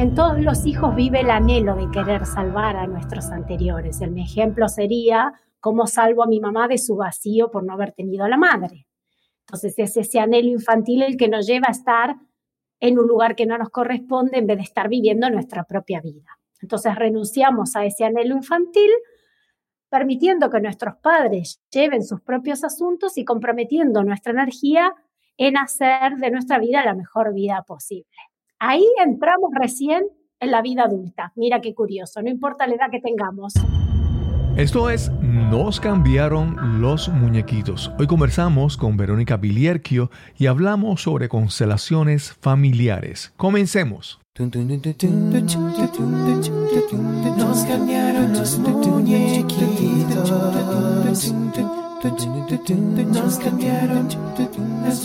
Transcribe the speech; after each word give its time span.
En 0.00 0.14
todos 0.14 0.40
los 0.40 0.64
hijos 0.64 0.94
vive 0.94 1.20
el 1.20 1.28
anhelo 1.28 1.76
de 1.76 1.90
querer 1.90 2.24
salvar 2.24 2.74
a 2.74 2.86
nuestros 2.86 3.26
anteriores. 3.26 4.00
El 4.00 4.16
ejemplo 4.16 4.66
sería 4.66 5.34
cómo 5.60 5.86
salvo 5.86 6.24
a 6.24 6.26
mi 6.26 6.40
mamá 6.40 6.68
de 6.68 6.78
su 6.78 6.96
vacío 6.96 7.50
por 7.50 7.64
no 7.64 7.74
haber 7.74 7.92
tenido 7.92 8.24
a 8.24 8.30
la 8.30 8.38
madre. 8.38 8.86
Entonces 9.40 9.78
es 9.78 9.98
ese 9.98 10.18
anhelo 10.18 10.48
infantil 10.48 11.02
el 11.02 11.18
que 11.18 11.28
nos 11.28 11.46
lleva 11.46 11.66
a 11.68 11.72
estar 11.72 12.16
en 12.80 12.98
un 12.98 13.08
lugar 13.08 13.36
que 13.36 13.44
no 13.44 13.58
nos 13.58 13.68
corresponde 13.68 14.38
en 14.38 14.46
vez 14.46 14.56
de 14.56 14.62
estar 14.62 14.88
viviendo 14.88 15.28
nuestra 15.28 15.64
propia 15.64 16.00
vida. 16.00 16.38
Entonces 16.62 16.94
renunciamos 16.94 17.76
a 17.76 17.84
ese 17.84 18.06
anhelo 18.06 18.36
infantil, 18.36 18.90
permitiendo 19.90 20.48
que 20.48 20.62
nuestros 20.62 20.94
padres 21.02 21.60
lleven 21.70 22.02
sus 22.06 22.22
propios 22.22 22.64
asuntos 22.64 23.18
y 23.18 23.26
comprometiendo 23.26 24.02
nuestra 24.02 24.32
energía 24.32 24.94
en 25.36 25.58
hacer 25.58 26.16
de 26.16 26.30
nuestra 26.30 26.58
vida 26.58 26.82
la 26.86 26.94
mejor 26.94 27.34
vida 27.34 27.62
posible. 27.66 28.29
Ahí 28.62 28.86
entramos 29.02 29.50
recién 29.58 30.02
en 30.38 30.50
la 30.50 30.60
vida 30.60 30.84
adulta. 30.84 31.32
Mira 31.34 31.62
qué 31.62 31.74
curioso, 31.74 32.20
no 32.20 32.28
importa 32.28 32.66
la 32.66 32.74
edad 32.74 32.90
que 32.90 33.00
tengamos. 33.00 33.54
Esto 34.54 34.90
es 34.90 35.10
Nos 35.22 35.80
cambiaron 35.80 36.82
los 36.82 37.08
muñequitos. 37.08 37.90
Hoy 37.98 38.06
conversamos 38.06 38.76
con 38.76 38.98
Verónica 38.98 39.38
Bilierquio 39.38 40.10
y 40.36 40.44
hablamos 40.46 41.00
sobre 41.02 41.30
constelaciones 41.30 42.34
familiares. 42.34 43.32
Comencemos. 43.38 44.20
Nos 44.38 44.50
cambiaron 47.64 48.34
los 48.34 48.58
muñequitos. 48.58 50.30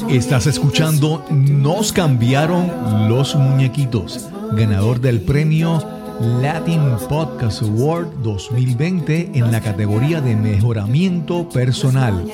Estás 0.09 0.47
escuchando 0.47 1.25
Nos 1.29 1.91
cambiaron 1.91 3.09
los 3.09 3.35
muñequitos, 3.35 4.29
ganador 4.53 5.01
del 5.01 5.19
premio 5.19 5.83
Latin 6.21 6.79
Podcast 7.09 7.63
Award 7.63 8.21
2020 8.23 9.31
en 9.33 9.51
la 9.51 9.59
categoría 9.59 10.21
de 10.21 10.37
mejoramiento 10.37 11.49
personal. 11.49 12.25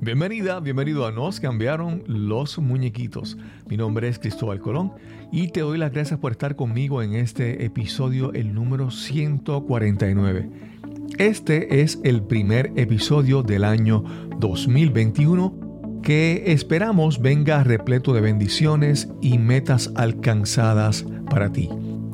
Bienvenida, 0.00 0.60
bienvenido 0.60 1.04
a 1.04 1.12
Nos 1.12 1.40
cambiaron 1.40 2.04
los 2.06 2.58
muñequitos. 2.58 3.36
Mi 3.66 3.76
nombre 3.76 4.08
es 4.08 4.18
Cristóbal 4.18 4.60
Colón 4.60 4.92
y 5.30 5.48
te 5.48 5.60
doy 5.60 5.76
las 5.76 5.92
gracias 5.92 6.18
por 6.18 6.32
estar 6.32 6.56
conmigo 6.56 7.02
en 7.02 7.14
este 7.14 7.66
episodio, 7.66 8.32
el 8.32 8.54
número 8.54 8.90
149. 8.90 10.77
Este 11.16 11.80
es 11.80 11.98
el 12.04 12.22
primer 12.22 12.72
episodio 12.76 13.42
del 13.42 13.64
año 13.64 14.04
2021 14.38 16.00
que 16.02 16.44
esperamos 16.52 17.20
venga 17.20 17.64
repleto 17.64 18.12
de 18.12 18.20
bendiciones 18.20 19.08
y 19.20 19.38
metas 19.38 19.90
alcanzadas 19.96 21.04
para 21.30 21.50
ti. 21.50 21.68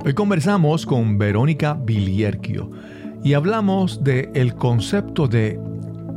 Hoy 0.04 0.14
conversamos 0.14 0.86
con 0.86 1.18
Verónica 1.18 1.74
Bilierquio 1.74 2.70
y 3.22 3.34
hablamos 3.34 4.02
del 4.04 4.30
el 4.34 4.54
concepto 4.54 5.28
de 5.28 5.60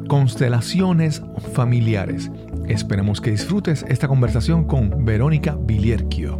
constelaciones 0.07 1.21
familiares. 1.53 2.31
Esperemos 2.67 3.19
que 3.19 3.31
disfrutes 3.31 3.85
esta 3.89 4.07
conversación 4.07 4.65
con 4.65 5.03
Verónica 5.03 5.57
Bilierquio. 5.59 6.39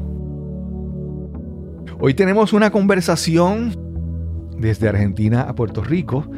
Hoy 1.99 2.13
tenemos 2.13 2.53
una 2.53 2.69
conversación 2.69 3.86
desde 4.57 4.89
Argentina 4.89 5.41
a 5.41 5.55
Puerto 5.55 5.83
Rico 5.83 6.29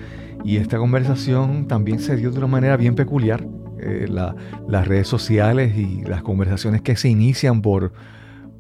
y 0.44 0.58
esta 0.58 0.78
conversación 0.78 1.68
también 1.68 2.00
se 2.00 2.16
dio 2.16 2.32
de 2.32 2.38
una 2.38 2.48
manera 2.48 2.78
bien 2.78 2.96
peculiar 2.96 3.46
eh, 3.82 4.08
las 4.10 4.88
redes 4.88 5.08
sociales 5.08 5.76
y 5.78 6.02
las 6.02 6.22
conversaciones 6.22 6.82
que 6.82 6.96
se 6.96 7.10
inician 7.10 7.62
por, 7.62 7.94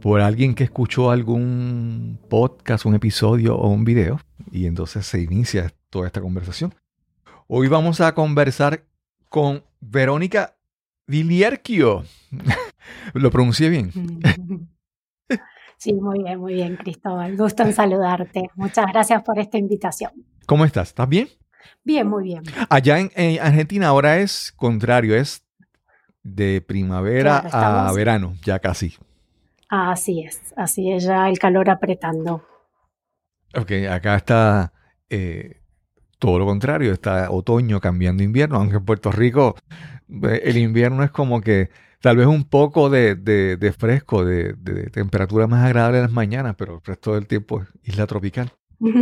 por 0.01 0.21
alguien 0.21 0.55
que 0.55 0.63
escuchó 0.63 1.11
algún 1.11 2.19
podcast, 2.29 2.85
un 2.85 2.95
episodio 2.95 3.55
o 3.55 3.69
un 3.69 3.83
video, 3.83 4.19
y 4.51 4.65
entonces 4.65 5.05
se 5.05 5.21
inicia 5.21 5.73
toda 5.89 6.07
esta 6.07 6.21
conversación. 6.21 6.73
Hoy 7.47 7.67
vamos 7.67 8.01
a 8.01 8.13
conversar 8.13 8.83
con 9.29 9.63
Verónica 9.81 10.55
Dilierquio. 11.07 12.03
¿Lo 13.13 13.31
pronuncié 13.31 13.69
bien? 13.69 13.91
Sí, 15.79 15.93
muy 15.93 16.23
bien, 16.23 16.37
muy 16.37 16.55
bien, 16.55 16.75
Cristóbal. 16.75 17.37
Gusto 17.37 17.63
en 17.63 17.71
saludarte. 17.71 18.49
Muchas 18.55 18.85
gracias 18.87 19.23
por 19.23 19.39
esta 19.39 19.57
invitación. 19.57 20.11
¿Cómo 20.45 20.65
estás? 20.65 20.89
¿Estás 20.89 21.07
bien? 21.07 21.29
Bien, 21.85 22.05
muy 22.05 22.25
bien. 22.25 22.43
Allá 22.69 22.99
en, 22.99 23.39
Argentina 23.39 23.87
ahora 23.87 24.17
es 24.17 24.51
contrario, 24.57 25.15
es 25.15 25.41
de 26.21 26.59
primavera 26.59 27.37
a 27.37 27.93
verano, 27.93 28.35
ya 28.43 28.59
casi. 28.59 28.97
Así 29.69 30.21
es, 30.21 30.53
así 30.57 30.91
es 30.91 31.05
ya 31.05 31.29
el 31.29 31.39
calor 31.39 31.69
apretando. 31.69 32.43
Ok, 33.55 33.71
acá 33.89 34.17
está 34.17 34.73
eh, 35.09 35.61
todo 36.17 36.39
lo 36.39 36.45
contrario, 36.45 36.91
está 36.91 37.31
otoño 37.31 37.79
cambiando 37.79 38.21
invierno, 38.21 38.57
aunque 38.57 38.75
en 38.75 38.85
Puerto 38.85 39.13
Rico 39.13 39.55
eh, 40.09 40.41
el 40.43 40.57
invierno 40.57 41.03
es 41.03 41.11
como 41.11 41.39
que 41.39 41.69
tal 42.01 42.17
vez 42.17 42.27
un 42.27 42.43
poco 42.43 42.89
de, 42.89 43.15
de 43.15 43.73
fresco, 43.73 44.25
de, 44.25 44.53
temperatura 44.91 45.47
más 45.47 45.65
agradable 45.65 45.97
en 45.97 46.03
las 46.03 46.11
mañanas, 46.11 46.55
pero 46.57 46.75
el 46.75 46.81
resto 46.83 47.13
del 47.13 47.27
tiempo 47.27 47.61
es 47.61 47.67
isla 47.83 48.07
tropical. 48.07 48.51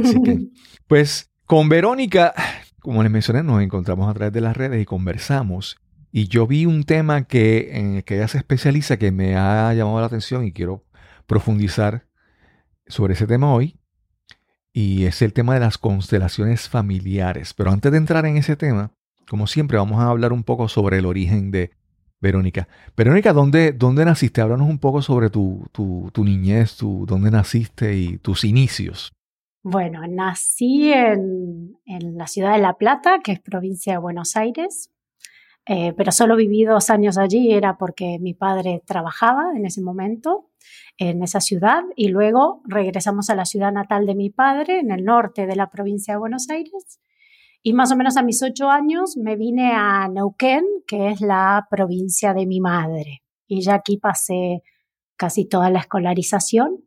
Así 0.03 0.21
que, 0.23 0.47
pues 0.87 1.31
con 1.45 1.69
Verónica, 1.69 2.33
como 2.79 3.03
les 3.03 3.11
mencioné, 3.11 3.43
nos 3.43 3.61
encontramos 3.61 4.09
a 4.09 4.13
través 4.13 4.33
de 4.33 4.41
las 4.41 4.57
redes 4.57 4.81
y 4.81 4.85
conversamos. 4.85 5.77
Y 6.11 6.27
yo 6.27 6.47
vi 6.47 6.65
un 6.65 6.83
tema 6.83 7.23
que, 7.25 7.77
en 7.77 7.95
el 7.97 8.03
que 8.03 8.15
ella 8.15 8.27
se 8.27 8.39
especializa 8.39 8.97
que 8.97 9.11
me 9.11 9.35
ha 9.35 9.73
llamado 9.73 9.99
la 9.99 10.07
atención 10.07 10.45
y 10.45 10.51
quiero 10.51 10.83
profundizar 11.27 12.07
sobre 12.87 13.13
ese 13.13 13.27
tema 13.27 13.53
hoy. 13.53 13.79
Y 14.73 15.05
es 15.05 15.21
el 15.21 15.33
tema 15.33 15.53
de 15.53 15.59
las 15.59 15.77
constelaciones 15.77 16.69
familiares. 16.69 17.53
Pero 17.53 17.71
antes 17.71 17.91
de 17.91 17.97
entrar 17.97 18.25
en 18.25 18.37
ese 18.37 18.55
tema, 18.55 18.91
como 19.27 19.47
siempre, 19.47 19.77
vamos 19.77 19.99
a 19.99 20.09
hablar 20.09 20.33
un 20.33 20.43
poco 20.43 20.69
sobre 20.69 20.97
el 20.97 21.05
origen 21.05 21.51
de 21.51 21.71
Verónica. 22.19 22.67
Verónica, 22.95 23.33
¿dónde, 23.33 23.71
dónde 23.71 24.05
naciste? 24.05 24.41
Háblanos 24.41 24.69
un 24.69 24.79
poco 24.79 25.01
sobre 25.01 25.29
tu, 25.29 25.65
tu, 25.71 26.09
tu 26.13 26.23
niñez, 26.23 26.77
dónde 26.79 27.31
naciste 27.31 27.95
y 27.95 28.17
tus 28.17 28.43
inicios. 28.43 29.11
Bueno, 29.63 30.01
nací 30.07 30.91
en, 30.93 31.77
la 31.85 32.27
ciudad 32.27 32.53
de 32.53 32.59
La 32.61 32.73
Plata, 32.73 33.19
que 33.23 33.33
es 33.33 33.39
provincia 33.39 33.93
de 33.93 33.99
Buenos 33.99 34.35
Aires, 34.35 34.91
eh, 35.65 35.93
pero 35.97 36.11
solo 36.11 36.35
viví 36.35 36.63
dos 36.63 36.89
años 36.89 37.17
allí, 37.17 37.51
era 37.51 37.77
porque 37.77 38.17
mi 38.19 38.33
padre 38.33 38.81
trabajaba 38.85 39.51
en 39.55 39.65
ese 39.65 39.81
momento 39.81 40.47
en 40.97 41.23
esa 41.23 41.39
ciudad 41.39 41.83
y 41.95 42.09
luego 42.09 42.61
regresamos 42.65 43.29
a 43.29 43.35
la 43.35 43.45
ciudad 43.45 43.71
natal 43.71 44.05
de 44.05 44.15
mi 44.15 44.29
padre, 44.29 44.79
en 44.79 44.91
el 44.91 45.03
norte 45.03 45.45
de 45.45 45.55
la 45.55 45.69
provincia 45.69 46.13
de 46.13 46.19
Buenos 46.19 46.49
Aires. 46.49 46.99
Y 47.67 47.73
más 47.73 47.91
o 47.91 47.97
menos 47.97 48.15
a 48.15 48.23
mis 48.23 48.41
ocho 48.43 48.69
años 48.69 49.17
me 49.17 49.35
vine 49.35 49.73
a 49.73 50.07
Neuquén, 50.07 50.63
que 50.87 51.09
es 51.09 51.19
la 51.19 51.67
provincia 51.69 52.33
de 52.33 52.45
mi 52.45 52.61
madre. 52.61 53.23
Y 53.45 53.59
ya 53.59 53.73
aquí 53.73 53.97
pasé 53.97 54.63
casi 55.17 55.49
toda 55.49 55.69
la 55.69 55.79
escolarización 55.79 56.85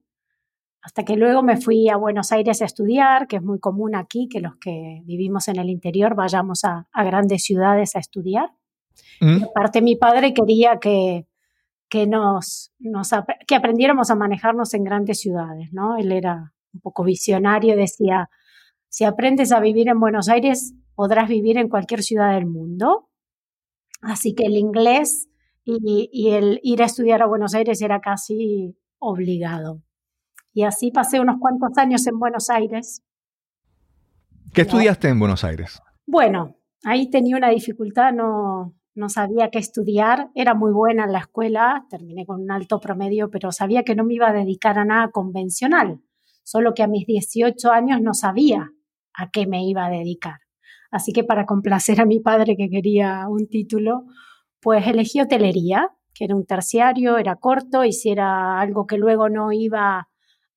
hasta 0.80 1.04
que 1.04 1.16
luego 1.16 1.42
me 1.42 1.58
fui 1.58 1.90
a 1.90 1.96
Buenos 1.96 2.32
Aires 2.32 2.62
a 2.62 2.64
estudiar, 2.64 3.26
que 3.26 3.36
es 3.36 3.42
muy 3.42 3.60
común 3.60 3.94
aquí 3.94 4.26
que 4.26 4.40
los 4.40 4.56
que 4.56 5.02
vivimos 5.04 5.48
en 5.48 5.58
el 5.58 5.68
interior 5.68 6.14
vayamos 6.14 6.64
a, 6.64 6.88
grandes 6.94 7.42
ciudades 7.42 7.94
a 7.94 7.98
estudiar. 7.98 8.48
Mm. 9.20 9.44
aparte 9.50 9.82
mi 9.82 9.96
padre 9.96 10.32
quería 10.32 10.78
que, 10.80 11.26
que, 11.90 12.06
nos, 12.06 12.72
que 13.46 13.54
aprendiéramos 13.54 14.10
a 14.10 14.14
manejarnos 14.14 14.72
en 14.72 14.84
grandes 14.84 15.20
ciudades, 15.20 15.74
¿no? 15.74 15.98
Él 15.98 16.10
era 16.10 16.54
un 16.72 16.80
poco 16.80 17.04
visionario, 17.04 17.76
decía, 17.76 18.30
si 18.90 19.04
aprendes 19.04 19.52
a 19.52 19.60
vivir 19.60 19.88
en 19.88 20.00
Buenos 20.00 20.28
Aires, 20.28 20.74
podrás 20.94 21.28
vivir 21.28 21.56
en 21.56 21.68
cualquier 21.68 22.02
ciudad 22.02 22.34
del 22.34 22.46
mundo. 22.46 23.08
Así 24.02 24.34
que 24.34 24.44
el 24.44 24.56
inglés 24.56 25.28
y 25.64 26.30
el 26.30 26.58
ir 26.64 26.82
a 26.82 26.86
estudiar 26.86 27.22
a 27.22 27.26
Buenos 27.26 27.54
Aires 27.54 27.80
era 27.80 28.00
casi 28.00 28.76
obligado. 28.98 29.82
Y 30.52 30.64
así 30.64 30.90
pasé 30.90 31.20
unos 31.20 31.36
cuantos 31.38 31.78
años 31.78 32.06
en 32.08 32.18
Buenos 32.18 32.50
Aires. 32.50 33.04
¿Qué 34.52 34.62
estudiaste 34.62 35.08
en 35.08 35.20
Buenos 35.20 35.44
Aires? 35.44 35.80
Bueno, 36.06 36.56
ahí 36.84 37.08
tenía 37.08 37.36
una 37.36 37.50
dificultad, 37.50 38.12
no, 38.12 38.74
no 38.96 39.08
sabía 39.08 39.50
qué 39.50 39.60
estudiar. 39.60 40.30
Era 40.34 40.54
muy 40.54 40.72
buena 40.72 41.04
en 41.04 41.12
la 41.12 41.20
escuela, 41.20 41.86
terminé 41.88 42.26
con 42.26 42.42
un 42.42 42.50
alto 42.50 42.80
promedio, 42.80 43.30
pero 43.30 43.52
sabía 43.52 43.84
que 43.84 43.94
no 43.94 44.04
me 44.04 44.14
iba 44.14 44.28
a 44.28 44.32
dedicar 44.32 44.76
a 44.78 44.84
nada 44.84 45.12
convencional. 45.12 46.00
Solo 46.42 46.74
que 46.74 46.82
a 46.82 46.88
mis 46.88 47.06
18 47.06 47.70
años 47.70 48.00
no 48.02 48.12
sabía 48.12 48.72
a 49.20 49.30
qué 49.30 49.46
me 49.46 49.64
iba 49.64 49.86
a 49.86 49.90
dedicar. 49.90 50.40
Así 50.90 51.12
que 51.12 51.24
para 51.24 51.46
complacer 51.46 52.00
a 52.00 52.06
mi 52.06 52.20
padre 52.20 52.56
que 52.56 52.68
quería 52.68 53.26
un 53.28 53.48
título, 53.48 54.04
pues 54.60 54.86
elegí 54.86 55.20
hotelería, 55.20 55.90
que 56.14 56.24
era 56.24 56.34
un 56.34 56.44
terciario, 56.44 57.16
era 57.16 57.36
corto 57.36 57.84
y 57.84 57.92
si 57.92 58.10
era 58.10 58.60
algo 58.60 58.86
que 58.86 58.98
luego 58.98 59.28
no 59.28 59.52
iba 59.52 60.08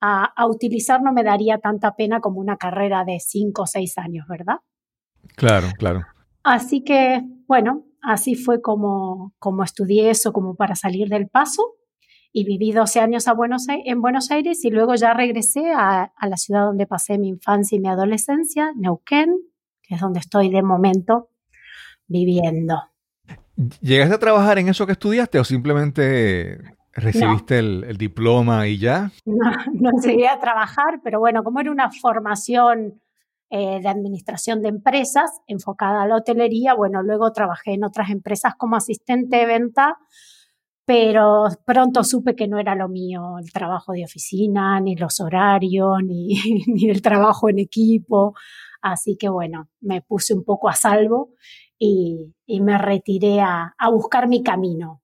a, 0.02 0.48
utilizar 0.48 1.02
no 1.02 1.14
me 1.14 1.24
daría 1.24 1.60
tanta 1.60 1.96
pena 1.96 2.20
como 2.20 2.42
una 2.42 2.58
carrera 2.58 3.06
de 3.06 3.20
cinco 3.22 3.62
o 3.62 3.68
seis 3.68 3.98
años, 3.98 4.26
¿verdad? 4.28 4.58
Claro, 5.36 5.68
claro. 5.78 6.02
Así 6.44 6.84
que, 6.84 7.22
bueno, 7.48 7.86
así 8.02 8.36
fue 8.36 8.62
como, 8.62 9.34
como 9.40 9.64
estudié 9.64 10.10
eso, 10.10 10.34
como 10.34 10.56
para 10.56 10.76
salir 10.76 11.08
del 11.08 11.30
paso. 11.30 11.64
Y 12.34 12.46
viví 12.46 12.72
12 12.72 13.00
años 13.00 13.28
a 13.28 13.34
Buenos 13.34 13.68
en 13.70 14.02
Buenos 14.02 14.32
Aires 14.32 14.66
y 14.66 14.72
luego 14.72 14.96
ya 14.96 15.14
regresé 15.14 15.72
a, 15.72 16.12
a, 16.16 16.28
la 16.28 16.36
ciudad 16.36 16.66
donde 16.66 16.88
pasé 16.88 17.20
mi 17.20 17.30
infancia 17.30 17.76
y 17.76 17.80
mi 17.80 17.88
adolescencia, 17.88 18.74
Neuquén, 18.76 19.36
que 19.84 19.96
es 19.96 20.02
donde 20.02 20.20
estoy 20.20 20.50
de 20.50 20.64
momento 20.64 21.30
viviendo. 22.08 22.76
¿Llegaste 23.82 24.16
a 24.16 24.20
trabajar 24.20 24.58
en 24.58 24.68
eso 24.68 24.88
que 24.88 24.94
estudiaste 24.94 25.40
o 25.40 25.44
simplemente 25.44 26.58
recibiste 26.92 27.60
el, 27.60 27.98
diploma 27.98 28.68
y 28.68 28.80
ya? 28.80 29.12
No, 29.26 29.52
no 29.74 29.92
llegué 30.04 30.28
a 30.28 30.40
trabajar, 30.40 31.02
pero 31.04 31.20
bueno, 31.20 31.44
como 31.44 31.60
era 31.60 31.72
una 31.72 31.92
formación 31.92 33.00
eh, 33.52 33.80
de 33.80 33.88
administración 33.88 34.62
de 34.64 34.70
empresas 34.70 35.42
enfocada 35.46 36.02
a 36.02 36.08
la 36.08 36.16
hotelería, 36.16 36.74
bueno, 36.74 37.04
luego 37.04 37.32
trabajé 37.32 37.74
en 37.74 37.84
otras 37.84 38.10
empresas 38.10 38.56
como 38.58 38.76
asistente 38.76 39.38
de 39.38 39.46
venta, 39.46 39.98
pero 40.86 41.48
pronto 41.66 42.04
supe 42.04 42.36
que 42.36 42.48
no 42.48 42.60
era 42.60 42.76
lo 42.76 42.90
mío 42.90 43.38
el 43.40 43.52
trabajo 43.52 43.94
de 43.94 44.04
oficina, 44.04 44.80
ni 44.80 44.96
los 44.96 45.20
horarios, 45.20 46.04
ni, 46.04 46.28
ni 46.68 46.90
el 46.90 47.02
trabajo 47.02 47.50
en 47.50 47.60
equipo. 47.60 48.36
Así 48.82 49.16
que 49.18 49.30
bueno, 49.30 49.70
me 49.80 50.02
puse 50.02 50.34
un 50.34 50.44
poco 50.44 50.68
a 50.68 50.76
salvo 50.76 51.34
y, 51.80 52.34
me 52.62 52.78
retiré 52.78 53.42
a, 53.42 53.74
buscar 53.92 54.28
mi 54.28 54.44
camino. 54.44 55.02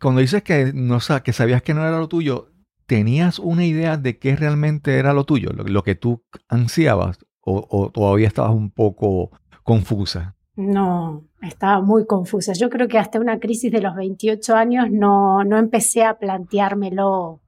Cuando 0.00 0.20
dices 0.20 0.42
que, 0.42 0.72
no, 0.74 0.98
que 1.24 1.32
sabías 1.32 1.62
que 1.62 1.74
no 1.74 1.86
era 1.86 1.98
lo 1.98 2.08
tuyo, 2.08 2.50
¿tenías 2.86 3.38
una 3.38 3.64
idea 3.64 3.96
de 3.96 4.18
qué 4.18 4.36
realmente 4.36 4.98
era 4.98 5.12
lo 5.12 5.24
tuyo, 5.24 5.50
lo, 5.50 5.82
que 5.82 5.94
tú 5.94 6.24
ansiabas? 6.48 7.18
O, 7.40 7.90
todavía 7.92 8.28
estabas 8.28 8.52
un 8.52 8.70
poco 8.70 9.30
confusa? 9.64 10.36
No, 10.56 11.24
estaba 11.40 11.80
muy 11.80 12.06
confusa. 12.06 12.52
Yo 12.52 12.68
creo 12.68 12.88
que 12.88 12.98
hasta 12.98 13.18
una 13.18 13.38
crisis 13.38 13.72
de 13.72 13.80
los 13.80 13.94
28 13.94 14.54
años 14.54 14.90
no, 14.90 15.44
no 15.44 15.58
empecé 15.58 16.04
a 16.04 16.18
planteármelo 16.18 17.40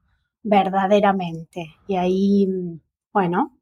verdaderamente. 0.43 1.75
Y 1.87 1.97
ahí, 1.97 2.49
bueno, 3.13 3.55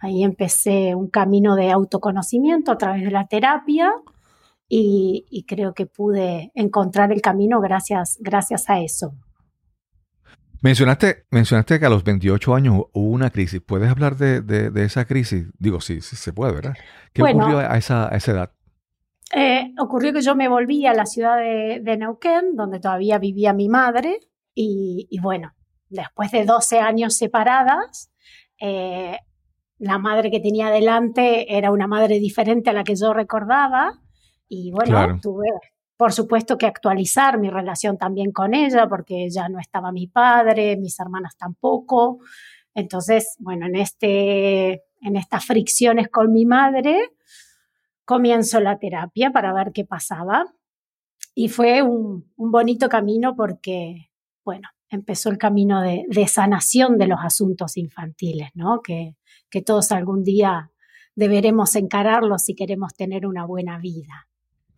Ahí 0.00 0.22
empecé 0.24 0.94
un 0.94 1.08
camino 1.08 1.56
de 1.56 1.70
autoconocimiento 1.70 2.70
a 2.70 2.78
través 2.78 3.02
de 3.02 3.10
la 3.10 3.26
terapia 3.26 3.92
y, 4.68 5.44
creo 5.48 5.74
que 5.74 5.86
pude 5.86 6.50
encontrar 6.54 7.12
el 7.12 7.20
camino 7.22 7.60
gracias, 7.60 8.18
gracias 8.20 8.68
a 8.68 8.80
eso. 8.80 9.14
Mencionaste, 10.60 11.26
mencionaste 11.30 11.78
que 11.78 11.86
a 11.86 11.90
los 11.90 12.02
28 12.02 12.54
años 12.54 12.84
hubo 12.92 13.10
una 13.10 13.30
crisis. 13.30 13.60
¿Puedes 13.64 13.88
hablar 13.88 14.16
de, 14.16 14.70
esa 14.84 15.04
crisis? 15.04 15.46
Digo, 15.58 15.80
sí, 15.80 16.00
sí 16.00 16.16
se 16.16 16.32
puede, 16.32 16.52
¿verdad? 16.52 16.74
¿Qué 17.12 17.22
ocurrió 17.22 17.58
a 17.58 17.76
esa, 17.78 18.08
edad? 18.08 18.52
Eh, 19.34 19.74
ocurrió 19.78 20.12
que 20.12 20.22
yo 20.22 20.36
me 20.36 20.48
volví 20.48 20.86
a 20.86 20.94
la 20.94 21.06
ciudad 21.06 21.36
de, 21.38 21.96
Neuquén, 21.98 22.54
donde 22.54 22.80
todavía 22.80 23.18
vivía 23.18 23.52
mi 23.52 23.68
madre, 23.68 24.20
y, 24.54 25.18
bueno, 25.20 25.52
después 25.88 26.30
de 26.30 26.44
12 26.44 26.78
años 26.78 27.16
separadas, 27.16 28.10
eh, 28.58 29.18
la 29.78 29.98
madre 29.98 30.30
que 30.30 30.40
tenía 30.40 30.70
delante 30.70 31.56
era 31.56 31.70
una 31.70 31.86
madre 31.86 32.18
diferente 32.18 32.70
a 32.70 32.72
la 32.72 32.84
que 32.84 32.96
yo 32.96 33.12
recordaba 33.12 34.00
y 34.48 34.70
bueno, 34.70 35.20
tuve 35.20 35.50
por 35.96 36.12
supuesto 36.12 36.58
que 36.58 36.66
actualizar 36.66 37.38
mi 37.38 37.48
relación 37.48 37.96
también 37.96 38.32
con 38.32 38.54
ella 38.54 38.88
porque 38.88 39.30
ya 39.30 39.48
no 39.48 39.58
estaba 39.58 39.92
mi 39.92 40.06
padre, 40.06 40.76
mis 40.76 40.98
hermanas 41.00 41.36
tampoco. 41.36 42.18
Entonces, 42.74 43.36
bueno, 43.38 43.66
en, 43.66 43.76
este, 43.76 44.82
en 45.00 45.16
estas 45.16 45.46
fricciones 45.46 46.08
con 46.08 46.32
mi 46.32 46.44
madre, 46.44 47.12
comienzo 48.06 48.60
la 48.60 48.78
terapia 48.78 49.30
para 49.30 49.52
ver 49.52 49.72
qué 49.74 49.84
pasaba. 49.84 50.46
Y 51.34 51.48
fue 51.48 51.82
un, 51.82 52.32
bonito 52.36 52.88
camino 52.88 53.36
porque, 53.36 54.10
bueno, 54.42 54.68
empezó 54.88 55.28
el 55.28 55.36
camino 55.36 55.82
de, 55.82 56.04
de, 56.08 56.26
sanación 56.26 56.96
de 56.96 57.08
los 57.08 57.18
asuntos 57.22 57.76
infantiles, 57.76 58.48
¿no? 58.54 58.80
Que, 58.80 59.16
que 59.50 59.60
todos 59.60 59.92
algún 59.92 60.24
día 60.24 60.70
deberemos 61.14 61.74
encararlos 61.76 62.44
si 62.44 62.54
queremos 62.54 62.94
tener 62.94 63.26
una 63.26 63.44
buena 63.44 63.78
vida. 63.78 64.28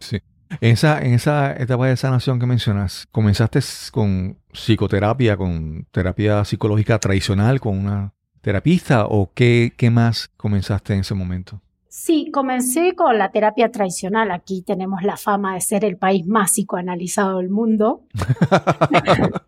Sí. 0.01 0.21
Esa, 0.61 1.03
en 1.03 1.13
esa 1.13 1.53
etapa 1.53 1.89
de 1.89 1.97
sanación 1.97 2.41
que 2.41 2.47
mencionas, 2.47 3.07
¿comenzaste 3.13 3.61
con 3.93 4.39
psicoterapia, 4.51 5.37
con 5.37 5.87
terapia 5.91 6.43
psicológica 6.45 6.99
tradicional, 6.99 7.61
con 7.61 7.79
una 7.79 8.15
terapista 8.41 9.05
o 9.07 9.31
qué, 9.35 9.75
qué 9.77 9.91
más 9.91 10.29
comenzaste 10.39 10.95
en 10.95 11.01
ese 11.01 11.15
momento? 11.15 11.61
Sí, 12.01 12.31
comencé 12.31 12.95
con 12.95 13.19
la 13.19 13.33
terapia 13.33 13.73
tradicional. 13.73 14.31
Aquí 14.31 14.63
tenemos 14.63 15.03
la 15.03 15.17
fama 15.17 15.55
de 15.55 15.61
ser 15.61 15.85
el 15.85 15.99
país 15.99 16.25
más 16.29 16.53
psicoanalizado 16.53 17.39
del 17.39 17.51
mundo. 17.51 18.07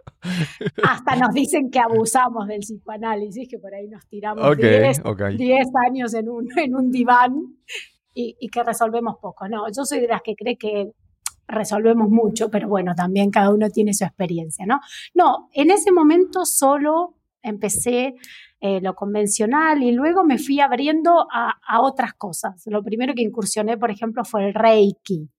Hasta 0.82 1.14
nos 1.14 1.32
dicen 1.32 1.70
que 1.70 1.78
abusamos 1.78 2.48
del 2.48 2.58
psicoanálisis, 2.58 3.48
que 3.48 3.58
por 3.60 3.72
ahí 3.72 3.86
nos 3.86 4.04
tiramos 4.08 4.56
10 4.56 5.00
años 5.88 6.12
en 6.12 6.28
un, 6.28 6.48
en 6.58 6.74
un 6.74 6.90
diván 6.90 7.56
y, 8.14 8.36
y, 8.40 8.48
que 8.48 8.64
resolvemos 8.64 9.18
poco. 9.22 9.48
No, 9.48 9.66
yo 9.68 9.84
soy 9.84 10.00
de 10.00 10.08
las 10.08 10.20
que 10.20 10.34
cree 10.34 10.58
que 10.58 10.90
resolvemos 11.46 12.10
mucho, 12.10 12.50
pero 12.50 12.68
bueno, 12.68 12.96
también 12.96 13.30
cada 13.30 13.50
uno 13.50 13.70
tiene 13.70 13.94
su 13.94 14.04
experiencia, 14.04 14.66
¿no? 14.66 14.80
No, 15.14 15.48
en 15.52 15.70
ese 15.70 15.92
momento 15.92 16.44
solo 16.44 17.14
empecé 17.42 18.16
eh, 18.60 18.80
lo 18.82 18.94
convencional 18.94 19.82
y 19.82 19.92
luego 19.92 20.24
me 20.24 20.38
fui 20.38 20.60
abriendo 20.60 21.26
a, 21.32 21.54
a, 21.66 21.80
otras 21.80 22.12
cosas. 22.14 22.62
Lo 22.66 22.82
primero 22.82 23.14
que 23.14 23.22
incursioné, 23.22 23.78
por 23.78 23.90
ejemplo, 23.90 24.24
fue 24.24 24.46
el 24.46 24.54
Reiki. 24.54 25.30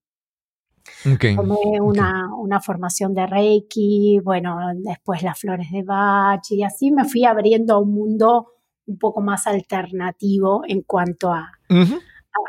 Tomé 1.36 1.80
una, 1.80 2.34
una, 2.34 2.60
formación 2.60 3.14
de 3.14 3.26
Reiki, 3.26 4.20
bueno, 4.24 4.56
después 4.74 5.22
las 5.22 5.38
flores 5.38 5.70
de 5.70 5.84
Bach 5.84 6.50
y 6.50 6.64
así 6.64 6.90
me 6.90 7.04
fui 7.04 7.24
abriendo 7.24 7.74
a 7.74 7.78
un 7.80 7.94
mundo 7.94 8.48
un 8.86 8.98
poco 8.98 9.20
más 9.20 9.46
alternativo 9.46 10.62
en 10.66 10.82
cuanto 10.82 11.30
a, 11.32 11.52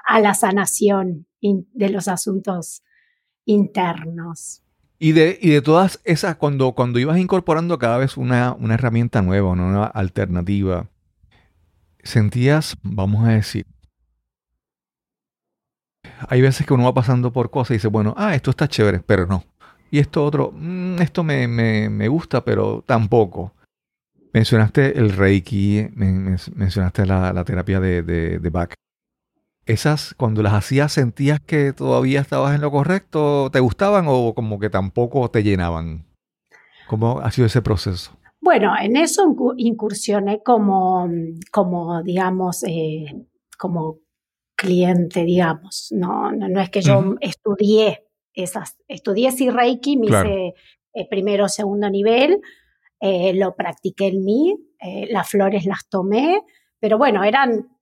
a, 0.08 0.20
la 0.20 0.34
sanación 0.34 1.28
de 1.42 1.90
los 1.90 2.08
asuntos 2.08 2.82
internos. 3.46 4.63
Y 5.00 5.12
de, 5.12 5.38
y 5.42 5.50
de 5.50 5.62
todas 5.62 6.00
esas, 6.06 6.36
cuando, 6.36 6.72
cuando 6.74 7.00
ibas 7.00 7.18
incorporando 7.18 7.78
cada 7.78 7.98
vez 7.98 8.16
una, 8.16 8.54
una 8.54 8.76
herramienta 8.76 9.22
nueva, 9.22 9.50
una 9.50 9.86
alternativa, 9.86 10.88
sentías, 12.04 12.78
vamos 12.84 13.26
a 13.28 13.32
decir, 13.32 13.66
hay 16.30 16.42
veces 16.42 16.66
que 16.66 16.74
uno 16.74 16.84
va 16.84 16.94
pasando 16.94 17.32
por 17.32 17.50
cosas 17.50 17.72
y 17.72 17.74
dice, 17.76 17.88
bueno, 17.88 18.14
ah, 18.18 18.36
esto 18.36 18.52
está 18.52 18.68
chévere, 18.68 19.00
pero 19.00 19.26
no. 19.28 19.44
Y 19.92 20.00
esto 20.00 20.24
otro, 20.26 20.52
mm, 20.54 21.02
esto 21.02 21.24
me, 21.24 21.48
me, 21.48 21.90
me, 21.90 22.08
gusta, 22.08 22.44
pero 22.44 22.84
tampoco. 22.86 23.54
Mencionaste 24.34 24.98
el 24.98 25.12
Reiki, 25.12 25.90
mencionaste 25.96 27.06
la, 27.06 27.32
la 27.32 27.44
terapia 27.44 27.80
de, 27.80 28.02
de, 28.02 28.40
de, 28.40 28.50
Bach. 28.50 28.74
¿Esas, 29.66 30.14
cuando 30.16 30.44
las 30.44 30.54
hacías, 30.54 30.92
sentías 30.92 31.40
que 31.40 31.74
todavía 31.74 32.20
estabas 32.20 32.54
en 32.56 32.62
lo 32.62 32.72
correcto? 32.72 33.50
¿Te 33.52 33.60
gustaban 33.60 34.06
o 34.08 34.34
como 34.34 34.60
que 34.60 34.70
tampoco 34.70 35.30
te 35.30 35.44
llenaban? 35.44 36.06
¿Cómo 36.88 37.20
ha 37.20 37.32
sido 37.32 37.48
ese 37.48 37.62
proceso? 37.62 38.12
Bueno, 38.42 38.74
en 38.80 38.98
eso 38.98 39.34
incursioné 39.56 40.44
como, 40.44 41.10
como 41.52 42.04
digamos, 42.04 42.64
eh, 42.66 43.06
como 43.58 44.00
cliente, 44.56 45.24
digamos. 45.24 45.88
No, 45.92 46.32
no, 46.32 46.60
es 46.60 46.70
que 46.70 46.82
yo 46.82 47.16
estudié 47.22 48.06
esas, 48.34 48.78
estudié 48.88 49.32
sí 49.32 49.50
Reiki, 49.50 49.98
me 49.98 50.08
hice 50.08 50.54
eh, 50.94 51.08
primero, 51.10 51.48
segundo 51.48 51.90
nivel, 51.90 52.42
eh, 53.00 53.34
lo 53.34 53.56
practiqué 53.56 54.08
en 54.08 54.24
mí, 54.24 54.56
eh, 54.80 55.08
las 55.10 55.30
flores 55.30 55.66
las 55.66 55.88
tomé, 55.90 56.42
pero 56.80 56.98
bueno, 56.98 57.24
eran 57.24 57.73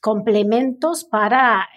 complementos 0.00 1.04
para 1.04 1.68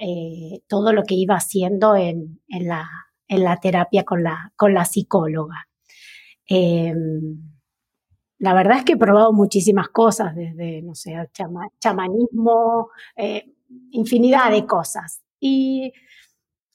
todo 0.68 0.94
lo 0.94 1.04
que 1.04 1.16
iba 1.16 1.36
haciendo 1.36 1.96
en, 1.96 2.42
en, 2.48 2.68
la, 2.68 2.90
en 3.28 3.44
la 3.44 3.58
terapia 3.58 4.04
con 4.04 4.24
la, 4.24 4.52
con 4.56 4.74
la 4.74 4.86
psicóloga. 4.86 5.68
Em, 6.48 7.42
la 8.40 8.54
verdad 8.54 8.80
es 8.80 8.86
que 8.86 8.94
he 8.94 8.98
probado 8.98 9.34
muchísimas 9.34 9.90
cosas, 9.90 10.36
desde, 10.36 10.82
no 10.82 10.96
sé, 10.96 11.16
chamanismo, 11.80 12.90
infinidad 13.92 14.52
de 14.52 14.66
cosas. 14.66 15.22
Y, 15.40 15.92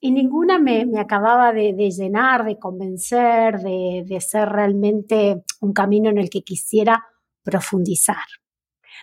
y 0.04 0.10
ninguna 0.10 0.58
me, 0.58 0.84
me 0.84 1.00
acababa 1.00 1.54
de, 1.54 1.72
de, 1.72 1.90
llenar, 1.90 2.44
de 2.44 2.58
convencer, 2.58 3.60
de, 3.60 4.04
de 4.06 4.20
ser 4.20 4.50
realmente 4.50 5.44
un 5.62 5.72
camino 5.72 6.10
en 6.10 6.18
el 6.18 6.28
que 6.28 6.42
quisiera 6.42 7.06
profundizar. 7.42 8.26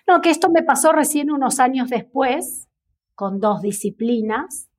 No, 0.08 0.22
que 0.22 0.30
esto 0.30 0.50
me 0.50 0.64
pasó 0.64 0.92
recién 0.92 1.32
unos 1.32 1.60
años 1.60 1.90
después, 1.90 2.68
con 3.16 3.40
dos 3.40 3.62
disciplinas, 3.62 4.70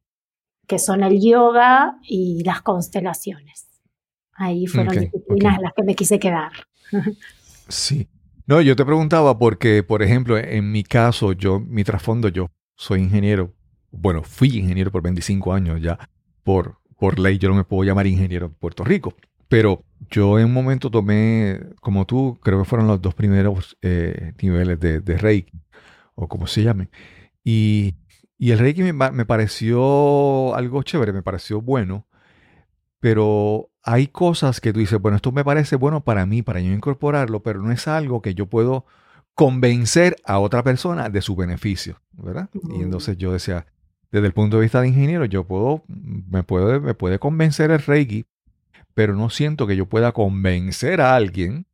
que 0.67 0.79
son 0.79 1.02
el 1.02 1.21
yoga 1.21 1.99
y 2.02 2.43
las 2.45 2.62
constelaciones. 2.62 3.69
Ahí 4.35 4.67
fueron 4.67 4.99
disciplinas 4.99 5.57
en 5.57 5.62
las 5.62 5.73
que 5.75 5.83
me 5.83 5.95
quise 5.95 6.19
quedar. 6.19 6.52
sí. 7.69 8.09
No, 8.47 8.61
yo 8.61 8.75
te 8.75 8.85
preguntaba 8.85 9.38
porque, 9.38 9.83
por 9.83 10.02
ejemplo, 10.02 10.37
en 10.37 10.73
mi 10.73 10.83
caso, 10.83 11.33
yo, 11.33 11.61
mi 11.61 11.85
trasfondo, 11.85 12.29
yo 12.29 12.50
soy 12.76 13.00
ingeniero. 13.00 13.55
Bueno, 13.91 14.23
fui 14.23 14.59
ingeniero 14.59 14.91
por 14.91 15.02
25 15.02 15.52
años 15.52 15.81
ya. 15.81 15.99
Por, 16.43 16.79
por 16.99 17.19
ley 17.19 17.38
yo 17.38 17.49
no 17.49 17.55
me 17.55 17.64
puedo 17.64 17.85
llamar 17.85 18.07
ingeniero 18.07 18.47
en 18.47 18.55
Puerto 18.55 18.83
Rico. 18.83 19.14
Pero 19.52 19.85
yo 20.11 20.38
en 20.38 20.47
un 20.47 20.54
momento 20.54 20.90
tomé, 20.90 21.61
como 21.82 22.06
tú, 22.06 22.38
creo 22.42 22.61
que 22.61 22.64
fueron 22.64 22.87
los 22.87 23.02
dos 23.02 23.14
primeros 23.14 23.76
eh, 23.82 24.32
niveles 24.40 24.80
de, 24.80 25.18
Reiki, 25.18 25.52
o 26.14 26.26
como 26.26 26.47
se 26.47 26.62
llame. 26.62 26.88
Y, 27.44 27.97
el 28.38 28.59
Reiki 28.59 28.82
me, 28.82 28.94
me, 28.94 29.26
pareció 29.26 30.54
algo 30.54 30.82
chévere, 30.82 31.12
me 31.12 31.23
pareció 31.23 31.61
bueno, 31.61 32.06
pero 32.99 33.68
hay 33.82 34.06
cosas 34.06 34.59
que 34.59 34.73
tú 34.73 34.78
dices, 34.78 34.99
bueno, 34.99 35.16
esto 35.16 35.32
me 35.32 35.44
parece 35.44 35.76
bueno 35.76 36.02
para 36.02 36.25
mí, 36.25 36.40
para 36.40 36.61
yo 36.61 36.73
incorporarlo, 36.73 37.42
pero 37.42 37.61
no 37.61 37.73
es 37.73 37.87
algo 37.87 38.23
que 38.23 38.35
yo 38.35 38.47
puedo 38.47 38.87
convencer 39.35 40.16
a 40.25 40.38
otra 40.38 40.62
persona 40.62 41.11
de 41.11 41.21
su 41.21 41.37
beneficio, 41.37 42.00
¿verdad? 42.12 42.49
Y 42.75 42.80
entonces 42.80 43.18
yo 43.18 43.35
decía, 43.35 43.66
desde 44.11 44.28
el 44.28 44.32
punto 44.32 44.56
de 44.56 44.62
vista 44.62 44.80
de 44.80 44.88
ingeniero, 44.88 45.26
yo 45.26 45.47
puedo, 45.47 45.85
me 45.88 46.42
puede, 46.42 46.80
me 46.80 46.94
puede 46.94 47.18
convencer 47.18 47.71
el 47.71 47.80
Reiki, 47.80 48.25
pero 48.94 49.14
no 49.14 49.30
siento 49.30 49.66
que 49.66 49.76
yo 49.76 49.87
pueda 49.87 50.12
convencer 50.12 51.00
a 51.00 51.14
alguien 51.14 51.66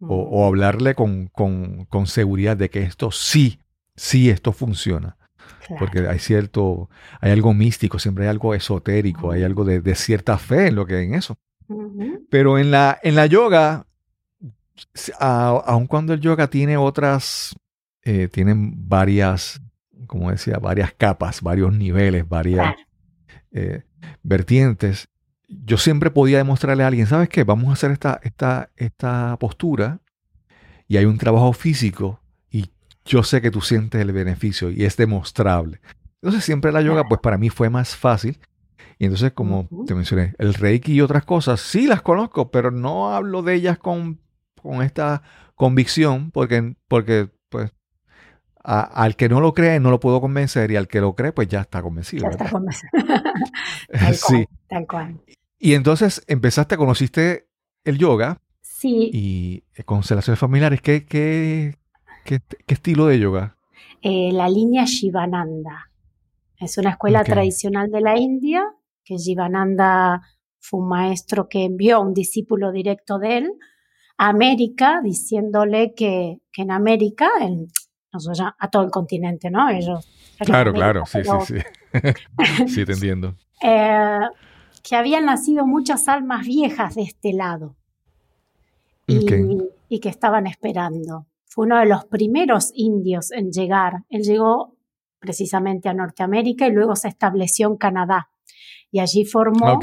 o, 0.00 0.46
hablarle 0.46 0.94
con, 0.94 1.28
con, 1.28 2.06
seguridad 2.06 2.56
de 2.56 2.70
que 2.70 2.82
esto 2.82 3.10
sí, 3.10 3.60
sí, 3.94 4.30
esto 4.30 4.52
funciona. 4.52 5.16
Porque 5.78 6.06
hay 6.06 6.18
cierto, 6.18 6.90
hay 7.20 7.32
algo 7.32 7.54
místico, 7.54 7.98
siempre 7.98 8.24
hay 8.24 8.30
algo 8.30 8.54
esotérico, 8.54 9.32
hay 9.32 9.42
algo 9.42 9.64
de, 9.64 9.94
cierta 9.94 10.38
fe 10.38 10.68
en 10.68 10.76
lo 10.76 10.86
que 10.86 11.02
en 11.02 11.14
eso. 11.14 11.38
Pero 12.30 12.58
en 12.58 12.70
la, 12.70 12.98
en 13.02 13.16
la 13.16 13.26
yoga, 13.26 13.86
aun 15.18 15.86
cuando 15.86 16.12
el 16.12 16.20
yoga 16.20 16.48
tiene 16.48 16.76
otras, 16.76 17.56
eh, 18.02 18.28
tienen 18.28 18.88
varias, 18.88 19.60
como 20.06 20.30
decía, 20.30 20.58
varias 20.58 20.92
capas, 20.92 21.42
varios 21.42 21.74
niveles, 21.74 22.28
varias 22.28 22.76
eh, 23.50 23.82
vertientes, 24.22 25.08
yo 25.48 25.78
siempre 25.78 26.10
podía 26.10 26.38
demostrarle 26.38 26.84
a 26.84 26.88
alguien, 26.88 27.06
¿sabes 27.06 27.28
qué? 27.28 27.44
Vamos 27.44 27.68
a 27.68 27.72
hacer 27.72 27.90
esta, 27.90 28.20
esta, 28.22 28.70
esta 28.76 29.36
postura 29.38 30.00
y 30.88 30.96
hay 30.96 31.04
un 31.04 31.18
trabajo 31.18 31.52
físico 31.52 32.20
y 32.50 32.70
yo 33.04 33.22
sé 33.22 33.40
que 33.40 33.50
tú 33.50 33.60
sientes 33.60 34.00
el 34.00 34.12
beneficio 34.12 34.70
y 34.70 34.84
es 34.84 34.96
demostrable. 34.96 35.80
Entonces 36.22 36.44
siempre 36.44 36.72
la 36.72 36.82
yoga, 36.82 37.04
pues 37.08 37.20
para 37.20 37.38
mí 37.38 37.50
fue 37.50 37.70
más 37.70 37.94
fácil. 37.94 38.38
Y 38.98 39.04
entonces, 39.04 39.32
como 39.32 39.68
te 39.86 39.94
mencioné, 39.94 40.34
el 40.38 40.54
reiki 40.54 40.94
y 40.94 41.00
otras 41.02 41.24
cosas, 41.24 41.60
sí 41.60 41.86
las 41.86 42.00
conozco, 42.00 42.50
pero 42.50 42.70
no 42.70 43.14
hablo 43.14 43.42
de 43.42 43.54
ellas 43.54 43.78
con, 43.78 44.20
con 44.60 44.82
esta 44.82 45.22
convicción 45.54 46.30
porque, 46.30 46.76
porque 46.88 47.30
pues, 47.50 47.72
al 48.66 49.14
que 49.14 49.28
no 49.28 49.40
lo 49.40 49.54
cree 49.54 49.78
no 49.78 49.90
lo 49.90 50.00
puedo 50.00 50.20
convencer 50.20 50.72
y 50.72 50.76
al 50.76 50.88
que 50.88 51.00
lo 51.00 51.14
cree 51.14 51.32
pues 51.32 51.46
ya 51.48 51.60
está 51.60 51.82
convencido. 51.82 52.24
Ya 52.24 52.30
está 52.30 52.50
convencido. 52.50 52.90
sí. 54.12 54.44
tal 54.68 54.86
cual. 54.86 55.20
Y 55.58 55.74
entonces 55.74 56.22
empezaste, 56.26 56.76
conociste 56.76 57.48
el 57.84 57.98
yoga. 57.98 58.42
Sí. 58.60 59.10
Y 59.12 59.64
eh, 59.76 59.84
constelaciones 59.84 60.40
familiares. 60.40 60.82
¿Qué, 60.82 61.06
qué, 61.06 61.76
qué, 62.24 62.40
estilo 62.66 63.06
de 63.06 63.20
yoga? 63.20 63.56
Eh, 64.02 64.30
la 64.32 64.48
línea 64.48 64.84
Shivananda. 64.84 65.90
Es 66.58 66.76
una 66.78 66.90
escuela 66.90 67.22
tradicional 67.22 67.90
de 67.90 68.00
la 68.00 68.18
India, 68.18 68.64
que 69.04 69.16
Shivananda 69.18 70.22
fue 70.58 70.80
un 70.80 70.88
maestro 70.88 71.48
que 71.48 71.64
envió 71.64 71.96
a 71.96 72.00
un 72.00 72.14
discípulo 72.14 72.72
directo 72.72 73.18
de 73.18 73.38
él 73.38 73.52
a 74.18 74.30
América, 74.30 75.00
diciéndole 75.04 75.92
que, 75.94 76.38
que 76.50 76.62
en 76.62 76.70
América, 76.70 77.28
en, 77.40 77.68
a 78.58 78.70
todo 78.70 78.82
el 78.82 78.90
continente, 78.90 79.50
¿no? 79.50 79.68
Ellos. 79.68 80.08
Claro, 80.38 80.72
claro, 80.72 81.04
sí, 81.06 81.18
sí, 81.22 81.54
sí. 81.54 82.66
sí, 82.68 82.84
te 82.84 82.92
entiendo. 82.92 83.34
Eh, 83.62 84.18
que 84.82 84.96
habían 84.96 85.24
nacido 85.24 85.66
muchas 85.66 86.08
almas 86.08 86.46
viejas 86.46 86.94
de 86.94 87.02
este 87.02 87.32
lado 87.32 87.74
y, 89.06 90.00
que 90.00 90.08
estaban 90.08 90.46
esperando. 90.46 91.26
Fue 91.46 91.66
uno 91.66 91.78
de 91.78 91.86
los 91.86 92.04
primeros 92.04 92.70
indios 92.74 93.32
en 93.32 93.50
llegar. 93.50 94.04
Él 94.08 94.22
llegó 94.22 94.76
precisamente 95.18 95.88
a 95.88 95.94
Norteamérica 95.94 96.66
y 96.66 96.72
luego 96.72 96.94
se 96.96 97.08
estableció 97.08 97.68
en 97.68 97.76
Canadá. 97.76 98.28
Y 98.90 99.00
allí 99.00 99.24
formó 99.24 99.80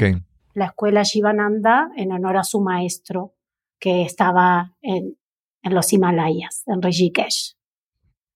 la 0.54 0.66
escuela 0.66 1.02
Shivananda 1.02 1.90
en 1.96 2.12
honor 2.12 2.38
a 2.38 2.44
su 2.44 2.60
maestro 2.60 3.34
que 3.78 4.02
estaba 4.02 4.74
en, 4.80 5.18
los 5.64 5.92
Himalayas, 5.92 6.62
en 6.66 6.80
Rishikesh. 6.80 7.53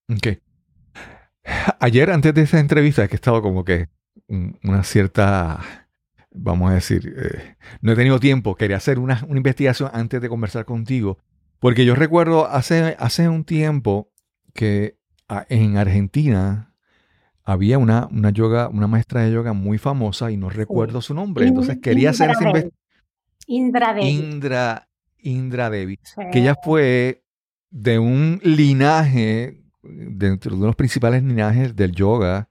Okay. 0.08 0.40
Ayer, 1.80 2.10
antes 2.10 2.34
de 2.34 2.42
esa 2.42 2.60
entrevista, 2.60 3.08
que 3.08 3.14
he 3.14 3.16
estado 3.16 3.42
como 3.42 3.64
que 3.64 3.88
una 4.62 4.82
cierta 4.82 5.88
vamos 6.30 6.70
a 6.70 6.74
decir, 6.74 7.14
eh, 7.16 7.56
no 7.80 7.92
he 7.92 7.96
tenido 7.96 8.20
tiempo, 8.20 8.54
quería 8.54 8.76
hacer 8.76 8.98
una, 8.98 9.26
investigación 9.28 9.90
antes 9.92 10.20
de 10.20 10.28
conversar 10.28 10.64
contigo, 10.64 11.18
porque 11.58 11.84
yo 11.84 11.94
recuerdo 11.94 12.46
hace, 12.46 12.96
hace 12.98 13.28
un 13.28 13.44
tiempo 13.44 14.10
que 14.54 14.98
en 15.48 15.76
Argentina 15.76 16.74
había 17.44 17.78
una, 17.78 18.08
una, 18.10 18.30
yoga, 18.30 18.68
una 18.68 18.86
maestra 18.86 19.22
de 19.22 19.32
yoga 19.32 19.52
muy 19.52 19.78
famosa 19.78 20.30
y 20.30 20.36
no 20.36 20.50
recuerdo 20.50 21.00
su 21.00 21.14
nombre, 21.14 21.46
entonces 21.46 21.78
quería 21.82 22.10
hacer 22.10 22.30
esa 22.30 22.44
investigación. 22.44 22.78
Indra 23.46 23.94
Devi. 23.94 24.08
Indra, 24.08 24.88
Indra 25.18 25.70
Devi, 25.70 25.98
que 26.32 26.38
ella 26.38 26.54
fue 26.62 27.24
de 27.70 27.98
un 27.98 28.40
linaje, 28.42 29.62
dentro 29.88 30.56
de 30.56 30.66
los 30.66 30.76
principales 30.76 31.22
linajes 31.22 31.74
del 31.74 31.92
yoga 31.92 32.48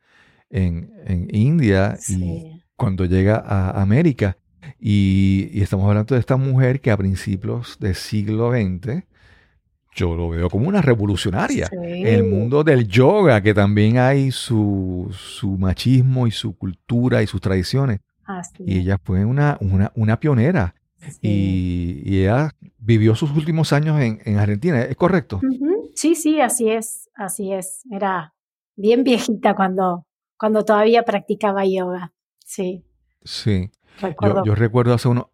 en, 0.49 0.91
en 1.05 1.27
India. 1.33 1.97
Y, 2.09 2.57
cuando 2.77 3.05
llega 3.05 3.43
a 3.45 3.81
América. 3.81 4.37
Y, 4.79 5.49
estamos 5.61 5.87
hablando 5.87 6.15
de 6.15 6.21
esta 6.21 6.37
mujer 6.37 6.79
que 6.79 6.91
a 6.91 6.97
principios 6.97 7.77
del 7.79 7.95
siglo 7.95 8.51
XX, 8.51 9.03
yo 9.95 10.15
lo 10.15 10.29
veo 10.29 10.49
como 10.49 10.69
una 10.69 10.81
revolucionaria. 10.81 11.67
En 11.71 12.07
el 12.07 12.23
mundo 12.23 12.63
del 12.63 12.87
yoga, 12.87 13.41
que 13.41 13.53
también 13.53 13.97
hay 13.97 14.31
su, 14.31 15.09
machismo 15.57 16.27
y 16.27 16.31
su 16.31 16.55
cultura 16.55 17.21
y 17.23 17.27
sus 17.27 17.41
tradiciones. 17.41 17.99
y 18.59 18.79
ella 18.79 18.99
fue 19.03 19.25
una, 19.25 19.57
una, 19.59 20.19
pionera. 20.19 20.75
Y, 21.21 22.19
ella 22.19 22.51
vivió 22.77 23.15
sus 23.15 23.31
últimos 23.31 23.73
años 23.73 23.99
en, 23.99 24.37
Argentina, 24.37 24.81
¿es 24.83 24.95
correcto? 24.95 25.41
Sí, 25.95 26.13
sí, 26.13 26.39
así 26.39 26.69
es, 26.69 27.06
así 27.17 27.51
es. 27.51 27.81
Era 27.91 28.33
bien 28.75 29.03
viejita 29.03 29.55
cuando, 29.55 30.05
cuando 30.37 30.63
todavía 30.63 31.03
practicaba 31.03 31.65
yoga. 31.65 32.13
Sí. 32.45 32.85
Sí. 33.23 33.71
Yo, 34.45 34.55
recuerdo 34.55 34.93
hace, 34.93 35.07
uno, 35.07 35.31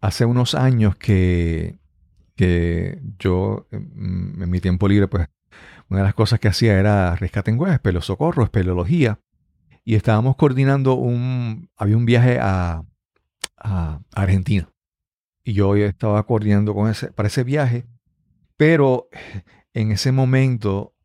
hace 0.00 0.24
unos 0.24 0.54
años 0.54 0.96
que, 0.96 1.78
que 2.34 3.00
yo, 3.18 3.66
mm, 3.70 4.42
en 4.42 4.50
mi 4.50 4.60
tiempo 4.60 4.88
libre, 4.88 5.08
pues, 5.08 5.28
una 5.88 6.00
de 6.00 6.06
las 6.06 6.14
cosas 6.14 6.40
que 6.40 6.48
hacía 6.48 6.78
era 6.78 7.14
rescate 7.14 7.52
en 7.52 7.58
web, 7.58 7.80
pelo 7.80 8.02
socorro, 8.02 8.42
espeleología. 8.42 9.20
Y 9.84 9.94
estábamos 9.94 10.34
coordinando 10.34 10.94
un, 10.94 11.70
había 11.76 11.96
un 11.96 12.06
viaje 12.06 12.40
a, 12.40 12.82
a 13.56 14.00
Argentina. 14.12 14.68
Y 15.44 15.52
yo 15.52 15.76
estaba 15.76 16.26
coordinando 16.26 16.74
con 16.74 16.90
ese, 16.90 17.12
para 17.12 17.28
ese 17.28 17.44
viaje, 17.44 17.86
pero 18.56 19.08
en 19.74 19.92
ese 19.92 20.10
momento 20.10 20.95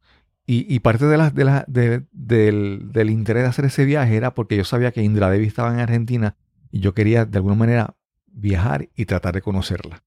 y, 0.54 0.80
parte 0.80 1.06
de 1.06 1.18
la, 1.18 1.30
de 1.30 2.04
del, 2.12 3.10
interés 3.10 3.44
de 3.44 3.50
hacer 3.50 3.64
ese 3.64 3.86
viaje 3.86 4.18
era 4.18 4.34
porque 4.34 4.58
yo 4.58 4.66
sabía 4.66 4.92
que 4.92 5.02
Indra 5.02 5.30
Devi 5.30 5.48
estaba 5.48 5.74
en 5.74 5.80
Argentina 5.80 6.36
y 6.72 6.82
yo 6.82 6.94
quería 6.94 7.24
de 7.24 7.38
alguna 7.38 7.56
manera 7.56 7.96
viajar 8.26 8.90
y 8.94 9.06
tratar 9.06 9.34
de 9.34 9.42
conocerla. 9.42 10.04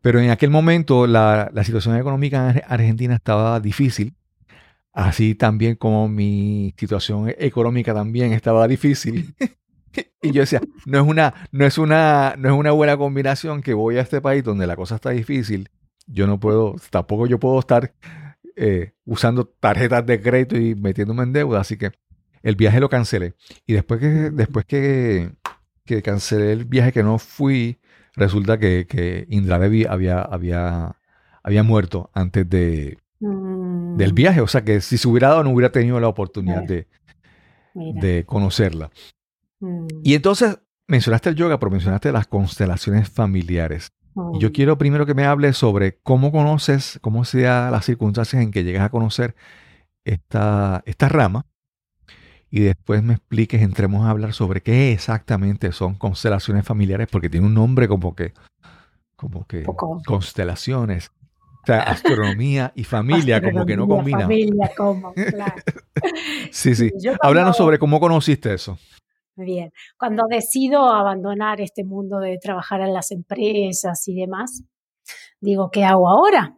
Pero 0.00 0.18
en 0.18 0.30
aquel 0.30 0.50
momento 0.50 1.06
la, 1.06 1.52
situación 1.62 1.96
económica 1.96 2.50
en 2.50 2.62
Argentina 2.66 3.14
estaba 3.14 3.60
difícil, 3.60 4.16
así 4.92 5.36
también 5.36 5.76
como 5.76 6.08
mi 6.08 6.74
situación 6.76 7.32
económica 7.38 7.94
también 7.94 8.32
estaba 8.32 8.66
difícil. 8.66 9.32
y 10.22 10.32
yo 10.32 10.40
decía, 10.40 10.60
no 10.86 10.98
es, 10.98 11.06
una, 11.06 11.34
no, 11.52 11.64
es 11.66 11.78
una, 11.78 12.34
no 12.36 12.48
es 12.48 12.54
una 12.58 12.72
buena 12.72 12.96
combinación 12.96 13.62
que 13.62 13.74
voy 13.74 13.98
a 13.98 14.00
este 14.00 14.20
país 14.20 14.42
donde 14.42 14.66
la 14.66 14.74
cosa 14.74 14.96
está 14.96 15.10
difícil. 15.10 15.70
Yo 16.08 16.26
no 16.26 16.40
puedo, 16.40 16.74
tampoco 16.90 17.28
yo 17.28 17.38
puedo 17.38 17.60
estar 17.60 17.92
eh, 18.56 18.92
usando 19.04 19.46
tarjetas 19.46 20.04
de 20.06 20.20
crédito 20.20 20.56
y 20.56 20.74
metiéndome 20.74 21.22
en 21.22 21.32
deuda, 21.32 21.60
así 21.60 21.76
que 21.76 21.92
el 22.42 22.56
viaje 22.56 22.80
lo 22.80 22.88
cancelé. 22.88 23.34
Y 23.66 23.74
después 23.74 24.00
que, 24.00 24.30
después 24.30 24.64
que, 24.64 25.32
que 25.84 26.02
cancelé 26.02 26.52
el 26.52 26.64
viaje 26.64 26.92
que 26.92 27.02
no 27.02 27.18
fui, 27.18 27.78
resulta 28.14 28.58
que, 28.58 28.86
que 28.86 29.26
Indra 29.28 29.58
Devi 29.58 29.84
había, 29.84 30.22
había, 30.22 30.96
había 31.42 31.62
muerto 31.62 32.10
antes 32.14 32.48
de, 32.48 32.98
del 33.20 34.12
mm. 34.12 34.14
viaje. 34.14 34.40
O 34.40 34.46
sea 34.46 34.64
que 34.64 34.80
si 34.80 34.98
se 34.98 35.08
hubiera 35.08 35.28
dado 35.28 35.44
no 35.44 35.50
hubiera 35.50 35.72
tenido 35.72 36.00
la 36.00 36.08
oportunidad 36.08 36.62
de, 36.62 36.86
de 37.74 38.24
conocerla. 38.24 38.90
Mm. 39.60 39.86
Y 40.02 40.14
entonces 40.14 40.58
mencionaste 40.86 41.30
el 41.30 41.36
yoga, 41.36 41.58
pero 41.58 41.70
mencionaste 41.70 42.12
las 42.12 42.26
constelaciones 42.26 43.08
familiares. 43.08 43.92
Y 44.34 44.38
yo 44.38 44.52
quiero 44.52 44.78
primero 44.78 45.06
que 45.06 45.14
me 45.14 45.24
hables 45.24 45.56
sobre 45.56 45.98
cómo 46.02 46.32
conoces, 46.32 46.98
cómo 47.02 47.24
sean 47.24 47.70
las 47.70 47.84
circunstancias 47.84 48.42
en 48.42 48.50
que 48.50 48.64
llegas 48.64 48.84
a 48.84 48.88
conocer 48.90 49.34
esta, 50.04 50.82
esta 50.86 51.08
rama. 51.08 51.46
y 52.50 52.60
después 52.60 53.02
me 53.02 53.14
expliques, 53.14 53.60
entremos 53.60 54.06
a 54.06 54.10
hablar 54.10 54.32
sobre 54.32 54.62
qué 54.62 54.92
exactamente 54.92 55.72
son 55.72 55.94
constelaciones 55.94 56.64
familiares, 56.64 57.08
porque 57.10 57.28
tiene 57.28 57.46
un 57.46 57.54
nombre 57.54 57.88
como 57.88 58.14
que, 58.14 58.32
como 59.16 59.46
que 59.46 59.64
constelaciones. 60.06 61.10
O 61.62 61.66
sea, 61.66 61.80
astronomía 61.82 62.72
y 62.76 62.84
familia 62.84 63.42
como 63.42 63.66
que 63.66 63.76
no 63.76 63.88
combinan. 63.88 64.22
Familia, 64.22 64.70
como, 64.76 65.12
claro. 65.12 65.62
sí, 66.52 66.74
sí. 66.74 66.92
Háblanos 67.20 67.56
sobre 67.56 67.78
cómo 67.78 68.00
conociste 68.00 68.54
eso. 68.54 68.78
Bien, 69.36 69.70
cuando 69.98 70.24
decido 70.28 70.88
abandonar 70.88 71.60
este 71.60 71.84
mundo 71.84 72.18
de 72.20 72.38
trabajar 72.38 72.80
en 72.80 72.94
las 72.94 73.10
empresas 73.10 74.08
y 74.08 74.14
demás, 74.14 74.64
digo, 75.40 75.70
¿qué 75.70 75.84
hago 75.84 76.08
ahora? 76.08 76.56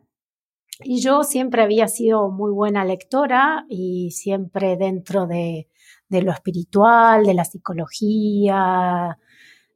Y 0.85 1.01
yo 1.01 1.25
siempre 1.25 1.63
había 1.63 1.89
sido 1.89 2.31
muy 2.31 2.53
buena 2.53 2.85
lectora 2.85 3.67
y 3.69 4.13
siempre 4.13 4.77
dentro 4.77 5.27
de, 5.27 5.69
de 6.09 6.23
lo 6.23 6.31
espiritual, 6.33 7.25
de 7.25 7.35
la 7.35 7.45
psicología, 7.45 9.19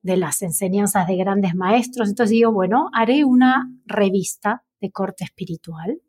de 0.03 0.17
las 0.17 0.43
enseñanzas 0.43 1.07
de 1.09 1.17
grandes 1.17 1.55
maestros. 1.57 2.09
Entonces 2.09 2.31
digo, 2.31 2.53
bueno, 2.53 2.89
haré 2.93 3.25
una 3.25 3.69
revista 3.85 4.65
de 4.81 4.93
corte 4.93 5.25
espiritual 5.25 6.01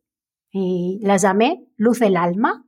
y 0.52 1.00
la 1.02 1.18
llamé 1.18 1.66
Luz 1.78 2.00
del 2.00 2.18
Alma 2.18 2.66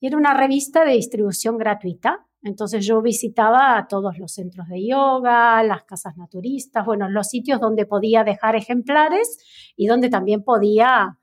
y 0.00 0.06
era 0.06 0.16
una 0.16 0.34
revista 0.34 0.84
de 0.84 0.92
distribución 0.92 1.58
gratuita. 1.58 2.26
Entonces 2.42 2.86
yo 2.86 3.02
visitaba 3.02 3.76
a 3.76 3.86
todos 3.86 4.18
los 4.18 4.32
centros 4.32 4.68
de 4.68 4.86
yoga, 4.86 5.62
las 5.62 5.84
casas 5.84 6.16
naturistas, 6.16 6.86
bueno, 6.86 7.08
los 7.08 7.28
sitios 7.28 7.60
donde 7.60 7.84
podía 7.84 8.24
dejar 8.24 8.56
ejemplares 8.56 9.38
y 9.76 9.86
donde 9.86 10.08
también 10.08 10.42
podía 10.42 11.18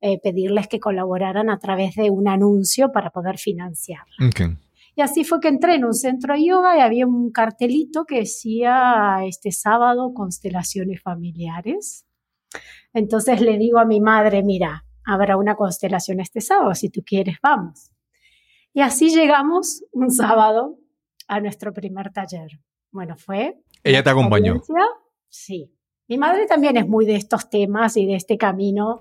eh, 0.00 0.20
pedirles 0.22 0.68
que 0.68 0.78
colaboraran 0.78 1.50
a 1.50 1.58
través 1.58 1.96
de 1.96 2.10
un 2.10 2.28
anuncio 2.28 2.92
para 2.92 3.10
poder 3.10 3.38
financiar. 3.38 4.04
Y 4.96 5.02
así 5.02 5.24
fue 5.24 5.40
que 5.40 5.48
entré 5.48 5.74
en 5.74 5.84
un 5.84 5.94
centro 5.94 6.34
de 6.34 6.44
yoga 6.46 6.76
y 6.76 6.80
había 6.80 7.06
un 7.06 7.30
cartelito 7.30 8.04
que 8.04 8.20
decía 8.20 9.18
este 9.24 9.50
sábado 9.52 10.12
constelaciones 10.14 11.02
familiares. 11.02 12.06
Entonces 12.92 13.40
le 13.40 13.58
digo 13.58 13.78
a 13.78 13.84
mi 13.84 14.00
madre, 14.00 14.42
mira, 14.42 14.84
habrá 15.04 15.36
una 15.36 15.54
constelación 15.54 16.20
este 16.20 16.40
sábado, 16.40 16.74
si 16.74 16.90
tú 16.90 17.02
quieres, 17.04 17.36
vamos. 17.42 17.89
Y 18.72 18.80
así 18.82 19.10
llegamos 19.10 19.84
un 19.92 20.10
sábado 20.10 20.78
a 21.26 21.40
nuestro 21.40 21.72
primer 21.72 22.10
taller. 22.12 22.60
Bueno, 22.92 23.16
fue... 23.16 23.56
¿Ella 23.82 24.02
te 24.02 24.10
acompañó? 24.10 24.60
Sí. 25.28 25.72
Mi 26.08 26.18
madre 26.18 26.46
también 26.46 26.76
es 26.76 26.88
muy 26.88 27.06
de 27.06 27.16
estos 27.16 27.48
temas 27.48 27.96
y 27.96 28.06
de 28.06 28.16
este 28.16 28.36
camino 28.36 28.98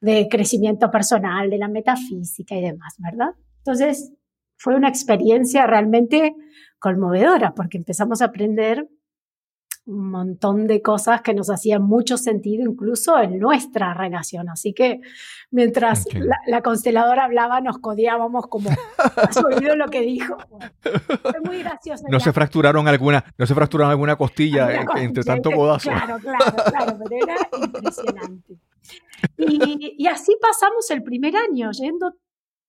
de 0.00 0.28
crecimiento 0.28 0.90
personal, 0.90 1.48
de 1.48 1.58
la 1.58 1.68
metafísica 1.68 2.56
y 2.56 2.60
demás, 2.60 2.96
¿verdad? 2.98 3.30
Entonces, 3.58 4.12
fue 4.56 4.74
una 4.74 4.88
experiencia 4.88 5.66
realmente 5.66 6.34
conmovedora 6.80 7.54
porque 7.54 7.78
empezamos 7.78 8.22
a 8.22 8.26
aprender 8.26 8.88
un 9.84 10.10
montón 10.10 10.66
de 10.66 10.80
cosas 10.80 11.22
que 11.22 11.34
nos 11.34 11.50
hacían 11.50 11.82
mucho 11.82 12.16
sentido 12.16 12.70
incluso 12.70 13.18
en 13.18 13.38
nuestra 13.38 13.94
relación. 13.94 14.48
Así 14.48 14.72
que 14.72 15.00
mientras 15.50 16.06
la, 16.46 16.62
consteladora 16.62 17.24
hablaba, 17.24 17.60
nos 17.60 17.78
codiábamos 17.78 18.46
como, 18.46 18.70
¿has 19.16 19.36
oído 19.42 19.74
lo 19.74 19.88
que 19.88 20.02
dijo? 20.02 20.36
fue 20.80 21.40
muy 21.44 21.58
gracioso. 21.58 22.04
¿No 22.08 22.20
se 22.20 22.32
fracturaron 22.32 22.86
alguna, 22.86 23.24
no 23.36 23.46
se 23.46 23.54
fracturaron 23.54 23.90
alguna 23.90 24.16
costilla, 24.16 24.68
entre 24.96 25.24
tanto 25.24 25.50
codazo? 25.50 25.90
Claro, 25.90 26.18
claro, 26.18 26.56
claro, 26.70 26.98
pero 27.02 27.24
era 27.24 27.36
impresionante. 27.64 28.58
Y, 29.36 29.96
y 29.98 30.06
así 30.06 30.36
pasamos 30.40 30.90
el 30.90 31.02
primer 31.02 31.34
año, 31.36 31.70
yendo 31.72 32.14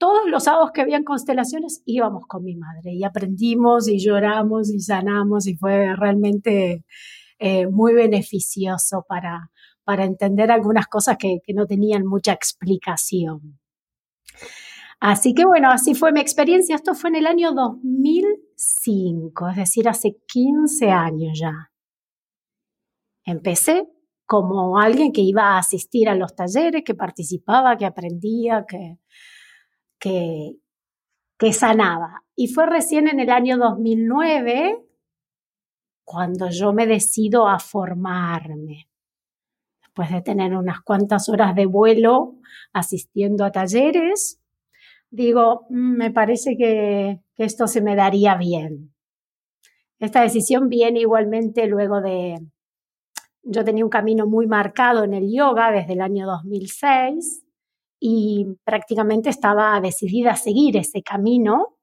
todos 0.03 0.29
los 0.29 0.43
sábados 0.43 0.71
que 0.73 0.81
habían 0.81 1.05
constelaciones 1.05 1.81
íbamos 1.85 2.25
con 2.27 2.43
mi 2.43 2.57
madre 2.57 2.91
y 2.91 3.05
aprendimos 3.05 3.87
y 3.87 3.99
lloramos 3.99 4.69
y 4.69 4.81
sanamos 4.81 5.47
y 5.47 5.55
fue 5.55 5.95
realmente 5.95 6.83
eh, 7.39 7.67
muy 7.67 7.93
beneficioso 7.93 9.05
para, 9.07 9.49
para 9.85 10.03
entender 10.03 10.51
algunas 10.51 10.87
cosas 10.87 11.15
que, 11.17 11.37
que 11.41 11.53
no 11.53 11.67
tenían 11.67 12.05
mucha 12.05 12.33
explicación. 12.33 13.61
Así 14.99 15.33
que 15.33 15.45
bueno, 15.45 15.71
así 15.71 15.95
fue 15.95 16.11
mi 16.11 16.19
experiencia. 16.19 16.75
Esto 16.75 16.95
fue 16.95 17.11
en 17.11 17.15
el 17.15 17.25
año 17.25 17.53
2005, 17.53 19.49
es 19.51 19.55
decir, 19.55 19.87
hace 19.87 20.17
15 20.27 20.89
años 20.89 21.39
ya. 21.39 21.71
Empecé 23.23 23.87
como 24.25 24.77
alguien 24.77 25.13
que 25.13 25.21
iba 25.21 25.51
a 25.51 25.59
asistir 25.59 26.09
a 26.09 26.15
los 26.15 26.35
talleres, 26.35 26.83
que 26.83 26.93
participaba, 26.93 27.77
que 27.77 27.85
aprendía, 27.85 28.65
que, 28.67 28.97
que, 30.03 31.53
sanaba. 31.53 32.23
Y 32.35 32.47
fue 32.47 32.65
recién 32.65 33.07
en 33.07 33.19
el 33.19 33.29
año 33.29 33.57
2009 33.57 34.79
cuando 36.05 36.49
yo 36.49 36.73
me 36.73 36.87
decido 36.87 37.47
a 37.47 37.59
formarme. 37.59 38.89
Después 39.81 40.11
de 40.11 40.21
tener 40.21 40.55
unas 40.55 40.81
cuantas 40.81 41.29
horas 41.29 41.55
de 41.55 41.65
vuelo 41.65 42.35
asistiendo 42.73 43.45
a 43.45 43.51
talleres, 43.51 44.41
digo, 45.09 45.65
mm, 45.69 45.97
me 45.97 46.11
parece 46.11 46.55
que, 46.57 47.19
que 47.35 47.43
esto 47.43 47.67
se 47.67 47.81
me 47.81 47.95
daría 47.95 48.35
bien. 48.35 48.93
Esta 49.99 50.21
decisión 50.21 50.69
viene 50.69 51.01
igualmente 51.01 51.67
luego 51.67 52.01
de, 52.01 52.39
yo 53.43 53.63
tenía 53.63 53.85
un 53.85 53.91
camino 53.91 54.25
muy 54.27 54.47
marcado 54.47 55.03
en 55.03 55.13
el 55.13 55.31
yoga 55.31 55.71
desde 55.71 55.93
el 55.93 56.01
año 56.01 56.25
2006 56.25 57.42
y 58.05 58.57
prácticamente 58.65 59.29
estaba 59.29 59.79
decidida 59.79 60.31
a 60.31 60.35
seguir 60.35 60.75
ese 60.75 61.01
camino 61.01 61.77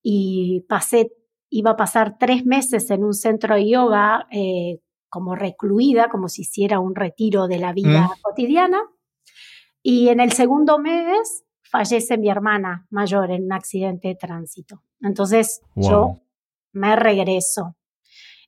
y 0.00 0.64
pasé, 0.68 1.10
iba 1.50 1.72
a 1.72 1.76
pasar 1.76 2.16
tres 2.16 2.46
meses 2.46 2.88
en 2.92 3.02
un 3.02 3.12
centro 3.12 3.56
de 3.56 3.68
yoga 3.68 4.28
eh, 4.30 4.78
como 5.08 5.34
recluida, 5.34 6.08
como 6.10 6.28
si 6.28 6.42
hiciera 6.42 6.78
un 6.78 6.94
retiro 6.94 7.48
de 7.48 7.58
la 7.58 7.72
vida 7.72 8.02
mm. 8.02 8.20
cotidiana. 8.22 8.78
Y 9.82 10.10
en 10.10 10.20
el 10.20 10.30
segundo 10.30 10.78
mes 10.78 11.42
fallece 11.60 12.16
mi 12.16 12.30
hermana 12.30 12.86
mayor 12.90 13.32
en 13.32 13.46
un 13.46 13.52
accidente 13.52 14.06
de 14.06 14.14
tránsito. 14.14 14.84
Entonces 15.00 15.60
yo 15.74 16.20
me 16.72 16.94
regreso. 16.94 17.76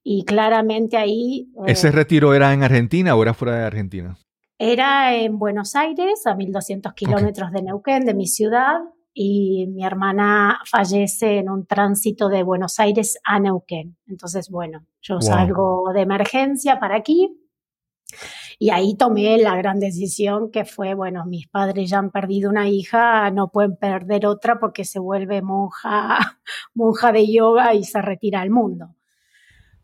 Y 0.04 0.24
claramente 0.24 0.96
ahí... 0.96 1.50
¿Ese 1.66 1.88
eh, 1.88 1.90
retiro 1.92 2.34
era 2.34 2.52
en 2.52 2.62
Argentina 2.62 3.16
o 3.16 3.22
era 3.22 3.34
fuera 3.34 3.56
de 3.56 3.64
Argentina? 3.64 4.16
Era 4.64 5.16
en 5.16 5.40
Buenos 5.40 5.74
Aires, 5.74 6.24
a 6.24 6.36
1200 6.36 6.94
kilómetros 6.94 7.50
de 7.50 7.62
Neuquén, 7.62 8.04
de 8.04 8.14
mi 8.14 8.28
ciudad, 8.28 8.76
y 9.12 9.66
mi 9.66 9.84
hermana 9.84 10.60
fallece 10.70 11.38
en 11.38 11.50
un 11.50 11.66
tránsito 11.66 12.28
de 12.28 12.44
Buenos 12.44 12.78
Aires 12.78 13.18
a 13.24 13.40
Neuquén. 13.40 13.96
Entonces, 14.06 14.50
bueno, 14.50 14.86
yo 15.00 15.20
salgo 15.20 15.92
de 15.92 16.02
emergencia 16.02 16.78
para 16.78 16.94
aquí 16.94 17.36
y 18.60 18.70
ahí 18.70 18.96
tomé 18.96 19.36
la 19.36 19.56
gran 19.56 19.80
decisión 19.80 20.52
que 20.52 20.64
fue, 20.64 20.94
bueno, 20.94 21.26
mis 21.26 21.48
padres 21.48 21.90
ya 21.90 21.98
han 21.98 22.12
perdido 22.12 22.48
una 22.48 22.68
hija, 22.68 23.32
no 23.32 23.48
pueden 23.48 23.74
perder 23.74 24.26
otra 24.26 24.60
porque 24.60 24.84
se 24.84 25.00
vuelve 25.00 25.42
monja, 25.42 26.20
monja 26.74 27.10
de 27.10 27.26
yoga 27.32 27.74
y 27.74 27.82
se 27.82 28.00
retira 28.00 28.40
al 28.40 28.50
mundo. 28.50 28.94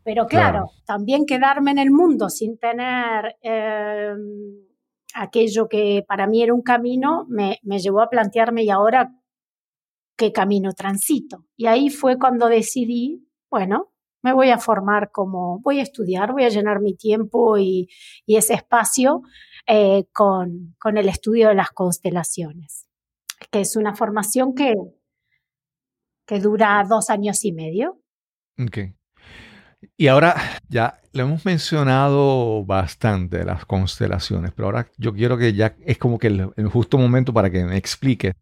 Pero 0.05 0.25
claro, 0.25 0.71
también 0.85 1.25
quedarme 1.25 1.71
en 1.71 1.79
el 1.79 1.91
mundo 1.91 2.29
sin 2.29 2.57
tener 2.57 3.35
em, 3.41 4.68
aquello 5.13 5.67
que 5.67 6.03
para 6.07 6.27
mí 6.27 6.41
era 6.43 6.53
un 6.53 6.61
camino 6.61 7.25
me, 7.29 7.59
me 7.63 7.79
llevó 7.79 8.01
a 8.01 8.09
plantearme 8.09 8.63
y 8.63 8.69
ahora 8.69 9.13
qué 10.17 10.31
camino 10.31 10.73
transito. 10.73 11.45
Y 11.55 11.67
ahí 11.67 11.89
fue 11.89 12.17
cuando 12.17 12.47
decidí, 12.47 13.25
bueno, 13.49 13.93
me 14.21 14.33
voy 14.33 14.49
a 14.49 14.57
formar 14.57 15.11
como, 15.11 15.59
voy 15.61 15.79
a 15.79 15.83
estudiar, 15.83 16.33
voy 16.33 16.43
a 16.43 16.49
llenar 16.49 16.81
mi 16.81 16.93
tiempo 16.95 17.57
y, 17.57 17.87
y 18.25 18.35
ese 18.35 18.53
espacio 18.53 19.21
eh, 19.65 20.05
con, 20.13 20.75
con, 20.77 20.97
el 20.97 21.07
estudio 21.07 21.47
de 21.47 21.55
las 21.55 21.69
constelaciones, 21.69 22.87
que 23.49 23.61
es 23.61 23.77
una 23.77 23.95
formación 23.95 24.53
que, 24.53 24.73
que 26.27 26.39
dura 26.39 26.83
dos 26.87 27.09
años 27.09 27.45
y 27.45 27.53
medio. 27.53 28.01
Y 29.95 30.07
ahora 30.07 30.35
ya 30.67 30.99
lo 31.13 31.23
hemos 31.23 31.45
mencionado 31.45 32.65
bastante, 32.65 33.43
las 33.43 33.65
constelaciones, 33.65 34.51
pero 34.51 34.67
ahora 34.67 34.87
yo 34.97 35.13
quiero 35.13 35.37
que 35.37 35.53
ya 35.53 35.75
es 35.85 35.97
como 35.97 36.19
que 36.19 36.27
el, 36.27 36.69
justo 36.69 36.97
momento 36.97 37.33
para 37.33 37.49
que 37.49 37.63
me 37.63 37.77
explique 37.77 38.33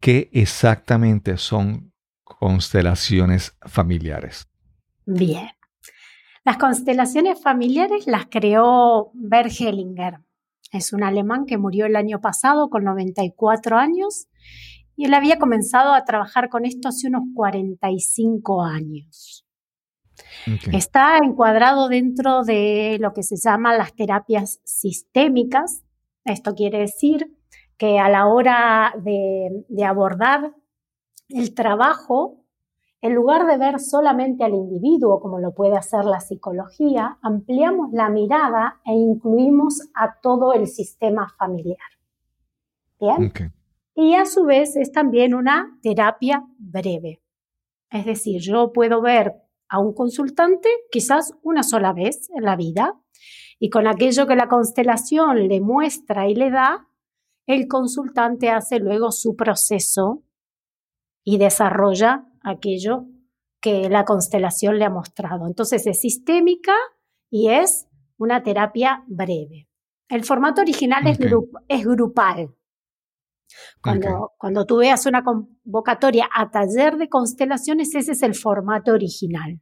qué 0.00 0.28
exactamente 0.32 1.36
son 1.36 1.92
constelaciones 2.24 3.56
familiares. 3.62 4.46
Bien. 5.04 5.48
Las 6.44 6.58
constelaciones 6.58 7.42
familiares 7.42 8.06
las 8.06 8.26
creó 8.26 9.10
Bert 9.14 9.50
Hellinger. 9.58 10.20
Es 10.72 10.92
un 10.92 11.02
alemán 11.02 11.46
que 11.46 11.58
murió 11.58 11.86
el 11.86 11.96
año 11.96 12.20
pasado 12.20 12.68
con 12.70 12.84
94 12.84 13.78
años 13.78 14.28
y 14.96 15.04
él 15.06 15.14
había 15.14 15.38
comenzado 15.38 15.92
a 15.92 16.04
trabajar 16.04 16.48
con 16.48 16.64
esto 16.64 16.88
hace 16.88 17.08
unos 17.08 17.22
45 17.34 18.62
años. 18.62 19.45
Está 20.72 21.18
encuadrado 21.18 21.88
dentro 21.88 22.44
de 22.44 22.98
lo 23.00 23.12
que 23.12 23.22
se 23.22 23.36
llama 23.36 23.76
las 23.76 23.94
terapias 23.94 24.60
sistémicas. 24.64 25.84
Esto 26.24 26.54
quiere 26.54 26.78
decir 26.78 27.36
que 27.76 27.98
a 27.98 28.08
la 28.08 28.26
hora 28.26 28.94
de, 29.02 29.64
abordar 29.84 30.54
el 31.28 31.54
trabajo 31.54 32.42
En 33.02 33.14
lugar 33.14 33.46
de 33.46 33.58
ver 33.58 33.78
solamente 33.78 34.42
al 34.42 34.54
individuo 34.54 35.20
como 35.20 35.38
lo 35.38 35.52
puede 35.52 35.76
hacer 35.76 36.04
la 36.06 36.18
psicología, 36.20 37.18
ampliamos 37.22 37.92
la 37.92 38.08
mirada 38.08 38.80
e 38.84 38.94
incluimos 38.94 39.82
a 39.94 40.18
todo 40.20 40.54
el 40.54 40.66
sistema 40.66 41.28
familiar. 41.38 41.90
¿Bien? 42.98 43.32
Y 43.94 44.14
a 44.14 44.24
su 44.24 44.44
vez 44.44 44.76
es 44.76 44.92
también 44.92 45.34
una 45.34 45.78
terapia 45.82 46.42
breve. 46.58 47.22
Es 47.90 48.06
decir, 48.06 48.40
yo 48.40 48.72
puedo 48.72 49.00
ver 49.00 49.45
a 49.68 49.78
un 49.78 49.94
consultante 49.94 50.68
quizás 50.90 51.34
una 51.42 51.62
sola 51.62 51.92
vez 51.92 52.28
en 52.36 52.44
la 52.44 52.56
vida 52.56 53.00
y 53.58 53.70
con 53.70 53.86
aquello 53.86 54.26
que 54.26 54.36
la 54.36 54.48
constelación 54.48 55.48
le 55.48 55.60
muestra 55.60 56.28
y 56.28 56.34
le 56.34 56.50
da, 56.50 56.88
el 57.46 57.68
consultante 57.68 58.50
hace 58.50 58.78
luego 58.78 59.12
su 59.12 59.36
proceso 59.36 60.22
y 61.24 61.38
desarrolla 61.38 62.26
aquello 62.42 63.06
que 63.60 63.88
la 63.88 64.04
constelación 64.04 64.78
le 64.78 64.84
ha 64.84 64.90
mostrado. 64.90 65.46
Entonces 65.46 65.86
es 65.86 66.00
sistémica 66.00 66.74
y 67.30 67.48
es 67.48 67.88
una 68.18 68.42
terapia 68.42 69.04
breve. 69.06 69.68
El 70.08 70.24
formato 70.24 70.60
original 70.60 71.06
es, 71.06 71.18
es, 71.68 71.84
grupal. 71.84 72.54
Cuando, 73.82 74.32
cuando 74.38 74.66
tú 74.66 74.78
veas 74.78 75.06
una 75.06 75.22
convocatoria 75.22 76.28
a 76.34 76.50
taller 76.50 76.96
de 76.96 77.08
constelaciones, 77.08 77.94
ese 77.94 78.12
es 78.12 78.22
el 78.22 78.34
formato 78.34 78.92
original. 78.92 79.60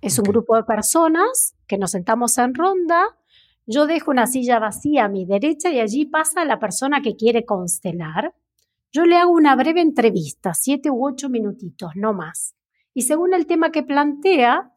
Es 0.00 0.18
un 0.18 0.24
grupo 0.24 0.56
de 0.56 0.64
personas 0.64 1.54
que 1.66 1.76
nos 1.76 1.90
sentamos 1.90 2.38
en 2.38 2.54
ronda. 2.54 3.18
Yo 3.66 3.86
dejo 3.86 4.10
una 4.10 4.26
silla 4.26 4.58
vacía 4.58 5.04
a 5.04 5.08
mi 5.08 5.26
derecha 5.26 5.70
y 5.70 5.80
allí 5.80 6.06
pasa 6.06 6.44
la 6.44 6.58
persona 6.58 7.02
que 7.02 7.16
quiere 7.16 7.44
constelar. 7.44 8.34
Yo 8.92 9.04
le 9.04 9.16
hago 9.16 9.30
una 9.30 9.54
breve 9.56 9.80
entrevista, 9.80 10.54
siete 10.54 10.90
u 10.90 11.06
ocho 11.06 11.28
minutitos, 11.28 11.92
no 11.94 12.12
más. 12.12 12.56
Y 12.94 13.02
según 13.02 13.34
el 13.34 13.46
tema 13.46 13.70
que 13.70 13.82
plantea, 13.82 14.72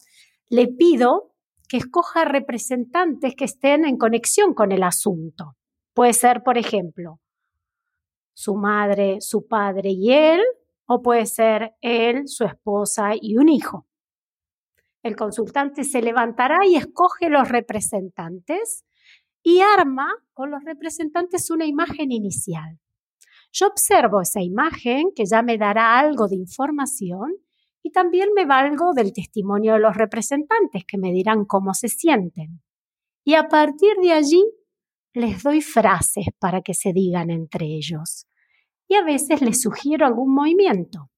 le 0.50 0.68
pido 0.68 1.34
que 1.68 1.78
escoja 1.78 2.26
representantes 2.26 3.34
que 3.36 3.46
estén 3.46 3.86
en 3.86 3.98
conexión 3.98 4.54
con 4.54 4.72
el 4.72 4.84
asunto. 4.84 5.56
Puede 5.96 6.13
ser, 6.13 6.44
por 6.44 6.58
ejemplo, 6.58 7.20
su 8.34 8.56
madre, 8.56 9.22
su 9.22 9.48
padre 9.48 9.91
y 9.91 10.12
él, 10.12 10.41
o 10.86 11.02
puede 11.02 11.26
ser 11.26 11.76
él, 11.82 12.28
su 12.28 12.43
esposa 12.43 13.12
y 13.19 13.38
un 13.38 13.50
hijo. 13.50 13.88
El 15.02 15.15
consultante 15.15 15.84
se 15.84 16.02
levantará 16.02 16.65
y 16.65 16.76
escoge 16.76 17.30
los 17.30 17.50
representantes 17.50 18.86
y 19.43 19.60
arma 19.60 20.08
con 20.34 20.50
los 20.50 20.63
representantes 20.63 21.50
una 21.50 21.65
imagen 21.65 22.12
inicial. 22.12 22.80
Yo 23.52 23.67
observo 23.67 24.22
esa 24.22 24.41
imagen 24.41 25.12
que 25.15 25.26
ya 25.26 25.41
me 25.41 25.58
dará 25.58 26.00
algo 26.00 26.28
de 26.28 26.38
información 26.38 27.36
y 27.84 27.91
también 27.91 28.30
me 28.34 28.46
valgo 28.46 28.93
del 28.93 29.12
testimonio 29.12 29.74
de 29.74 29.80
los 29.80 29.96
representantes 29.96 30.86
que 30.88 30.98
me 30.98 31.12
dirán 31.12 31.46
cómo 31.46 31.74
se 31.74 31.89
sienten. 31.89 32.62
Y 33.26 33.36
a 33.36 33.50
partir 33.50 33.96
de 34.02 34.13
allí 34.13 34.43
les 35.13 35.43
doy 35.43 35.62
frases 35.62 36.26
para 36.39 36.62
que 36.62 36.73
se 36.73 36.91
digan 36.91 37.30
entre 37.30 37.65
ellos. 37.65 38.28
Y 38.88 38.95
a 38.95 39.04
veces 39.04 39.41
les 39.41 39.62
sugiero 39.62 40.06
algún 40.06 40.34
movimiento. 40.34 41.10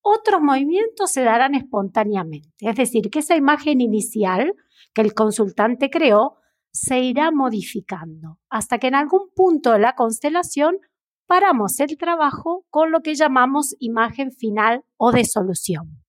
Otros 0.00 0.40
movimientos 0.40 1.10
se 1.10 1.22
darán 1.22 1.54
espontáneamente, 1.54 2.54
es 2.60 2.76
decir, 2.76 3.10
que 3.10 3.18
esa 3.18 3.34
imagen 3.34 3.80
inicial 3.80 4.54
que 4.94 5.02
el 5.02 5.14
consultante 5.14 5.90
creó 5.90 6.36
se 6.72 7.00
irá 7.00 7.32
modificando 7.32 8.38
hasta 8.48 8.78
que 8.78 8.86
en 8.86 8.94
algún 8.94 9.30
punto 9.34 9.72
de 9.72 9.80
la 9.80 9.94
constelación 9.94 10.78
paramos 11.26 11.80
el 11.80 11.96
trabajo 11.96 12.64
con 12.70 12.92
lo 12.92 13.00
que 13.00 13.14
llamamos 13.14 13.74
imagen 13.80 14.30
final 14.30 14.84
o 14.96 15.10
de 15.10 15.24
solución. 15.24 16.05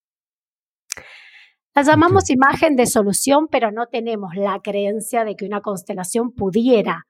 La 1.78 1.84
llamamos 1.84 2.32
imagen 2.32 2.76
de 2.76 2.88
solución, 2.88 3.48
pero 3.52 3.70
no 3.70 3.86
tenemos 3.86 4.34
la 4.36 4.60
creencia 4.64 5.24
de 5.24 5.36
que 5.36 5.46
una 5.46 5.62
constelación 5.62 6.32
pudiera 6.32 7.06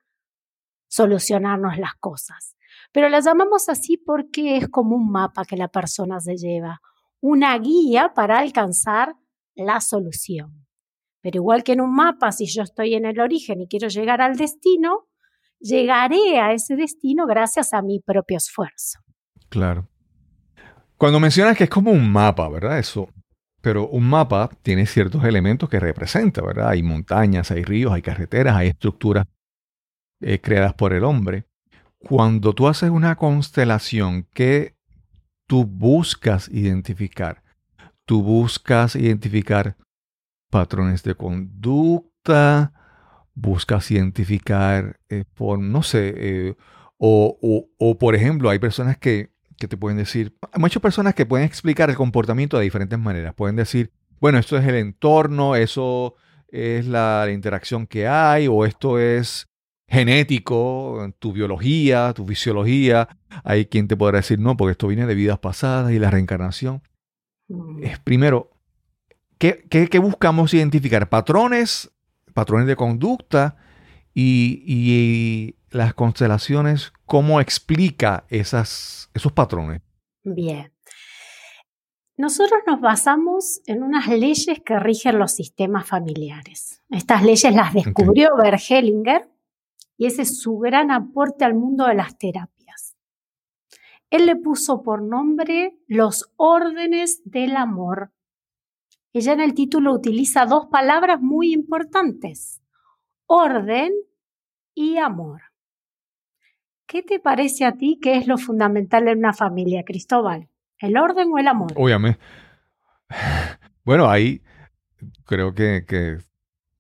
solucionarnos 0.90 1.78
las 1.78 1.94
cosas. 2.02 2.58
Pero 2.92 3.08
la 3.08 3.22
llamamos 3.22 3.70
así 3.70 3.96
porque 3.96 4.58
es 4.58 4.68
como 4.68 4.98
un 4.98 5.10
mapa 5.10 5.46
que 5.46 5.56
la 5.56 5.70
persona 5.70 6.20
se 6.20 6.36
lleva, 6.36 6.82
una 7.22 7.58
guía 7.58 8.12
para 8.14 8.40
alcanzar 8.40 9.16
la 9.56 9.80
solución. 9.80 10.68
Pero 11.22 11.38
igual 11.38 11.64
que 11.64 11.72
en 11.72 11.80
un 11.80 11.96
mapa, 11.96 12.34
si 12.34 12.46
yo 12.46 12.64
estoy 12.64 12.96
en 12.96 13.06
el 13.06 13.22
origen 13.22 13.62
y 13.62 13.70
quiero 13.70 13.88
llegar 13.88 14.20
al 14.20 14.36
destino, 14.36 15.08
llegaré 15.62 16.42
a 16.42 16.52
ese 16.52 16.76
destino 16.76 17.26
gracias 17.26 17.74
a 17.74 17.82
mi 17.82 18.02
propio 18.02 18.36
esfuerzo. 18.36 19.00
Claro. 19.48 19.88
Cuando 20.98 21.22
mencionas 21.22 21.56
que 21.56 21.64
es 21.64 21.70
como 21.70 21.90
un 21.90 22.12
mapa, 22.12 22.50
¿verdad? 22.50 22.80
Eso. 22.80 23.08
Pero 23.68 23.90
un 23.90 24.08
mapa 24.08 24.50
tiene 24.62 24.86
ciertos 24.86 25.26
elementos 25.26 25.68
que 25.68 25.82
representa, 25.82 26.42
¿verdad? 26.42 26.70
Hay 26.70 26.84
montañas, 26.84 27.52
hay 27.52 27.66
ríos, 27.66 27.92
hay 27.92 28.02
carreteras, 28.02 28.56
hay 28.56 28.70
estructuras 28.70 29.28
eh, 30.22 30.40
creadas 30.40 30.74
por 30.74 30.94
el 30.94 31.04
hombre. 31.04 31.50
Cuando 31.98 32.56
tú 32.56 32.70
haces 32.70 32.90
una 32.90 33.18
constelación, 33.18 34.26
¿qué 34.34 34.78
tú 35.48 35.66
buscas 35.66 36.48
identificar? 36.48 37.44
Tú 38.06 38.24
buscas 38.24 38.96
identificar 38.96 39.76
patrones 40.50 41.04
de 41.04 41.16
conducta, 41.16 42.72
buscas 43.36 43.92
identificar 43.92 44.98
eh, 45.10 45.26
por, 45.34 45.60
no 45.60 45.84
sé, 45.84 46.14
eh, 46.16 46.56
o, 46.98 47.98
por 48.00 48.16
ejemplo, 48.16 48.50
hay 48.50 48.60
personas 48.60 48.98
que, 48.98 49.34
que, 49.58 49.68
te 49.68 49.78
pueden 49.78 49.98
decir, 49.98 50.36
hay 50.52 50.60
muchas 50.60 50.82
personas 50.82 51.14
que 51.14 51.26
pueden 51.26 51.46
explicar 51.46 51.90
el 51.90 51.96
comportamiento 51.96 52.58
de 52.58 52.64
diferentes 52.64 52.98
maneras. 52.98 53.34
Pueden 53.34 53.56
decir, 53.56 53.92
bueno, 54.20 54.38
esto 54.38 54.58
es 54.58 54.66
el 54.66 54.76
entorno, 54.76 55.56
eso 55.56 56.16
es 56.50 56.86
la, 56.88 57.28
interacción 57.32 57.88
que 57.88 58.08
hay, 58.08 58.48
o 58.48 58.66
esto 58.66 59.00
es 59.00 59.48
genético, 59.88 61.14
tu 61.20 61.34
biología, 61.34 62.14
tu 62.14 62.26
fisiología. 62.26 63.08
Hay 63.44 63.66
quien 63.66 63.88
te 63.88 63.98
podrá 63.98 64.18
decir, 64.18 64.40
no, 64.40 64.58
porque 64.58 64.72
esto 64.72 64.88
viene 64.88 65.06
de 65.06 65.16
vidas 65.16 65.40
pasadas 65.40 65.92
y 65.92 66.00
la 66.00 66.12
reencarnación. 66.12 66.82
Mm. 67.48 67.84
Es 67.84 68.00
primero, 68.00 68.52
¿qué, 69.38 69.66
qué 69.70 70.00
buscamos 70.00 70.54
identificar? 70.54 71.10
Patrones 71.10 71.92
patrones 72.38 72.68
de 72.68 72.76
conducta 72.76 73.58
y, 74.14 75.56
las 75.78 75.94
constelaciones, 75.94 76.92
¿cómo 77.06 77.40
explica 77.40 78.26
esas, 78.30 79.10
esos 79.14 79.32
patrones? 79.32 79.82
Bien. 80.24 80.74
Nosotros 82.18 82.62
nos 82.66 82.82
basamos 82.82 83.62
en 83.68 83.84
unas 83.84 84.08
leyes 84.08 84.60
que 84.66 84.80
rigen 84.80 85.20
los 85.20 85.34
sistemas 85.34 85.88
familiares. 85.88 86.84
Estas 86.90 87.24
leyes 87.24 87.54
las 87.54 87.74
descubrió 87.74 88.36
Bert 88.36 88.60
Hellinger 88.68 89.30
y 89.98 90.08
ese 90.08 90.24
es 90.24 90.40
su 90.40 90.58
gran 90.58 90.90
aporte 90.92 91.46
al 91.46 91.54
mundo 91.54 91.86
de 91.86 91.96
las 91.96 92.18
terapias. 92.18 92.96
Él 94.10 94.26
le 94.26 94.36
puso 94.36 94.82
por 94.82 95.04
nombre 95.04 95.78
los 95.88 96.32
órdenes 96.38 97.22
del 97.24 97.56
amor 97.56 98.12
ella 99.18 99.34
en 99.34 99.42
el 99.42 99.56
título 99.56 99.94
utiliza 99.94 100.46
dos 100.46 100.68
palabras 100.68 101.20
muy 101.20 101.52
importantes, 101.52 102.62
orden 103.26 103.92
y 104.76 104.98
amor. 104.98 105.42
¿Qué 106.88 107.04
te 107.04 107.20
parece 107.20 107.66
a 107.66 107.74
ti 107.74 108.00
que 108.02 108.16
es 108.16 108.28
lo 108.28 108.38
fundamental 108.38 109.08
en 109.10 109.20
una 109.20 109.34
familia, 109.34 109.84
Cristóbal? 109.84 110.48
¿El 110.80 110.98
orden 110.98 111.30
o 111.34 111.38
el 111.38 111.48
amor? 111.48 111.74
Obviamente. 111.76 112.20
Bueno, 113.84 114.10
ahí 114.10 114.42
creo 115.24 115.54
que, 115.54 116.18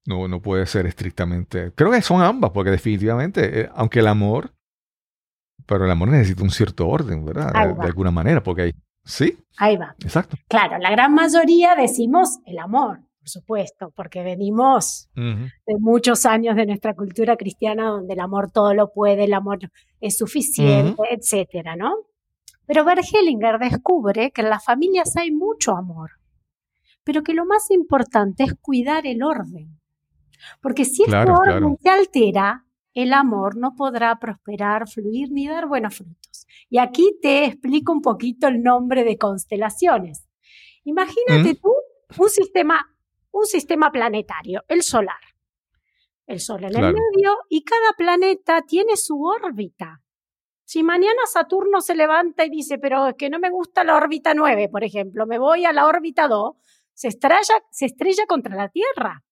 no, 0.05 0.27
no, 0.27 0.41
puede 0.41 0.65
ser 0.65 0.85
estrictamente. 0.87 1.71
Creo 1.73 1.89
que 1.89 2.01
son 2.01 2.21
ambas, 2.21 2.51
porque 2.51 2.69
definitivamente, 2.69 3.61
eh, 3.61 3.69
aunque 3.73 3.99
el 3.99 4.07
amor, 4.07 4.53
pero 5.65 5.85
el 5.85 5.91
amor 5.91 6.09
necesita 6.09 6.43
un 6.43 6.49
cierto 6.49 6.85
orden, 6.85 7.23
¿verdad? 7.23 7.53
de, 7.53 7.85
alguna 7.85 8.11
manera, 8.11 8.43
porque 8.43 8.61
hay, 8.63 8.73
Sí. 9.05 9.37
Ahí 9.57 9.77
va. 9.77 9.95
Exacto. 10.03 10.35
Claro, 10.49 10.77
la 10.79 10.91
gran 10.91 11.13
mayoría 11.13 11.75
decimos 11.75 12.39
el 12.45 12.59
amor, 12.59 12.99
por 13.27 13.31
supuesto, 13.31 13.91
porque 13.93 14.23
venimos 14.23 15.09
de 15.13 15.75
muchos 15.79 16.25
años 16.25 16.55
de 16.55 16.65
nuestra 16.65 16.93
cultura 16.93 17.35
cristiana 17.35 17.89
donde 17.89 18.13
el 18.13 18.21
amor 18.21 18.51
todo 18.51 18.73
lo 18.73 18.93
puede, 18.93 19.25
el 19.25 19.33
amor 19.33 19.59
es 19.99 20.17
suficiente, 20.17 21.01
etcétera, 21.11 21.75
¿no? 21.75 21.93
Pero 22.65 22.85
Bert 22.85 23.03
Hellinger 23.03 23.59
descubre 23.59 24.31
que 24.31 24.41
en 24.41 24.49
las 24.49 24.63
familias 24.63 25.17
hay 25.17 25.31
mucho 25.31 25.75
amor, 25.75 26.11
pero 27.03 27.21
que 27.21 27.33
lo 27.33 27.45
más 27.45 27.69
importante 27.69 28.43
es 28.43 28.53
cuidar 28.61 29.05
el 29.05 29.21
orden. 29.21 29.77
Porque 30.61 30.85
si 30.85 31.03
este 31.03 31.29
orden 31.29 31.75
se 31.81 31.89
altera, 31.89 32.65
el 32.93 33.11
amor 33.11 33.57
no 33.57 33.75
podrá 33.75 34.17
prosperar, 34.19 34.87
fluir 34.87 35.31
ni 35.31 35.49
dar 35.49 35.67
buenos 35.67 35.97
frutos. 35.97 36.47
Y 36.69 36.77
aquí 36.77 37.17
te 37.21 37.43
explico 37.43 37.91
un 37.91 38.01
poquito 38.01 38.47
el 38.47 38.63
nombre 38.63 39.03
de 39.03 39.17
constelaciones. 39.17 40.29
Imagínate 40.85 41.55
tú 41.55 41.73
un 42.17 42.29
sistema, 42.29 42.85
un 43.37 43.45
sistema 43.45 43.91
planetario, 43.91 44.63
el 44.67 44.83
solar. 44.83 45.19
El 46.25 46.41
Sol 46.41 46.65
en 46.65 46.75
el 46.75 46.93
medio 46.93 47.37
y 47.49 47.63
cada 47.63 47.93
planeta 47.97 48.61
tiene 48.63 48.97
su 48.97 49.23
órbita. 49.23 50.01
Si 50.65 50.83
mañana 50.83 51.21
Saturno 51.25 51.79
se 51.79 51.95
levanta 51.95 52.43
y 52.43 52.49
dice, 52.49 52.77
pero 52.77 53.07
es 53.07 53.15
que 53.17 53.29
no 53.29 53.39
me 53.39 53.49
gusta 53.49 53.85
la 53.85 53.95
órbita 53.95 54.33
9, 54.33 54.67
por 54.69 54.83
ejemplo, 54.83 55.25
me 55.25 55.39
voy 55.39 55.63
a 55.63 55.71
la 55.71 55.85
órbita 55.85 56.27
2, 56.27 56.57
se 56.93 57.07
estrella, 57.07 57.63
se 57.71 57.85
estrella 57.85 58.25
contra 58.27 58.55
la 58.55 58.67
Tierra. 58.67 59.23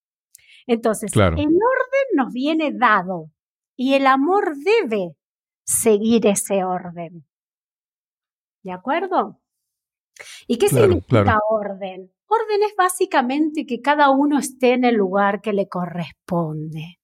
Entonces, 0.67 1.11
el 1.13 1.21
orden 1.21 2.07
nos 2.13 2.31
viene 2.31 2.71
dado 2.71 3.31
y 3.75 3.95
el 3.95 4.07
amor 4.07 4.55
debe 4.55 5.17
seguir 5.65 6.25
ese 6.27 6.63
orden. 6.63 7.27
¿De 8.63 8.71
acuerdo? 8.71 9.41
¿Y 10.47 10.57
qué 10.57 10.69
significa 10.69 11.39
orden? 11.49 12.11
Orden 12.27 12.63
es 12.63 12.75
básicamente 12.75 13.65
que 13.65 13.81
cada 13.81 14.09
uno 14.09 14.39
esté 14.39 14.73
en 14.73 14.83
el 14.83 14.95
lugar 14.95 15.41
que 15.41 15.53
le 15.53 15.67
corresponde. 15.67 16.99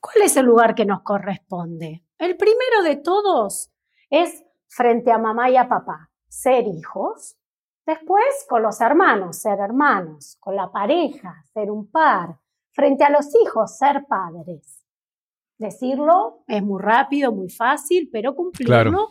¿Cuál 0.00 0.24
es 0.24 0.36
el 0.36 0.46
lugar 0.46 0.74
que 0.74 0.84
nos 0.84 1.02
corresponde? 1.02 2.04
El 2.18 2.36
primero 2.36 2.82
de 2.84 2.96
todos 2.96 3.70
es 4.10 4.44
frente 4.68 5.10
a 5.10 5.18
mamá 5.18 5.50
y 5.50 5.56
a 5.56 5.68
papá, 5.68 6.10
ser 6.28 6.66
hijos. 6.66 7.36
Después 7.84 8.46
con 8.48 8.62
los 8.62 8.80
hermanos, 8.80 9.36
ser 9.36 9.58
hermanos. 9.60 10.36
Con 10.40 10.56
la 10.56 10.70
pareja, 10.70 11.42
ser 11.52 11.70
un 11.70 11.90
par. 11.90 12.38
Frente 12.72 13.04
a 13.04 13.10
los 13.10 13.26
hijos, 13.42 13.76
ser 13.76 14.06
padres. 14.08 14.84
Decirlo 15.58 16.44
es 16.46 16.62
muy 16.62 16.82
rápido, 16.82 17.32
muy 17.32 17.48
fácil, 17.48 18.10
pero 18.12 18.34
cumplirlo 18.34 19.08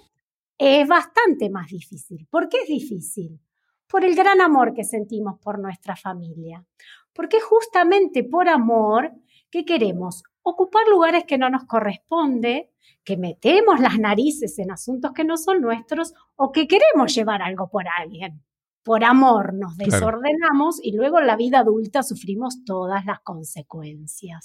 es 0.57 0.87
bastante 0.87 1.49
más 1.49 1.67
difícil. 1.67 2.27
¿Por 2.29 2.49
qué 2.49 2.57
es 2.61 2.67
difícil? 2.67 3.39
Por 3.87 4.03
el 4.03 4.15
gran 4.15 4.41
amor 4.41 4.73
que 4.73 4.83
sentimos 4.83 5.39
por 5.39 5.59
nuestra 5.59 5.95
familia. 5.95 6.65
Porque 7.13 7.39
justamente 7.39 8.23
por 8.23 8.47
amor 8.47 9.11
que 9.49 9.65
queremos 9.65 10.23
ocupar 10.41 10.87
lugares 10.87 11.23
que 11.25 11.37
no 11.37 11.49
nos 11.49 11.65
corresponde, 11.65 12.71
que 13.03 13.17
metemos 13.17 13.79
las 13.79 13.97
narices 13.99 14.57
en 14.59 14.71
asuntos 14.71 15.11
que 15.13 15.23
no 15.23 15.37
son 15.37 15.61
nuestros 15.61 16.13
o 16.35 16.51
que 16.51 16.67
queremos 16.67 17.13
llevar 17.13 17.41
algo 17.41 17.69
por 17.69 17.85
alguien. 17.87 18.43
Por 18.85 19.03
amor 19.03 19.55
nos 19.55 19.77
desordenamos 19.77 20.79
y 20.79 20.95
luego 20.95 21.19
en 21.19 21.25
la 21.25 21.35
vida 21.35 21.61
adulta 21.61 22.03
sufrimos 22.03 22.63
todas 22.65 23.03
las 23.03 23.19
consecuencias. 23.21 24.43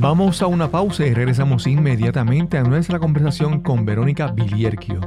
Vamos 0.00 0.40
a 0.40 0.46
una 0.46 0.70
pausa 0.70 1.04
y 1.04 1.12
regresamos 1.12 1.66
inmediatamente 1.66 2.56
a 2.56 2.62
nuestra 2.62 2.98
conversación 2.98 3.60
con 3.60 3.84
Verónica 3.84 4.28
Vilierquio. 4.32 5.00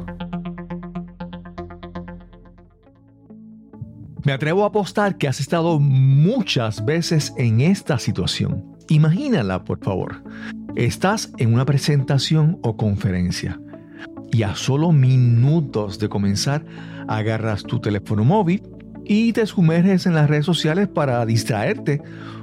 Me 4.23 4.31
atrevo 4.31 4.63
a 4.63 4.67
apostar 4.67 5.17
que 5.17 5.27
has 5.27 5.39
estado 5.39 5.79
muchas 5.79 6.85
veces 6.85 7.33
en 7.37 7.61
esta 7.61 7.97
situación 7.97 8.75
Imagínala, 8.87 9.63
por 9.63 9.79
favor. 9.83 10.23
Estás 10.75 11.31
en 11.37 11.53
una 11.53 11.65
presentación 11.65 12.59
o 12.61 12.77
conferencia 12.77 13.59
y 14.35 14.43
a 14.43 14.53
solo 14.53 14.91
minutos 14.91 15.97
de 15.97 16.09
comenzar 16.09 16.65
agarras 17.07 17.63
tu 17.63 17.79
teléfono 17.79 18.25
móvil 18.25 18.61
y 19.05 19.31
te 19.31 19.45
sumerges 19.45 20.07
en 20.07 20.13
las 20.13 20.29
redes 20.29 20.45
sociales 20.45 20.89
para 20.89 21.25
distraerte 21.25 22.01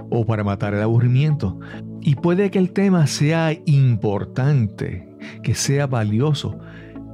o 0.08 0.24
para 0.24 0.42
matar 0.42 0.72
el 0.72 0.80
aburrimiento. 0.80 1.60
Y 2.00 2.14
puede 2.14 2.50
que 2.50 2.58
el 2.58 2.72
tema 2.72 3.06
sea 3.06 3.52
importante, 3.66 5.06
que 5.42 5.54
sea 5.54 5.86
valioso, 5.86 6.58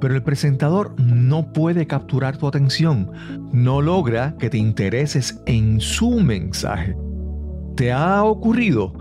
pero 0.00 0.14
el 0.14 0.22
presentador 0.22 0.94
no 1.00 1.52
puede 1.52 1.88
capturar 1.88 2.36
tu 2.36 2.46
atención, 2.46 3.10
no 3.52 3.82
logra 3.82 4.36
que 4.38 4.48
te 4.48 4.58
intereses 4.58 5.42
en 5.46 5.80
su 5.80 6.20
mensaje. 6.20 6.96
¿Te 7.74 7.90
ha 7.90 8.22
ocurrido? 8.22 8.92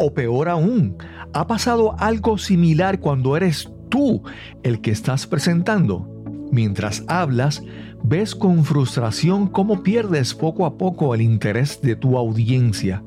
O 0.00 0.12
peor 0.12 0.48
aún, 0.48 0.96
¿ha 1.32 1.46
pasado 1.46 1.94
algo 2.00 2.36
similar 2.36 2.98
cuando 2.98 3.36
eres 3.36 3.70
tú 3.94 4.24
el 4.64 4.80
que 4.80 4.90
estás 4.90 5.24
presentando? 5.28 6.08
Mientras 6.50 7.04
hablas, 7.06 7.62
ves 8.02 8.34
con 8.34 8.64
frustración 8.64 9.46
cómo 9.46 9.84
pierdes 9.84 10.34
poco 10.34 10.66
a 10.66 10.76
poco 10.76 11.14
el 11.14 11.20
interés 11.20 11.80
de 11.80 11.94
tu 11.94 12.18
audiencia. 12.18 13.04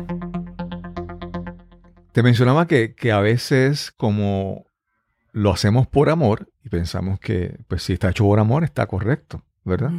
Te 2.11 2.21
mencionaba 2.23 2.67
que, 2.67 2.93
a 3.11 3.19
veces 3.19 3.91
como 3.97 4.67
lo 5.31 5.51
hacemos 5.51 5.87
por 5.87 6.09
amor 6.09 6.51
y 6.63 6.69
pensamos 6.69 7.19
que 7.19 7.57
pues 7.67 7.81
si 7.81 7.93
está 7.93 8.11
hecho 8.11 8.25
por 8.25 8.39
amor 8.39 8.63
está 8.63 8.85
correcto, 8.85 9.43
¿verdad? 9.65 9.91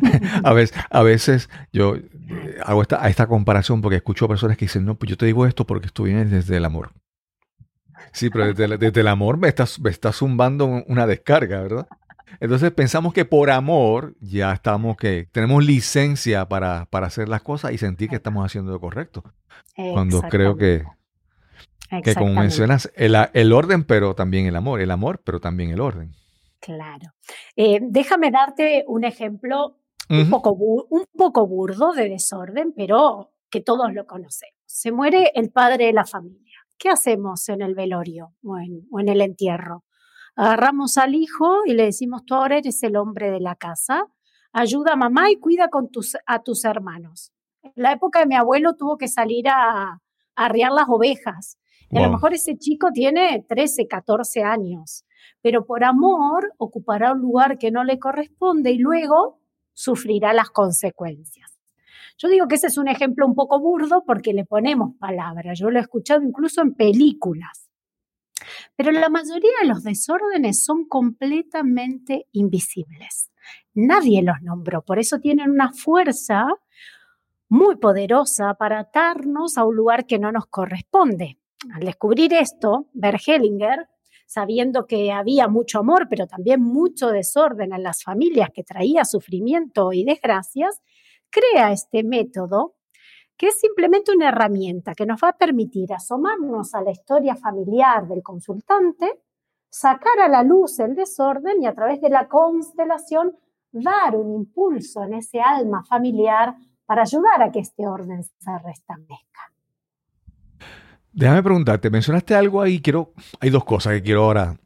a, 0.44 0.52
veces, 0.52 0.78
a 0.90 1.02
veces 1.02 1.50
yo 1.72 1.96
eh, 1.96 2.58
hago 2.64 2.82
esta, 2.82 3.08
esta 3.08 3.26
comparación 3.26 3.82
porque 3.82 3.96
escucho 3.96 4.24
a 4.24 4.28
personas 4.28 4.56
que 4.56 4.66
dicen, 4.66 4.84
no, 4.84 4.96
pues 4.96 5.10
yo 5.10 5.16
te 5.16 5.26
digo 5.26 5.46
esto 5.46 5.66
porque 5.66 5.86
esto 5.86 6.04
viene 6.04 6.24
desde 6.24 6.56
el 6.56 6.64
amor. 6.64 6.92
Sí, 8.12 8.30
pero 8.30 8.52
desde, 8.52 9.00
el 9.00 9.08
amor 9.08 9.36
me 9.36 9.48
estás, 9.48 9.78
me 9.78 9.90
estás 9.90 10.16
zumbando 10.16 10.66
una 10.86 11.06
descarga, 11.06 11.60
¿verdad? 11.60 11.86
Entonces 12.40 12.70
pensamos 12.72 13.12
que 13.12 13.24
por 13.24 13.50
amor 13.50 14.14
ya 14.20 14.52
estamos, 14.52 14.96
que 14.96 15.28
tenemos 15.32 15.64
licencia 15.64 16.48
para, 16.48 16.86
para 16.86 17.06
hacer 17.06 17.28
las 17.28 17.42
cosas 17.42 17.72
y 17.72 17.78
sentir 17.78 18.08
que 18.08 18.16
estamos 18.16 18.44
haciendo 18.44 18.72
lo 18.72 18.80
correcto. 18.80 19.22
Cuando 19.76 20.22
creo 20.22 20.56
que 20.56 20.84
que 22.02 22.14
como 22.14 22.34
mencionas, 22.34 22.90
el, 22.94 23.52
orden, 23.52 23.84
pero 23.84 24.14
también 24.14 24.46
el 24.46 24.54
amor, 24.54 24.80
el 24.80 24.90
amor, 24.90 25.20
pero 25.24 25.40
también 25.40 25.70
el 25.70 25.80
orden. 25.80 26.14
Claro. 26.60 27.12
Eh, 27.56 27.80
déjame 27.82 28.30
darte 28.30 28.84
un 28.86 29.04
ejemplo 29.04 29.79
un, 30.10 30.30
poco 30.30 30.52
un 30.52 31.04
poco 31.16 31.46
burdo 31.46 31.92
de 31.92 32.08
desorden, 32.08 32.72
pero 32.76 33.32
que 33.50 33.60
todos 33.60 33.92
lo 33.92 34.06
conocemos. 34.06 34.56
Se 34.66 34.92
muere 34.92 35.32
el 35.34 35.50
padre 35.50 35.86
de 35.86 35.92
la 35.92 36.04
familia. 36.04 36.58
¿Qué 36.78 36.88
hacemos 36.88 37.48
en 37.48 37.62
el 37.62 37.74
velorio 37.74 38.34
o 38.42 38.56
en, 38.58 39.08
el 39.08 39.20
entierro? 39.20 39.84
Agarramos 40.36 40.98
al 40.98 41.14
hijo 41.14 41.64
y 41.66 41.74
le 41.74 41.84
decimos, 41.84 42.24
tú 42.24 42.34
ahora 42.34 42.58
eres 42.58 42.82
el 42.82 42.96
hombre 42.96 43.30
de 43.30 43.40
la 43.40 43.56
casa, 43.56 44.04
ayuda 44.52 44.92
a 44.92 44.96
mamá 44.96 45.30
y 45.30 45.36
cuida 45.36 45.68
con 45.68 45.90
tus, 45.90 46.16
a 46.26 46.42
tus 46.42 46.64
hermanos. 46.64 47.32
En 47.62 47.72
la 47.76 47.92
época 47.92 48.20
de 48.20 48.26
mi 48.26 48.36
abuelo 48.36 48.74
tuvo 48.74 48.96
que 48.96 49.08
salir 49.08 49.48
a, 49.48 49.82
a 49.82 50.00
arriar 50.34 50.72
las 50.72 50.88
ovejas 50.88 51.58
a 51.98 52.02
lo 52.02 52.10
mejor 52.10 52.34
ese 52.34 52.56
chico 52.56 52.90
tiene 52.92 53.44
13, 53.48 53.88
14 53.88 54.44
años, 54.44 55.04
pero 55.42 55.64
por 55.66 55.82
amor 55.82 56.52
ocupará 56.56 57.12
un 57.12 57.20
lugar 57.20 57.58
que 57.58 57.72
no 57.72 57.82
le 57.82 57.98
corresponde 57.98 58.70
y 58.70 58.78
luego 58.78 59.39
sufrirá 59.80 60.32
las 60.34 60.50
consecuencias. 60.50 61.58
Yo 62.18 62.28
digo 62.28 62.48
que 62.48 62.56
ese 62.56 62.66
es 62.66 62.76
un 62.76 62.88
ejemplo 62.88 63.26
un 63.26 63.34
poco 63.34 63.58
burdo 63.60 64.04
porque 64.06 64.34
le 64.34 64.44
ponemos 64.44 64.94
palabras. 64.98 65.58
Yo 65.58 65.70
lo 65.70 65.78
he 65.78 65.82
escuchado 65.82 66.22
incluso 66.22 66.60
en 66.60 66.74
películas. 66.74 67.70
Pero 68.76 68.92
la 68.92 69.08
mayoría 69.08 69.52
de 69.62 69.68
los 69.68 69.82
desórdenes 69.82 70.62
son 70.62 70.86
completamente 70.86 72.26
invisibles. 72.32 73.30
Nadie 73.72 74.22
los 74.22 74.42
nombró, 74.42 74.82
por 74.82 74.98
eso 74.98 75.18
tienen 75.18 75.50
una 75.50 75.72
fuerza 75.72 76.46
muy 77.48 77.76
poderosa 77.76 78.54
para 78.54 78.80
atarnos 78.80 79.56
a 79.56 79.64
un 79.64 79.76
lugar 79.76 80.06
que 80.06 80.18
no 80.18 80.30
nos 80.30 80.46
corresponde. 80.46 81.38
Al 81.74 81.84
descubrir 81.84 82.32
esto, 82.34 82.88
Bergelinger, 82.92 83.88
sabiendo 84.30 84.86
que 84.86 85.10
había 85.10 85.48
mucho 85.48 85.80
amor, 85.80 86.06
pero 86.08 86.28
también 86.28 86.62
mucho 86.62 87.08
desorden 87.08 87.72
en 87.72 87.82
las 87.82 88.04
familias 88.04 88.50
que 88.54 88.62
traía 88.62 89.04
sufrimiento 89.04 89.92
y 89.92 90.04
desgracias, 90.04 90.80
crea 91.30 91.72
este 91.72 92.04
método 92.04 92.76
que 93.36 93.48
es 93.48 93.58
simplemente 93.58 94.12
una 94.12 94.28
herramienta 94.28 94.94
que 94.94 95.04
nos 95.04 95.20
va 95.20 95.30
a 95.30 95.36
permitir 95.36 95.92
asomarnos 95.92 96.76
a 96.76 96.80
la 96.80 96.92
historia 96.92 97.34
familiar 97.34 98.06
del 98.06 98.22
consultante, 98.22 99.20
sacar 99.68 100.20
a 100.20 100.28
la 100.28 100.44
luz 100.44 100.78
el 100.78 100.94
desorden 100.94 101.60
y 101.60 101.66
a 101.66 101.74
través 101.74 102.00
de 102.00 102.10
la 102.10 102.28
constelación 102.28 103.36
dar 103.72 104.14
un 104.14 104.32
impulso 104.32 105.02
en 105.02 105.14
ese 105.14 105.40
alma 105.40 105.82
familiar 105.82 106.54
para 106.86 107.02
ayudar 107.02 107.42
a 107.42 107.50
que 107.50 107.58
este 107.58 107.84
orden 107.88 108.22
se 108.22 108.58
restablezca. 108.64 109.52
Déjame 111.20 111.42
preguntarte, 111.42 111.90
mencionaste 111.90 112.34
algo 112.34 112.62
ahí, 112.62 112.80
quiero, 112.80 113.12
hay 113.40 113.50
dos 113.50 113.62
cosas 113.66 113.92
que 113.92 114.02
quiero 114.02 114.24
ahora, 114.24 114.58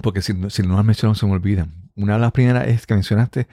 porque 0.00 0.22
si, 0.22 0.32
no 0.32 0.48
las 0.48 0.84
menciono 0.86 1.14
se 1.14 1.26
me 1.26 1.32
olvidan. 1.32 1.90
Una 1.94 2.14
de 2.14 2.20
las 2.20 2.32
primeras 2.32 2.66
es 2.66 2.86
que 2.86 2.94
mencionaste 2.94 3.46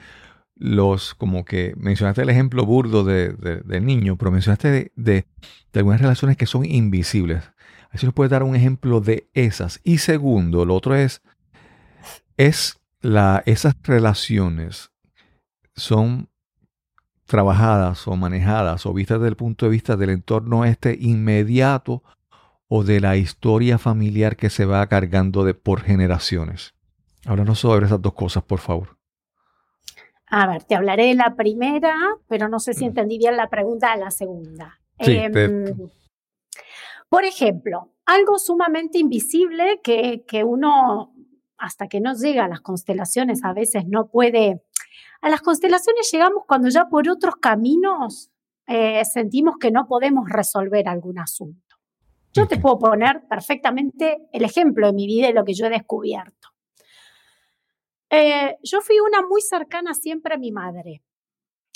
los, 0.54 1.14
como 1.14 1.44
que 1.44 1.74
mencionaste 1.76 2.22
el 2.22 2.30
ejemplo 2.30 2.64
burdo 2.64 3.04
de, 3.04 3.34
del 3.62 3.84
niño, 3.84 4.16
pero 4.16 4.30
mencionaste 4.30 4.70
de, 4.70 4.92
de, 4.96 5.26
algunas 5.74 6.00
relaciones 6.00 6.38
que 6.38 6.46
son 6.46 6.64
invisibles. 6.64 7.44
Así 7.90 8.06
nos 8.06 8.14
puedes 8.14 8.30
dar 8.30 8.42
un 8.42 8.56
ejemplo 8.56 9.02
de 9.02 9.28
esas. 9.34 9.78
Y 9.84 9.98
segundo, 9.98 10.64
lo 10.64 10.76
otro 10.76 10.94
es, 10.94 11.20
es 12.38 12.80
la, 13.02 13.42
esas 13.44 13.76
relaciones 13.82 14.92
son 15.76 16.27
trabajadas 17.28 18.08
o 18.08 18.16
manejadas 18.16 18.86
o 18.86 18.92
vistas 18.92 19.20
desde 19.20 19.28
el 19.28 19.36
punto 19.36 19.66
de 19.66 19.70
vista 19.70 19.96
del 19.96 20.10
entorno 20.10 20.64
este 20.64 20.96
inmediato 20.98 22.02
o 22.68 22.84
de 22.84 23.00
la 23.00 23.16
historia 23.16 23.78
familiar 23.78 24.36
que 24.36 24.50
se 24.50 24.64
va 24.64 24.86
cargando 24.86 25.44
de 25.44 25.54
por 25.54 25.82
generaciones. 25.82 26.74
Háblanos 27.26 27.60
sobre 27.60 27.86
esas 27.86 28.00
dos 28.00 28.14
cosas, 28.14 28.42
por 28.42 28.60
favor. 28.60 28.96
A 30.30 30.46
ver, 30.46 30.64
te 30.64 30.74
hablaré 30.74 31.06
de 31.06 31.14
la 31.14 31.34
primera, 31.36 31.94
pero 32.28 32.48
no 32.48 32.58
sé 32.60 32.74
si 32.74 32.84
entendí 32.84 33.18
bien 33.18 33.36
la 33.36 33.48
pregunta 33.48 33.92
de 33.92 34.00
la 34.00 34.10
segunda. 34.10 34.80
Em, 34.98 35.90
por 37.08 37.24
ejemplo, 37.24 37.92
algo 38.04 38.38
sumamente 38.38 38.98
invisible 38.98 39.80
que, 39.82 40.24
que 40.26 40.44
uno, 40.44 41.14
hasta 41.56 41.88
que 41.88 42.00
no 42.00 42.14
llega 42.14 42.44
a 42.44 42.48
las 42.48 42.60
constelaciones, 42.60 43.44
a 43.44 43.52
veces 43.52 43.86
no 43.86 44.08
puede... 44.08 44.62
A 45.20 45.28
las 45.28 45.40
constelaciones 45.40 46.10
llegamos 46.12 46.44
cuando 46.46 46.68
ya 46.68 46.86
por 46.88 47.08
otros 47.08 47.36
caminos 47.36 48.30
eh, 48.66 49.04
sentimos 49.04 49.56
que 49.58 49.70
no 49.70 49.86
podemos 49.86 50.28
resolver 50.28 50.88
algún 50.88 51.18
asunto. 51.18 51.76
Yo 52.32 52.46
te 52.46 52.58
puedo 52.58 52.78
poner 52.78 53.26
perfectamente 53.28 54.28
el 54.32 54.44
ejemplo 54.44 54.86
de 54.86 54.92
mi 54.92 55.06
vida 55.06 55.28
y 55.28 55.32
lo 55.32 55.44
que 55.44 55.54
yo 55.54 55.66
he 55.66 55.70
descubierto. 55.70 56.48
Eh, 58.10 58.56
yo 58.62 58.80
fui 58.80 59.00
una 59.00 59.22
muy 59.26 59.40
cercana 59.40 59.94
siempre 59.94 60.34
a 60.34 60.38
mi 60.38 60.52
madre. 60.52 61.02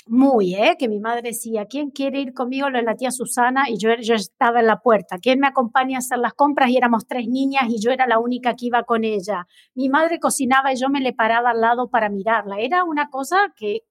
Muy, 0.07 0.55
¿eh? 0.55 0.75
Que 0.77 0.89
mi 0.89 0.99
madre 0.99 1.29
decía, 1.29 1.65
¿quién 1.65 1.89
quiere 1.89 2.19
ir 2.19 2.33
conmigo? 2.33 2.69
Lo 2.69 2.77
de 2.77 2.83
la 2.83 2.95
tía 2.95 3.11
Susana 3.11 3.69
y 3.69 3.77
yo, 3.77 3.89
yo 4.01 4.15
estaba 4.15 4.59
en 4.59 4.67
la 4.67 4.81
puerta. 4.81 5.17
¿Quién 5.17 5.39
me 5.39 5.47
acompaña 5.47 5.97
a 5.97 5.99
hacer 5.99 6.17
las 6.17 6.33
compras? 6.33 6.69
Y 6.69 6.77
éramos 6.77 7.07
tres 7.07 7.27
niñas 7.27 7.63
y 7.69 7.79
yo 7.79 7.91
era 7.91 8.05
la 8.05 8.19
única 8.19 8.53
que 8.55 8.65
iba 8.65 8.83
con 8.83 9.05
ella. 9.05 9.47
Mi 9.75 9.87
madre 9.87 10.19
cocinaba 10.19 10.73
y 10.73 10.75
yo 10.75 10.89
me 10.89 10.99
le 10.99 11.13
paraba 11.13 11.51
al 11.51 11.61
lado 11.61 11.89
para 11.89 12.09
mirarla. 12.09 12.59
Era 12.59 12.83
una 12.83 13.09
cosa 13.09 13.53
que, 13.55 13.83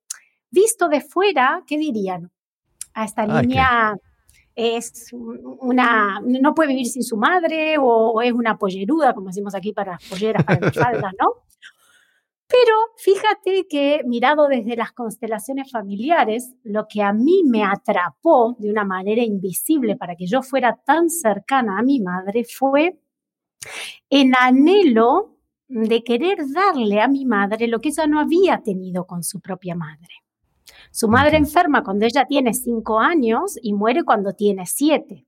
visto 0.51 0.89
de 0.89 1.01
fuera, 1.01 1.63
¿qué 1.67 1.79
dirían? 1.79 2.31
A 2.93 3.05
esta 3.07 3.25
niña 3.25 3.97
es 4.55 5.09
una, 5.13 6.21
no 6.21 6.55
puede 6.55 6.69
vivir 6.69 6.87
sin 6.87 7.03
su 7.03 7.17
madre 7.17 7.77
o, 7.81 8.21
es 8.21 8.33
una 8.33 8.59
polleruda, 8.59 9.15
como 9.15 9.29
decimos 9.29 9.55
aquí 9.55 9.73
para 9.73 9.93
las 9.93 10.05
polleras, 10.05 10.45
para 10.45 10.61
las 10.61 10.75
faldas, 10.75 11.13
¿no? 11.19 11.43
Pero 12.53 12.77
fíjate 12.99 13.67
que 13.67 14.03
mirado 14.05 14.47
desde 14.47 14.77
las 14.77 14.93
constelaciones 14.93 15.71
familiares, 15.71 16.55
lo 16.63 16.87
que 16.87 17.01
a 17.01 17.15
mí 17.15 17.43
me 17.47 17.65
atrapó 17.65 18.57
de 18.59 18.71
una 18.71 18.85
manera 18.85 19.23
invisible 19.23 19.97
para 19.97 20.17
que 20.17 20.27
yo 20.27 20.43
fuera 20.43 20.77
tan 20.85 21.09
cercana 21.09 21.79
a 21.79 21.83
mi 21.83 22.01
madre 22.01 22.45
fue 22.45 23.01
el 24.11 24.33
anhelo 24.39 25.39
de 25.67 26.05
querer 26.05 26.41
darle 26.53 27.01
a 27.01 27.09
mi 27.09 27.25
madre 27.25 27.69
lo 27.69 27.81
que 27.81 27.89
ella 27.89 28.07
no 28.07 28.21
había 28.21 28.63
tenido 28.63 29.07
con 29.07 29.23
su 29.23 29.41
propia 29.41 29.75
madre. 29.75 30.17
Su 30.91 31.09
madre 31.09 31.39
enferma 31.39 31.83
cuando 31.83 32.05
ella 32.05 32.27
tiene 32.27 32.53
cinco 32.53 33.01
años 33.01 33.59
y 33.63 33.73
muere 33.73 34.05
cuando 34.05 34.35
tiene 34.35 34.67
siete. 34.67 35.27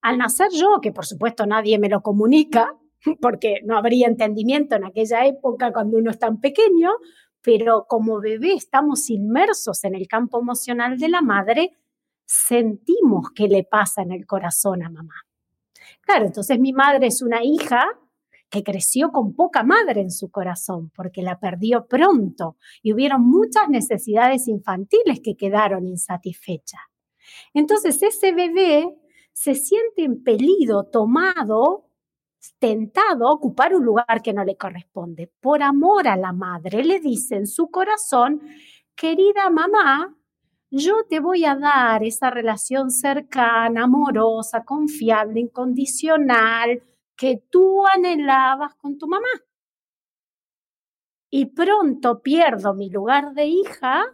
Al 0.00 0.18
nacer 0.18 0.48
yo, 0.52 0.80
que 0.82 0.90
por 0.90 1.06
supuesto 1.06 1.46
nadie 1.46 1.78
me 1.78 1.88
lo 1.88 2.02
comunica, 2.02 2.76
porque 3.20 3.60
no 3.64 3.76
habría 3.76 4.06
entendimiento 4.06 4.76
en 4.76 4.84
aquella 4.84 5.26
época 5.26 5.72
cuando 5.72 5.98
uno 5.98 6.10
es 6.10 6.18
tan 6.18 6.40
pequeño, 6.40 6.90
pero 7.40 7.86
como 7.88 8.20
bebé 8.20 8.52
estamos 8.52 9.10
inmersos 9.10 9.84
en 9.84 9.94
el 9.94 10.06
campo 10.08 10.40
emocional 10.40 10.98
de 10.98 11.08
la 11.08 11.22
madre, 11.22 11.72
sentimos 12.26 13.30
qué 13.34 13.48
le 13.48 13.64
pasa 13.64 14.02
en 14.02 14.12
el 14.12 14.26
corazón 14.26 14.82
a 14.82 14.90
mamá. 14.90 15.14
Claro, 16.02 16.26
entonces 16.26 16.58
mi 16.58 16.72
madre 16.72 17.06
es 17.06 17.22
una 17.22 17.42
hija 17.42 17.86
que 18.50 18.62
creció 18.62 19.10
con 19.10 19.34
poca 19.34 19.62
madre 19.62 20.00
en 20.00 20.10
su 20.10 20.30
corazón 20.30 20.90
porque 20.94 21.22
la 21.22 21.38
perdió 21.38 21.86
pronto 21.86 22.56
y 22.82 22.92
hubieron 22.92 23.22
muchas 23.22 23.68
necesidades 23.68 24.48
infantiles 24.48 25.20
que 25.22 25.36
quedaron 25.36 25.86
insatisfechas. 25.86 26.80
Entonces 27.52 28.02
ese 28.02 28.32
bebé 28.32 28.88
se 29.32 29.54
siente 29.54 30.02
impelido, 30.02 30.84
tomado 30.84 31.87
tentado 32.58 33.26
a 33.26 33.32
ocupar 33.32 33.74
un 33.74 33.84
lugar 33.84 34.22
que 34.22 34.32
no 34.32 34.44
le 34.44 34.56
corresponde. 34.56 35.32
Por 35.40 35.62
amor 35.62 36.08
a 36.08 36.16
la 36.16 36.32
madre, 36.32 36.84
le 36.84 37.00
dice 37.00 37.36
en 37.36 37.46
su 37.46 37.70
corazón, 37.70 38.40
querida 38.94 39.50
mamá, 39.50 40.14
yo 40.70 41.04
te 41.08 41.20
voy 41.20 41.44
a 41.44 41.56
dar 41.56 42.04
esa 42.04 42.30
relación 42.30 42.90
cercana, 42.90 43.84
amorosa, 43.84 44.64
confiable, 44.64 45.40
incondicional, 45.40 46.82
que 47.16 47.42
tú 47.50 47.86
anhelabas 47.86 48.74
con 48.74 48.98
tu 48.98 49.08
mamá. 49.08 49.28
Y 51.30 51.46
pronto 51.46 52.22
pierdo 52.22 52.74
mi 52.74 52.90
lugar 52.90 53.34
de 53.34 53.46
hija 53.46 54.04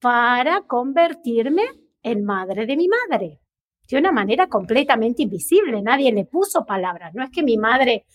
para 0.00 0.62
convertirme 0.62 1.64
en 2.02 2.24
madre 2.24 2.66
de 2.66 2.76
mi 2.76 2.88
madre 2.88 3.40
de 3.88 3.98
una 3.98 4.12
manera 4.12 4.48
completamente 4.48 5.22
invisible, 5.22 5.82
nadie 5.82 6.12
le 6.12 6.24
puso 6.24 6.64
palabras, 6.64 7.14
no 7.14 7.22
es 7.22 7.30
que 7.30 7.42
mi 7.42 7.56
madre 7.56 8.06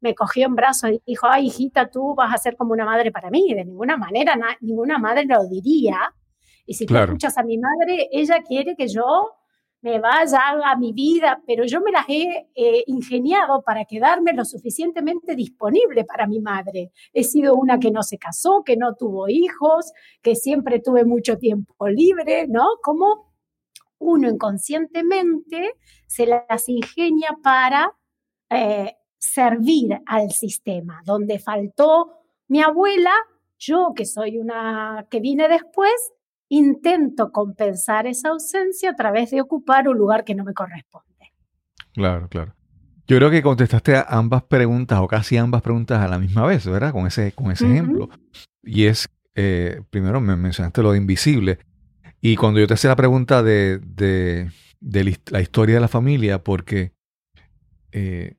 me 0.00 0.14
cogió 0.14 0.46
en 0.46 0.56
brazos 0.56 0.90
y 0.90 1.02
dijo, 1.06 1.26
ay 1.30 1.46
hijita, 1.46 1.88
tú 1.88 2.14
vas 2.14 2.34
a 2.34 2.38
ser 2.38 2.56
como 2.56 2.72
una 2.72 2.84
madre 2.84 3.12
para 3.12 3.30
mí, 3.30 3.54
de 3.54 3.64
ninguna 3.64 3.96
manera, 3.96 4.36
ninguna 4.60 4.98
madre 4.98 5.24
lo 5.24 5.46
diría. 5.48 6.12
Y 6.66 6.74
si 6.74 6.86
tú 6.86 6.96
escuchas 6.96 7.38
a 7.38 7.42
mi 7.42 7.58
madre, 7.58 8.08
ella 8.10 8.42
quiere 8.42 8.74
que 8.76 8.88
yo 8.88 9.36
me 9.82 9.98
vaya, 9.98 10.38
a 10.64 10.76
mi 10.76 10.92
vida, 10.92 11.42
pero 11.46 11.64
yo 11.64 11.80
me 11.80 11.90
las 11.90 12.08
he 12.08 12.48
eh, 12.54 12.84
ingeniado 12.86 13.62
para 13.62 13.84
quedarme 13.84 14.32
lo 14.32 14.44
suficientemente 14.44 15.34
disponible 15.34 16.04
para 16.04 16.26
mi 16.28 16.40
madre. 16.40 16.92
He 17.12 17.24
sido 17.24 17.54
una 17.56 17.78
que 17.80 17.90
no 17.90 18.02
se 18.04 18.16
casó, 18.16 18.62
que 18.64 18.76
no 18.76 18.94
tuvo 18.94 19.28
hijos, 19.28 19.92
que 20.22 20.36
siempre 20.36 20.78
tuve 20.78 21.04
mucho 21.04 21.36
tiempo 21.36 21.88
libre, 21.88 22.46
¿no? 22.48 22.64
Como 22.80 23.31
uno 24.02 24.28
inconscientemente 24.28 25.74
se 26.06 26.26
las 26.26 26.68
ingenia 26.68 27.36
para 27.42 27.92
eh, 28.50 28.94
servir 29.18 30.00
al 30.06 30.30
sistema. 30.30 31.00
Donde 31.04 31.38
faltó 31.38 32.12
mi 32.48 32.60
abuela, 32.60 33.12
yo 33.58 33.92
que 33.94 34.04
soy 34.04 34.38
una 34.38 35.06
que 35.10 35.20
vine 35.20 35.48
después, 35.48 35.94
intento 36.48 37.30
compensar 37.32 38.06
esa 38.06 38.30
ausencia 38.30 38.90
a 38.90 38.94
través 38.94 39.30
de 39.30 39.40
ocupar 39.40 39.88
un 39.88 39.96
lugar 39.96 40.24
que 40.24 40.34
no 40.34 40.44
me 40.44 40.52
corresponde. 40.52 41.32
Claro, 41.94 42.28
claro. 42.28 42.54
Yo 43.06 43.16
creo 43.16 43.30
que 43.30 43.42
contestaste 43.42 43.96
a 43.96 44.06
ambas 44.08 44.44
preguntas 44.44 45.00
o 45.00 45.08
casi 45.08 45.36
ambas 45.36 45.62
preguntas 45.62 46.00
a 46.00 46.08
la 46.08 46.18
misma 46.18 46.46
vez, 46.46 46.66
¿verdad? 46.66 46.92
Con 46.92 47.06
ese, 47.06 47.32
con 47.32 47.50
ese 47.50 47.66
ejemplo. 47.66 48.08
Y 48.62 48.86
es, 48.86 49.08
eh, 49.34 49.82
primero 49.90 50.20
me 50.20 50.36
mencionaste 50.36 50.82
lo 50.82 50.92
de 50.92 50.98
invisible. 50.98 51.58
Y 52.24 52.36
cuando 52.36 52.60
yo 52.60 52.68
te 52.68 52.74
hacía 52.74 52.90
la 52.90 52.96
pregunta 52.96 53.42
de, 53.42 53.80
de, 53.80 54.48
la 55.30 55.40
historia 55.40 55.74
de 55.74 55.80
la 55.80 55.88
familia, 55.88 56.44
porque 56.44 56.92
eh, 57.90 58.36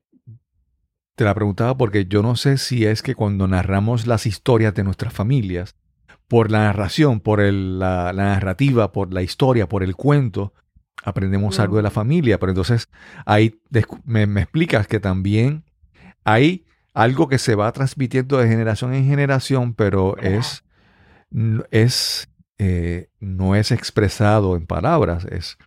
te 1.14 1.24
la 1.24 1.34
preguntaba 1.34 1.76
porque 1.76 2.06
yo 2.06 2.22
no 2.22 2.34
sé 2.34 2.56
si 2.56 2.86
es 2.86 3.02
que 3.02 3.14
cuando 3.14 3.46
narramos 3.46 4.06
las 4.06 4.24
historias 4.24 4.74
de 4.74 4.84
nuestras 4.84 5.12
familias, 5.12 5.76
por 6.28 6.50
la 6.50 6.60
narración, 6.60 7.20
por 7.20 7.42
la, 7.42 8.12
narrativa, 8.14 8.90
por 8.90 9.12
la 9.12 9.20
historia, 9.20 9.68
por 9.68 9.82
el 9.82 9.94
cuento, 9.94 10.54
aprendemos 11.04 11.60
algo 11.60 11.76
de 11.76 11.82
la 11.82 11.90
familia. 11.90 12.40
Pero 12.40 12.52
entonces 12.52 12.88
ahí 13.26 13.60
me, 14.04 14.22
explicas 14.40 14.86
que 14.86 14.98
también 14.98 15.64
hay 16.24 16.64
algo 16.94 17.28
que 17.28 17.38
se 17.38 17.54
va 17.54 17.70
transmitiendo 17.72 18.38
de 18.38 18.48
generación 18.48 18.94
en 18.94 19.04
generación, 19.06 19.74
pero 19.74 20.16
es, 20.16 20.64
es 21.70 22.28
eh, 22.58 23.10
no 23.20 23.56
es 23.56 23.72
expresado 23.72 24.56
en 24.56 24.66
palabras, 24.66 25.24
es 25.24 25.58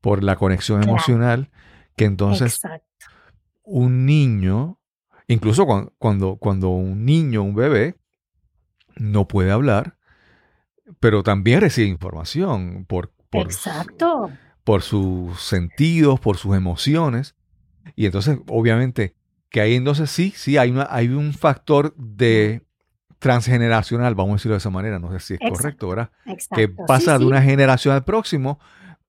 por 0.00 0.22
la 0.22 0.36
conexión 0.36 0.82
emocional 0.82 1.50
que 1.96 2.04
entonces 2.04 2.60
un 3.62 4.06
niño, 4.06 4.78
incluso 5.26 5.66
cuando, 5.98 6.36
cuando, 6.36 6.68
un 6.68 7.04
niño, 7.04 7.42
un 7.42 7.54
bebé, 7.54 7.96
no 8.96 9.26
puede 9.26 9.50
hablar, 9.50 9.96
pero 11.00 11.22
también 11.22 11.60
recibe 11.60 11.88
información 11.88 12.84
por, 12.86 13.12
por, 13.30 13.46
Exacto. 13.46 14.30
por 14.62 14.82
sus 14.82 15.40
sentidos, 15.40 16.20
por 16.20 16.36
sus 16.36 16.56
emociones. 16.56 17.34
Y 17.96 18.06
entonces, 18.06 18.38
obviamente, 18.48 19.14
que 19.50 19.60
ahí 19.60 19.74
entonces 19.74 20.10
sí, 20.10 20.32
sí, 20.36 20.58
hay, 20.58 20.70
una, 20.70 20.86
hay 20.90 21.08
un 21.08 21.32
factor 21.32 21.94
de 21.96 22.62
transgeneracional, 23.24 24.14
vamos 24.14 24.32
a 24.32 24.34
decirlo 24.34 24.52
de 24.52 24.58
esa 24.58 24.68
manera, 24.68 24.98
no 24.98 25.10
sé 25.10 25.18
si 25.18 25.34
es 25.40 25.50
correcto, 25.50 25.88
¿verdad? 25.88 26.10
Exacto. 26.26 26.56
Que 26.56 26.68
pasa 26.68 27.18
de 27.18 27.24
una 27.24 27.40
generación 27.40 27.94
al 27.94 28.04
próximo, 28.04 28.58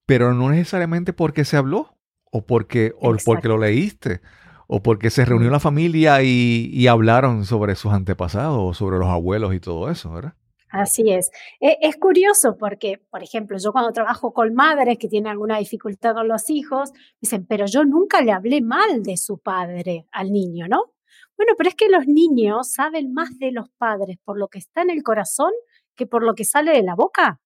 pero 0.05 0.33
no 0.33 0.49
necesariamente 0.51 1.11
porque 1.11 1.43
se 1.43 1.57
habló, 1.57 1.97
o 2.31 2.45
porque, 2.45 2.93
o 3.01 3.13
porque 3.25 3.49
lo 3.49 3.57
leíste, 3.57 4.21
o 4.67 4.81
porque 4.81 5.09
se 5.09 5.25
reunió 5.25 5.49
la 5.49 5.59
familia 5.59 6.23
y, 6.23 6.87
hablaron 6.87 7.43
sobre 7.43 7.75
sus 7.75 7.91
antepasados, 7.91 8.77
sobre 8.77 8.99
los 8.99 9.09
abuelos 9.09 9.53
y 9.53 9.59
todo 9.59 9.91
eso, 9.91 10.13
¿verdad? 10.13 10.35
Así 10.69 11.11
es. 11.11 11.29
E, 11.59 11.77
es. 11.81 11.97
curioso 11.97 12.55
porque, 12.57 13.01
por 13.11 13.21
ejemplo, 13.21 13.57
yo 13.57 13.73
cuando 13.73 13.91
trabajo 13.91 14.31
con 14.31 14.53
madres 14.53 14.97
que 14.97 15.09
tienen 15.09 15.29
alguna 15.29 15.57
dificultad 15.57 16.13
con 16.13 16.29
los 16.29 16.49
hijos, 16.49 16.93
dicen, 17.19 17.45
pero 17.45 17.65
yo 17.65 17.83
nunca 17.83 18.21
le 18.21 18.31
hablé 18.31 18.61
mal 18.61 19.03
de 19.03 19.17
su 19.17 19.39
padre 19.39 20.07
al 20.13 20.31
niño, 20.31 20.69
¿no? 20.69 20.94
Bueno, 21.37 21.53
pero 21.57 21.69
es 21.69 21.75
que 21.75 21.89
los 21.89 22.07
niños 22.07 22.71
saben 22.71 23.13
más 23.13 23.37
de 23.39 23.51
los 23.51 23.69
padres 23.77 24.17
por 24.23 24.39
lo 24.39 24.47
que 24.47 24.59
está 24.59 24.81
en 24.81 24.89
el 24.89 25.03
corazón 25.03 25.51
que 25.95 26.05
por 26.05 26.23
lo 26.23 26.33
que 26.33 26.45
sale 26.45 26.71
de 26.71 26.83
la 26.83 26.95
boca. 26.95 27.39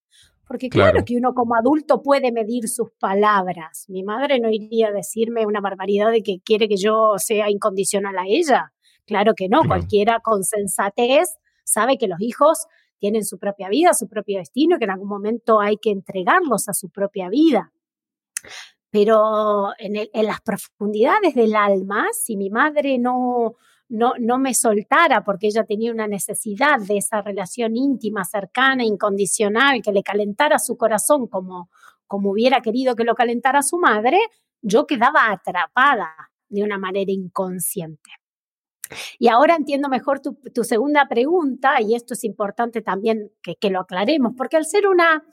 Porque 0.48 0.70
claro, 0.70 1.06
que 1.06 1.16
uno 1.16 1.36
como 1.36 1.56
adulto 1.56 2.02
puede 2.02 2.32
medir 2.32 2.68
sus 2.68 2.90
palabras. 3.00 3.86
Mi 3.88 4.02
madre 4.02 4.40
no 4.40 4.50
iría 4.50 4.88
a 4.88 4.92
decirme 4.92 5.46
una 5.46 5.62
barbaridad 5.62 6.12
de 6.12 6.24
que 6.24 6.40
quiere 6.44 6.68
que 6.68 6.78
yo 6.78 7.14
sea 7.18 7.52
incondicional 7.52 8.18
a 8.18 8.24
ella. 8.26 8.74
Claro 9.06 9.34
que 9.36 9.48
no, 9.48 9.62
cualquiera 9.64 10.20
con 10.22 10.44
sensatez 10.44 11.38
sabe 11.64 12.00
que 12.00 12.08
los 12.08 12.20
hijos 12.20 12.66
tienen 12.98 13.24
su 13.26 13.38
propia 13.38 13.70
vida, 13.70 13.94
su 13.94 14.08
propio 14.08 14.40
destino, 14.40 14.80
que 14.80 14.86
en 14.86 14.92
algún 14.92 15.08
momento 15.08 15.62
hay 15.62 15.78
que 15.78 15.92
entregarlos 15.92 16.68
a 16.68 16.74
su 16.74 16.90
propia 16.90 17.30
vida. 17.30 17.72
Pero 18.90 19.70
en, 19.78 20.10
en 20.12 20.26
las 20.26 20.42
profundidades 20.42 21.36
del 21.36 21.56
alma, 21.56 22.08
si 22.12 22.38
mi 22.38 22.50
madre 22.50 22.98
no, 22.98 23.56
no, 23.90 24.14
no 24.20 24.38
me 24.38 24.54
soltara 24.54 25.24
porque 25.24 25.48
ella 25.48 25.64
tenía 25.64 25.92
una 25.92 26.08
necesidad 26.08 26.80
de 26.80 26.98
esa 26.98 27.22
relación 27.22 27.76
íntima, 27.76 28.24
cercana, 28.24 28.86
incondicional, 28.86 29.82
que 29.82 29.92
le 29.92 30.04
calentara 30.04 30.60
su 30.60 30.78
corazón 30.78 31.28
como, 31.28 31.70
como 32.08 32.32
hubiera 32.32 32.62
querido 32.62 32.96
que 32.96 33.04
lo 33.04 33.16
calentara 33.16 33.62
su 33.64 33.78
madre, 33.78 34.20
yo 34.62 34.86
quedaba 34.86 35.32
atrapada 35.32 36.32
de 36.48 36.64
una 36.64 36.78
manera 36.78 37.12
inconsciente. 37.12 38.10
Y 39.20 39.28
ahora 39.28 39.56
entiendo 39.56 39.90
mejor 39.90 40.20
tu, 40.20 40.64
segunda 40.64 41.08
pregunta, 41.08 41.82
y 41.82 41.96
esto 41.96 42.14
es 42.14 42.24
importante 42.24 42.82
también 42.82 43.32
que, 43.44 43.56
que 43.56 43.70
lo 43.70 43.82
aclaremos, 43.82 44.34
porque 44.36 44.58
al 44.58 44.66
ser 44.66 44.88
una, 44.88 45.24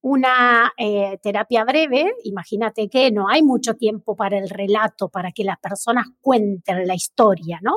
una 0.00 0.72
eh, 0.76 1.18
terapia 1.22 1.64
breve, 1.64 2.14
imagínate 2.24 2.88
que 2.88 3.10
no 3.10 3.28
hay 3.28 3.42
mucho 3.42 3.74
tiempo 3.74 4.16
para 4.16 4.38
el 4.38 4.48
relato, 4.48 5.08
para 5.08 5.32
que 5.32 5.44
las 5.44 5.58
personas 5.58 6.06
cuenten 6.20 6.86
la 6.86 6.94
historia, 6.94 7.58
¿no? 7.62 7.74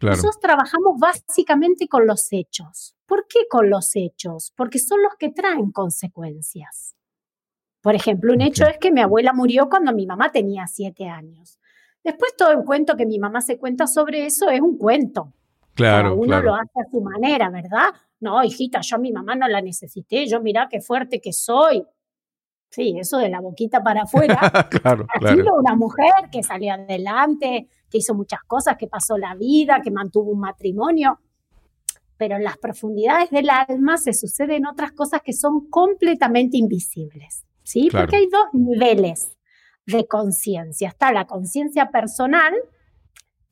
Nosotros 0.00 0.40
trabajamos 0.40 0.98
básicamente 0.98 1.86
con 1.86 2.06
los 2.06 2.26
hechos. 2.32 2.96
¿Por 3.06 3.26
qué 3.28 3.46
con 3.48 3.70
los 3.70 3.94
hechos? 3.94 4.52
Porque 4.56 4.80
son 4.80 5.00
los 5.00 5.12
que 5.16 5.30
traen 5.30 5.70
consecuencias. 5.70 6.96
Por 7.80 7.94
ejemplo, 7.94 8.32
un 8.32 8.40
hecho 8.40 8.66
es 8.66 8.78
que 8.78 8.90
mi 8.90 9.00
abuela 9.00 9.32
murió 9.32 9.68
cuando 9.68 9.92
mi 9.92 10.06
mamá 10.06 10.32
tenía 10.32 10.66
siete 10.66 11.08
años. 11.08 11.58
Después 12.04 12.34
todo 12.36 12.50
el 12.50 12.64
cuento 12.64 12.96
que 12.96 13.06
mi 13.06 13.18
mamá 13.18 13.40
se 13.42 13.58
cuenta 13.58 13.86
sobre 13.86 14.26
eso 14.26 14.50
es 14.50 14.60
un 14.60 14.76
cuento. 14.76 15.32
Claro, 15.74 16.14
uno 16.16 16.40
lo 16.42 16.54
hace 16.54 16.80
a 16.80 16.90
su 16.90 17.00
manera, 17.00 17.48
¿verdad? 17.50 17.88
No, 18.20 18.42
hijita, 18.44 18.80
yo 18.82 18.96
a 18.96 18.98
mi 18.98 19.10
mamá 19.10 19.34
no 19.34 19.48
la 19.48 19.60
necesité, 19.60 20.26
yo 20.26 20.40
mirá 20.40 20.68
qué 20.70 20.80
fuerte 20.80 21.20
que 21.20 21.32
soy. 21.32 21.84
Sí, 22.70 22.94
eso 22.98 23.18
de 23.18 23.28
la 23.28 23.40
boquita 23.40 23.82
para 23.82 24.02
afuera. 24.02 24.38
claro, 24.70 25.06
ha 25.08 25.32
sido 25.34 25.54
una 25.56 25.74
mujer 25.76 26.30
que 26.30 26.42
salió 26.42 26.72
adelante, 26.72 27.68
que 27.90 27.98
hizo 27.98 28.14
muchas 28.14 28.40
cosas, 28.46 28.76
que 28.78 28.86
pasó 28.86 29.18
la 29.18 29.34
vida, 29.34 29.80
que 29.82 29.90
mantuvo 29.90 30.30
un 30.30 30.40
matrimonio. 30.40 31.20
Pero 32.16 32.36
en 32.36 32.44
las 32.44 32.56
profundidades 32.56 33.30
del 33.30 33.50
alma 33.50 33.98
se 33.98 34.14
suceden 34.14 34.66
otras 34.66 34.92
cosas 34.92 35.20
que 35.22 35.34
son 35.34 35.68
completamente 35.68 36.56
invisibles. 36.56 37.44
¿Sí? 37.62 37.88
Porque 37.92 38.16
hay 38.16 38.28
dos 38.28 38.46
niveles 38.54 39.36
de 39.86 40.06
conciencia. 40.06 40.88
Está 40.88 41.12
la 41.12 41.26
conciencia 41.26 41.90
personal, 41.90 42.54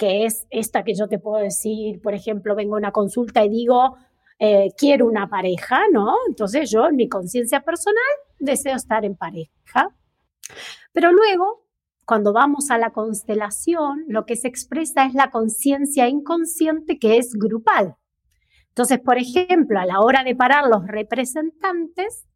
que 0.01 0.25
es 0.25 0.47
esta 0.49 0.83
que 0.83 0.95
yo 0.95 1.09
te 1.09 1.19
puedo 1.19 1.45
decir, 1.45 2.01
por 2.01 2.15
ejemplo, 2.15 2.57
vengo 2.57 2.75
a 2.75 2.79
una 2.79 2.91
consulta 2.91 3.45
y 3.45 3.51
digo, 3.51 3.99
eh, 4.39 4.71
quiero 4.79 5.07
una 5.07 5.29
pareja, 5.29 5.83
¿no? 5.93 6.15
Entonces 6.27 6.71
yo 6.71 6.87
en 6.87 6.97
mi 6.97 7.07
conciencia 7.07 7.61
personal 7.61 8.03
deseo 8.39 8.77
estar 8.77 9.05
en 9.05 9.15
pareja. 9.15 9.95
Pero 10.95 11.13
luego, 11.13 11.67
cuando 12.07 12.33
vamos 12.33 12.71
a 12.71 12.79
la 12.79 12.93
constelación, 12.93 14.07
lo 14.09 14.25
que 14.25 14.37
se 14.37 14.49
expresa 14.49 15.05
es 15.05 15.13
la 15.13 15.31
conciencia 15.31 16.09
inconsciente 16.09 16.99
que 16.99 17.19
es 17.19 17.35
grupal. 17.35 17.97
Entonces, 18.69 19.01
por 19.01 19.19
ejemplo, 19.19 19.79
a 19.79 19.85
la 19.85 20.01
hora 20.01 20.25
de 20.25 20.35
parar 20.35 20.67
los 20.67 20.87
representantes, 20.87 22.27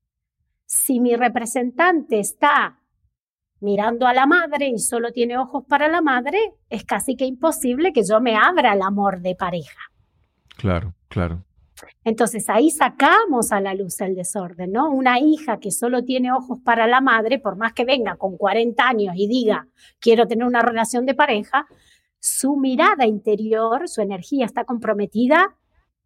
si 0.66 1.00
mi 1.00 1.16
representante 1.16 2.20
está 2.20 2.78
mirando 3.64 4.06
a 4.06 4.12
la 4.12 4.26
madre 4.26 4.68
y 4.68 4.78
solo 4.78 5.10
tiene 5.10 5.38
ojos 5.38 5.64
para 5.66 5.88
la 5.88 6.02
madre, 6.02 6.38
es 6.68 6.84
casi 6.84 7.16
que 7.16 7.24
imposible 7.24 7.92
que 7.92 8.02
yo 8.08 8.20
me 8.20 8.36
abra 8.36 8.72
al 8.72 8.82
amor 8.82 9.22
de 9.22 9.34
pareja. 9.34 9.80
Claro, 10.56 10.94
claro. 11.08 11.42
Entonces 12.04 12.48
ahí 12.48 12.70
sacamos 12.70 13.50
a 13.52 13.60
la 13.60 13.74
luz 13.74 14.00
el 14.02 14.14
desorden, 14.14 14.70
¿no? 14.70 14.90
Una 14.90 15.18
hija 15.18 15.58
que 15.58 15.70
solo 15.70 16.04
tiene 16.04 16.30
ojos 16.30 16.60
para 16.62 16.86
la 16.86 17.00
madre, 17.00 17.38
por 17.38 17.56
más 17.56 17.72
que 17.72 17.84
venga 17.84 18.16
con 18.16 18.36
40 18.36 18.86
años 18.86 19.14
y 19.16 19.26
diga, 19.26 19.66
quiero 19.98 20.28
tener 20.28 20.46
una 20.46 20.60
relación 20.60 21.06
de 21.06 21.14
pareja, 21.14 21.66
su 22.20 22.56
mirada 22.56 23.06
interior, 23.06 23.88
su 23.88 24.02
energía 24.02 24.44
está 24.44 24.64
comprometida 24.64 25.56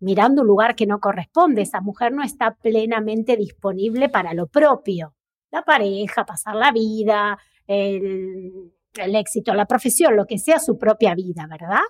mirando 0.01 0.43
un 0.43 0.49
lugar 0.49 0.77
que 0.77 0.87
no 0.87 1.01
corresponde. 1.01 1.63
Esa 1.63 1.81
mujer 1.81 2.13
no 2.13 2.23
está 2.23 2.55
plenamente 2.55 3.37
disponible 3.37 4.09
para 4.09 4.33
lo 4.33 4.47
propio 4.47 5.15
la 5.51 5.63
pareja, 5.63 6.25
pasar 6.25 6.55
la 6.55 6.73
vida, 6.73 7.39
el, 7.67 8.73
éxito, 8.95 9.55
la 9.55 9.67
profesión, 9.67 10.17
lo 10.17 10.27
que 10.27 10.39
sea 10.39 10.59
su 10.59 10.79
propia 10.79 11.15
vida, 11.15 11.47
¿verdad? 11.49 11.83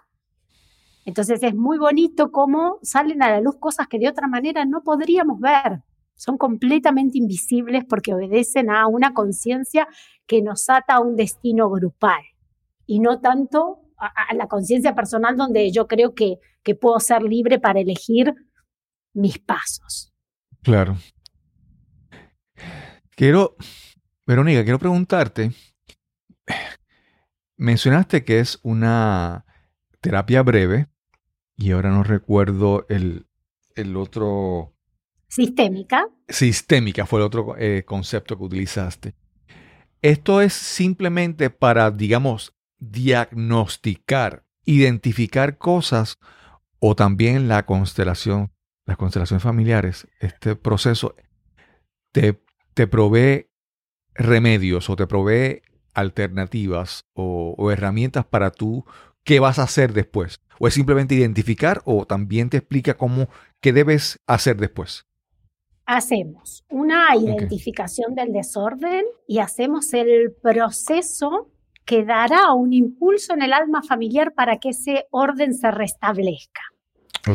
Entonces 1.04 1.42
es 1.42 1.54
muy 1.54 1.78
bonito 1.78 2.30
cómo 2.30 2.78
salen 2.82 3.22
a 3.22 3.30
la 3.30 3.40
luz 3.40 3.56
cosas 3.58 3.86
que 3.88 3.98
de 3.98 4.08
otra 4.08 4.28
manera 4.28 4.64
no 4.64 4.82
podríamos 4.82 5.40
ver. 5.40 5.82
Son 6.14 6.36
completamente 6.36 7.16
invisibles 7.16 7.84
porque 7.88 8.12
obedecen 8.12 8.70
a 8.70 8.86
una 8.88 9.14
conciencia 9.14 9.88
que 10.26 10.42
nos 10.42 10.68
ata 10.68 10.96
a 10.96 11.00
un 11.00 11.16
destino 11.16 11.70
grupal 11.70 12.20
y 12.86 12.98
no 12.98 13.20
tanto 13.20 13.78
a, 13.96 14.34
la 14.34 14.48
conciencia 14.48 14.94
personal 14.94 15.36
donde 15.36 15.70
yo 15.70 15.86
creo 15.86 16.14
que, 16.14 16.38
que 16.62 16.74
puedo 16.74 16.98
ser 17.00 17.22
libre 17.22 17.58
para 17.58 17.80
elegir 17.80 18.34
mis 19.14 19.38
pasos. 19.38 20.12
Claro, 20.62 20.96
Quiero, 23.18 23.56
Verónica, 24.28 24.62
quiero 24.62 24.78
preguntarte, 24.78 25.50
mencionaste 27.56 28.22
que 28.22 28.38
es 28.38 28.60
una 28.62 29.44
terapia 30.00 30.40
breve 30.42 30.86
y 31.56 31.72
ahora 31.72 31.90
no 31.90 32.04
recuerdo 32.04 32.86
el, 32.88 33.26
otro... 33.96 34.72
Sistémica. 35.26 36.06
Sistémica 36.28 37.06
fue 37.06 37.18
el 37.18 37.26
otro 37.26 37.56
eh, 37.58 37.82
concepto 37.84 38.38
que 38.38 38.44
utilizaste. 38.44 39.14
Esto 40.00 40.40
es 40.40 40.52
simplemente 40.52 41.50
para, 41.50 41.90
digamos, 41.90 42.56
diagnosticar, 42.78 44.44
identificar 44.64 45.58
cosas 45.58 46.20
o 46.78 46.94
también 46.94 47.48
la 47.48 47.66
constelación, 47.66 48.52
las 48.86 48.96
constelaciones 48.96 49.42
familiares, 49.42 50.06
este 50.20 50.54
proceso 50.54 51.16
te 52.12 52.40
te 52.78 52.86
provee 52.86 53.50
remedios 54.14 54.88
o 54.88 54.94
te 54.94 55.08
provee 55.08 55.62
alternativas 55.94 57.06
o, 57.12 57.72
herramientas 57.72 58.24
para 58.24 58.52
tú 58.52 58.84
qué 59.24 59.40
vas 59.40 59.58
a 59.58 59.64
hacer 59.64 59.92
después. 59.92 60.40
O 60.60 60.68
es 60.68 60.74
simplemente 60.74 61.16
identificar 61.16 61.82
o 61.84 62.06
también 62.06 62.50
te 62.50 62.58
explica 62.58 62.94
cómo, 62.94 63.26
qué 63.60 63.72
debes 63.72 64.20
hacer 64.28 64.58
después. 64.58 65.06
Hacemos 65.86 66.64
una 66.70 67.16
identificación 67.16 68.14
del 68.14 68.32
desorden 68.32 69.04
y 69.26 69.40
hacemos 69.40 69.92
el 69.92 70.32
proceso 70.40 71.50
que 71.84 72.04
dará 72.04 72.52
un 72.52 72.72
impulso 72.72 73.34
en 73.34 73.42
el 73.42 73.54
alma 73.54 73.82
familiar 73.82 74.34
para 74.34 74.58
que 74.58 74.68
ese 74.68 75.06
orden 75.10 75.52
se 75.52 75.72
restablezca. 75.72 76.62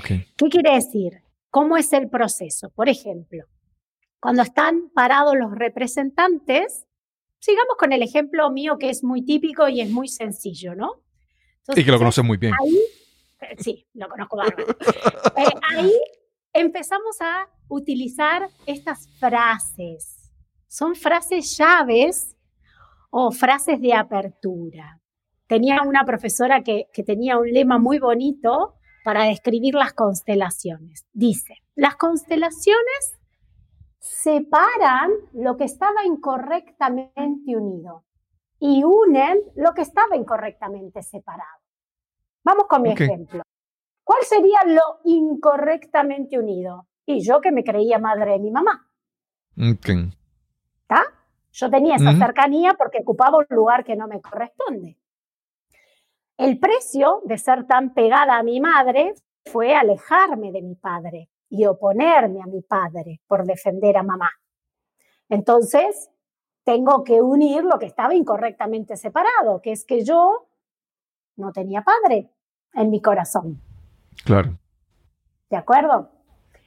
¿Qué 0.08 0.50
quiere 0.50 0.76
decir? 0.76 1.22
¿Cómo 1.50 1.76
es 1.76 1.91
el 1.91 2.08
proceso? 2.08 2.70
Por 2.70 2.88
ejemplo, 2.88 3.44
cuando 4.24 4.41
están 4.41 4.89
parados 4.95 5.36
los 5.36 5.51
representantes, 5.51 6.86
sigamos 7.39 7.76
con 7.78 7.91
el 7.91 8.01
ejemplo 8.01 8.49
mío 8.51 8.78
que 8.80 8.89
es 8.89 9.03
muy 9.03 9.26
típico 9.26 9.67
y 9.67 9.82
es 9.82 9.89
muy 9.89 10.07
sencillo, 10.07 10.76
¿no? 10.76 11.03
y 11.76 11.84
que 11.84 11.91
lo 11.91 11.97
conoce 11.97 12.21
muy 12.21 12.38
bien. 12.38 12.53
Ahí, 12.57 12.78
eh, 13.41 13.55
sí, 13.57 13.86
lo 13.93 14.07
conozco 14.07 14.38
bárbaro. 14.38 14.65
Eh, 15.36 15.45
ahí 15.76 15.91
empezamos 16.53 17.19
a 17.19 17.49
utilizar 17.67 18.47
estas 18.65 19.09
frases. 19.19 20.32
Son 20.67 20.95
frases 20.95 21.57
llaves 21.57 22.38
o 23.09 23.30
frases 23.32 23.82
de 23.82 23.93
apertura. 23.93 25.01
Tenía 25.47 25.82
una 25.82 26.05
profesora 26.05 26.63
que, 26.63 26.86
que 26.93 27.03
tenía 27.03 27.38
un 27.38 27.51
lema 27.51 27.78
muy 27.78 27.99
bonito 27.99 28.76
para 29.03 29.26
describir 29.26 29.74
las 29.74 29.91
constelaciones. 29.91 31.07
Dice, 31.11 31.57
las 31.76 31.97
constelaciones 31.97 33.17
separan 34.04 35.12
lo 35.32 35.56
que 35.56 35.64
estaba 35.64 36.04
incorrectamente 36.04 37.56
unido 37.56 38.04
y 38.60 38.84
unen 38.84 39.39
lo 39.56 39.74
que 39.74 39.82
estaba 39.82 40.18
incorrectamente 40.18 41.01
separado. 41.01 41.62
Vamos 42.43 42.66
con 42.68 42.82
mi 42.82 42.91
ejemplo. 42.91 43.43
¿Cuál 44.04 44.24
sería 44.24 44.60
lo 44.66 44.99
incorrectamente 45.06 46.38
unido? 46.38 46.89
Y 47.06 47.24
yo 47.26 47.39
que 47.39 47.54
me 47.54 47.64
creía 47.64 47.97
madre 47.97 48.32
de 48.32 48.39
mi 48.39 48.51
mamá. 48.51 48.89
¿Está? 50.82 51.04
Yo 51.54 51.70
tenía 51.70 51.95
esa 51.95 52.14
cercanía 52.18 52.74
porque 52.74 52.99
ocupaba 53.01 53.38
un 53.38 53.45
lugar 53.49 53.86
que 53.86 53.95
no 53.95 54.08
me 54.08 54.20
corresponde. 54.20 54.97
El 56.38 56.60
precio 56.60 57.22
de 57.24 57.38
ser 57.38 57.68
tan 57.68 57.93
pegada 57.93 58.38
a 58.38 58.43
mi 58.43 58.60
madre 58.60 59.14
fue 59.45 59.74
alejarme 59.74 60.51
de 60.51 60.62
mi 60.62 60.76
padre 60.76 61.30
y 61.50 61.66
oponerme 61.66 62.41
a 62.41 62.48
mi 62.48 62.62
padre 62.62 63.22
por 63.28 63.46
defender 63.46 63.98
a 63.98 64.04
mamá. 64.04 64.32
Entonces, 65.30 66.10
tengo 66.64 67.04
que 67.04 67.22
unir 67.22 67.64
lo 67.64 67.78
que 67.80 67.86
estaba 67.86 68.16
incorrectamente 68.16 68.98
separado, 68.98 69.62
que 69.62 69.72
es 69.72 69.86
que 69.86 70.04
yo 70.04 70.48
no 71.36 71.52
tenía 71.52 71.84
padre 71.84 72.30
en 72.74 72.89
mi 72.89 73.02
corazón. 73.02 73.62
Claro. 74.26 74.58
¿De 75.50 75.58
acuerdo? 75.58 76.10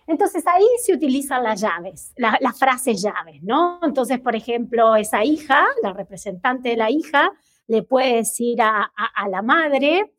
Entonces 0.06 0.46
ahí 0.46 0.66
se 0.82 0.94
utilizan 0.94 1.42
las 1.42 1.60
llaves, 1.60 2.12
las 2.16 2.58
frases 2.58 3.02
llaves, 3.02 3.42
¿no? 3.42 3.80
Entonces, 3.82 4.20
por 4.20 4.36
ejemplo, 4.36 4.94
esa 4.94 5.24
hija, 5.24 5.66
la 5.82 5.92
representante 5.92 6.68
de 6.70 6.76
la 6.76 6.90
hija, 6.90 7.32
le 7.66 7.82
puede 7.82 8.16
decir 8.16 8.62
a, 8.62 8.92
la 9.28 9.42
madre 9.42 10.12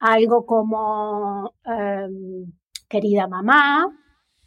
algo 0.00 0.46
como, 0.46 1.54
em, 1.64 2.52
querida 2.90 3.28
mamá, 3.28 3.86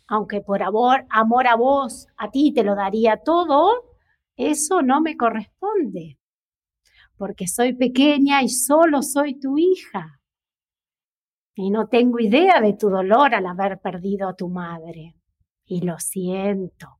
aunque 0.07 0.41
por 0.41 0.61
amor, 0.61 1.05
amor 1.09 1.47
a 1.47 1.55
vos, 1.55 2.07
a 2.17 2.29
ti 2.29 2.53
te 2.53 2.63
lo 2.63 2.75
daría 2.75 3.17
todo, 3.17 3.95
eso 4.35 4.81
no 4.81 5.01
me 5.01 5.15
corresponde, 5.15 6.19
porque 7.17 7.47
soy 7.47 7.73
pequeña 7.73 8.43
y 8.43 8.49
solo 8.49 9.01
soy 9.01 9.39
tu 9.39 9.57
hija. 9.57 10.19
Y 11.55 11.69
no 11.69 11.87
tengo 11.87 12.19
idea 12.19 12.59
de 12.61 12.73
tu 12.73 12.89
dolor 12.89 13.33
al 13.33 13.45
haber 13.45 13.79
perdido 13.79 14.27
a 14.27 14.35
tu 14.35 14.49
madre. 14.49 15.15
Y 15.65 15.81
lo 15.81 15.99
siento. 15.99 16.99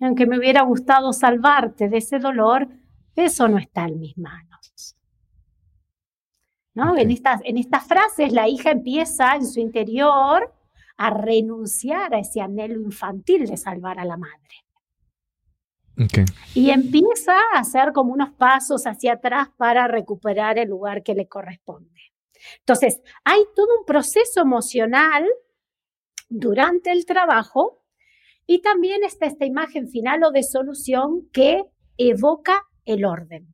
aunque 0.00 0.26
me 0.26 0.38
hubiera 0.38 0.62
gustado 0.62 1.12
salvarte 1.12 1.88
de 1.88 1.96
ese 1.96 2.18
dolor, 2.18 2.68
eso 3.16 3.48
no 3.48 3.58
está 3.58 3.86
en 3.86 3.98
mis 3.98 4.16
manos. 4.16 4.97
¿No? 6.78 6.96
En, 6.96 7.10
estas, 7.10 7.40
en 7.42 7.58
estas 7.58 7.88
frases 7.88 8.32
la 8.32 8.46
hija 8.46 8.70
empieza 8.70 9.34
en 9.34 9.44
su 9.44 9.58
interior 9.58 10.54
a 10.96 11.10
renunciar 11.10 12.14
a 12.14 12.20
ese 12.20 12.40
anhelo 12.40 12.80
infantil 12.80 13.46
de 13.46 13.56
salvar 13.56 13.98
a 13.98 14.04
la 14.04 14.16
madre. 14.16 14.64
Y 16.54 16.70
empieza 16.70 17.36
a 17.52 17.58
hacer 17.58 17.92
como 17.92 18.12
unos 18.12 18.30
pasos 18.30 18.86
hacia 18.86 19.14
atrás 19.14 19.48
para 19.56 19.88
recuperar 19.88 20.56
el 20.56 20.68
lugar 20.68 21.02
que 21.02 21.14
le 21.14 21.26
corresponde. 21.26 22.00
Entonces, 22.60 23.02
hay 23.24 23.40
todo 23.56 23.66
un 23.80 23.84
proceso 23.84 24.40
emocional 24.40 25.26
durante 26.28 26.92
el 26.92 27.04
trabajo 27.04 27.82
y 28.46 28.62
también 28.62 29.02
está 29.02 29.26
esta 29.26 29.46
imagen 29.46 29.88
final 29.88 30.22
o 30.22 30.30
de 30.30 30.44
solución 30.44 31.28
que 31.32 31.64
evoca 31.96 32.62
el 32.84 33.04
orden. 33.04 33.52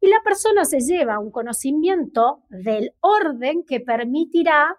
Y 0.00 0.08
la 0.08 0.22
persona 0.22 0.64
se 0.64 0.80
lleva 0.80 1.18
un 1.18 1.30
conocimiento 1.30 2.44
del 2.48 2.92
orden 3.00 3.64
que 3.66 3.80
permitirá 3.80 4.76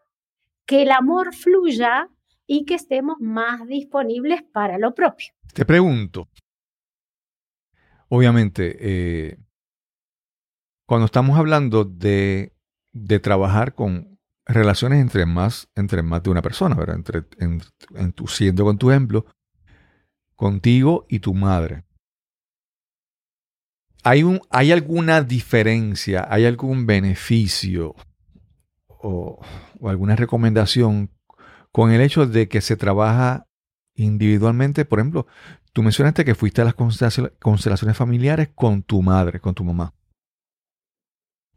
que 0.66 0.84
el 0.84 0.92
amor 0.92 1.34
fluya 1.34 2.10
y 2.48 2.66
que 2.66 2.76
estemos 2.76 3.18
más 3.20 3.66
disponibles 3.68 4.44
para 4.44 4.78
lo 4.78 4.94
propio. 4.94 5.34
Te 5.54 5.66
pregunto, 5.66 6.30
obviamente, 8.10 8.78
eh, 8.80 9.38
cuando 10.86 11.06
estamos 11.06 11.38
hablando 11.38 11.86
de, 11.86 12.52
trabajar 13.22 13.74
con 13.74 14.20
relaciones 14.46 15.02
entre 15.02 15.26
más, 15.26 15.70
entre 15.76 16.04
más 16.04 16.24
de 16.24 16.30
una 16.30 16.42
persona, 16.42 16.76
¿verdad? 16.76 16.98
Entre, 16.98 17.24
siendo 18.28 18.64
con 18.64 18.78
tu 18.78 18.92
ejemplo, 18.92 19.26
contigo 20.36 21.06
y 21.10 21.20
tu 21.20 21.34
madre. 21.34 21.84
¿Hay, 24.08 24.22
un, 24.22 24.40
¿Hay 24.52 24.72
alguna 24.72 25.24
diferencia, 25.24 26.28
hay 26.30 26.46
algún 26.46 26.86
beneficio 26.86 27.96
o, 28.88 29.44
alguna 29.84 30.16
recomendación 30.16 31.10
con 31.72 31.92
el 31.92 32.02
hecho 32.02 32.28
de 32.28 32.48
que 32.48 32.62
se 32.62 32.78
trabaja 32.78 33.48
individualmente? 33.96 34.86
Por 34.86 35.00
ejemplo, 35.00 35.26
tú 35.74 35.82
mencionaste 35.82 36.24
que 36.24 36.36
fuiste 36.36 36.62
a 36.62 36.66
las 36.66 36.76
constelaciones 36.76 37.98
familiares 37.98 38.50
con 38.54 38.84
tu 38.84 39.02
madre, 39.02 39.40
con 39.40 39.56
tu 39.56 39.64
mamá. 39.64 39.96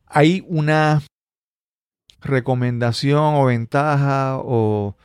¿Hay 0.07 0.43
una 0.49 1.03
recomendación 2.23 3.35
o 3.35 3.45
ventaja 3.45 4.39
o 4.39 4.97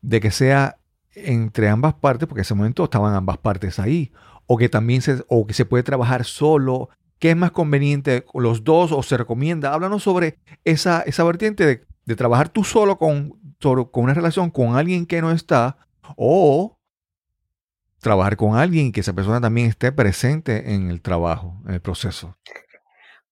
de 0.00 0.18
que 0.18 0.30
sea 0.30 0.78
entre 1.14 1.68
ambas 1.68 1.92
partes, 1.92 2.26
porque 2.26 2.40
en 2.40 2.46
ese 2.46 2.54
momento 2.54 2.84
estaban 2.84 3.14
ambas 3.14 3.36
partes 3.36 3.78
ahí, 3.78 4.12
o 4.46 4.56
que 4.56 4.68
también 4.68 5.02
se, 5.02 5.24
o 5.28 5.46
que 5.46 5.54
se 5.54 5.64
puede 5.64 5.82
trabajar 5.82 6.24
solo, 6.24 6.90
¿Qué 7.18 7.30
es 7.30 7.36
más 7.36 7.52
conveniente, 7.52 8.26
los 8.34 8.64
dos 8.64 8.92
o 8.92 9.02
se 9.02 9.16
recomienda? 9.16 9.72
Háblanos 9.72 10.02
sobre 10.02 10.40
esa, 10.64 11.00
esa 11.02 11.24
vertiente 11.24 11.64
de, 11.64 11.86
de 12.04 12.16
trabajar 12.16 12.50
tú 12.50 12.64
solo 12.64 12.98
con, 12.98 13.38
con 13.60 14.04
una 14.04 14.12
relación 14.12 14.50
con 14.50 14.76
alguien 14.76 15.06
que 15.06 15.22
no 15.22 15.30
está 15.30 15.78
o 16.16 16.78
trabajar 18.00 18.36
con 18.36 18.56
alguien 18.56 18.88
y 18.88 18.92
que 18.92 19.00
esa 19.00 19.14
persona 19.14 19.40
también 19.40 19.68
esté 19.68 19.90
presente 19.90 20.74
en 20.74 20.90
el 20.90 21.00
trabajo, 21.00 21.62
en 21.66 21.74
el 21.74 21.80
proceso. 21.80 22.36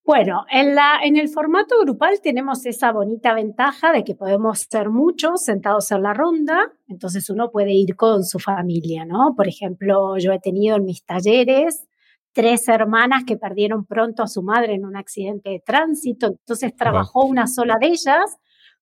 Bueno, 0.04 0.44
en, 0.50 0.74
la, 0.74 0.98
en 1.04 1.16
el 1.16 1.28
formato 1.28 1.76
grupal 1.80 2.20
tenemos 2.20 2.66
esa 2.66 2.90
bonita 2.90 3.34
ventaja 3.34 3.92
de 3.92 4.02
que 4.02 4.16
podemos 4.16 4.66
ser 4.68 4.90
muchos 4.90 5.44
sentados 5.44 5.92
en 5.92 6.02
la 6.02 6.12
ronda, 6.12 6.72
entonces 6.88 7.30
uno 7.30 7.52
puede 7.52 7.72
ir 7.72 7.94
con 7.94 8.24
su 8.24 8.40
familia, 8.40 9.04
¿no? 9.04 9.34
Por 9.36 9.46
ejemplo, 9.46 10.18
yo 10.18 10.32
he 10.32 10.40
tenido 10.40 10.76
en 10.76 10.86
mis 10.86 11.04
talleres 11.04 11.86
tres 12.32 12.66
hermanas 12.66 13.22
que 13.24 13.36
perdieron 13.36 13.84
pronto 13.84 14.24
a 14.24 14.26
su 14.26 14.42
madre 14.42 14.74
en 14.74 14.86
un 14.86 14.96
accidente 14.96 15.50
de 15.50 15.60
tránsito, 15.60 16.26
entonces 16.26 16.74
trabajó 16.74 17.24
una 17.24 17.46
sola 17.46 17.76
de 17.80 17.86
ellas, 17.86 18.38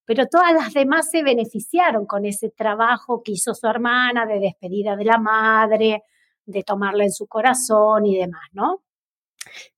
pero 0.07 0.25
todas 0.27 0.55
las 0.55 0.73
demás 0.73 1.11
se 1.11 1.23
beneficiaron 1.23 2.07
con 2.07 2.25
ese 2.25 2.49
trabajo 2.49 3.23
que 3.23 3.33
hizo 3.33 3.55
su 3.55 3.67
hermana 3.67 4.25
de 4.25 4.41
despedida 4.41 4.97
de 4.97 5.05
la 5.05 5.19
madre, 5.19 6.03
de 6.47 6.63
tomarla 6.63 7.05
en 7.05 7.13
su 7.13 7.27
corazón 7.27 8.07
y 8.07 8.17
demás, 8.17 8.49
¿no? 8.53 8.83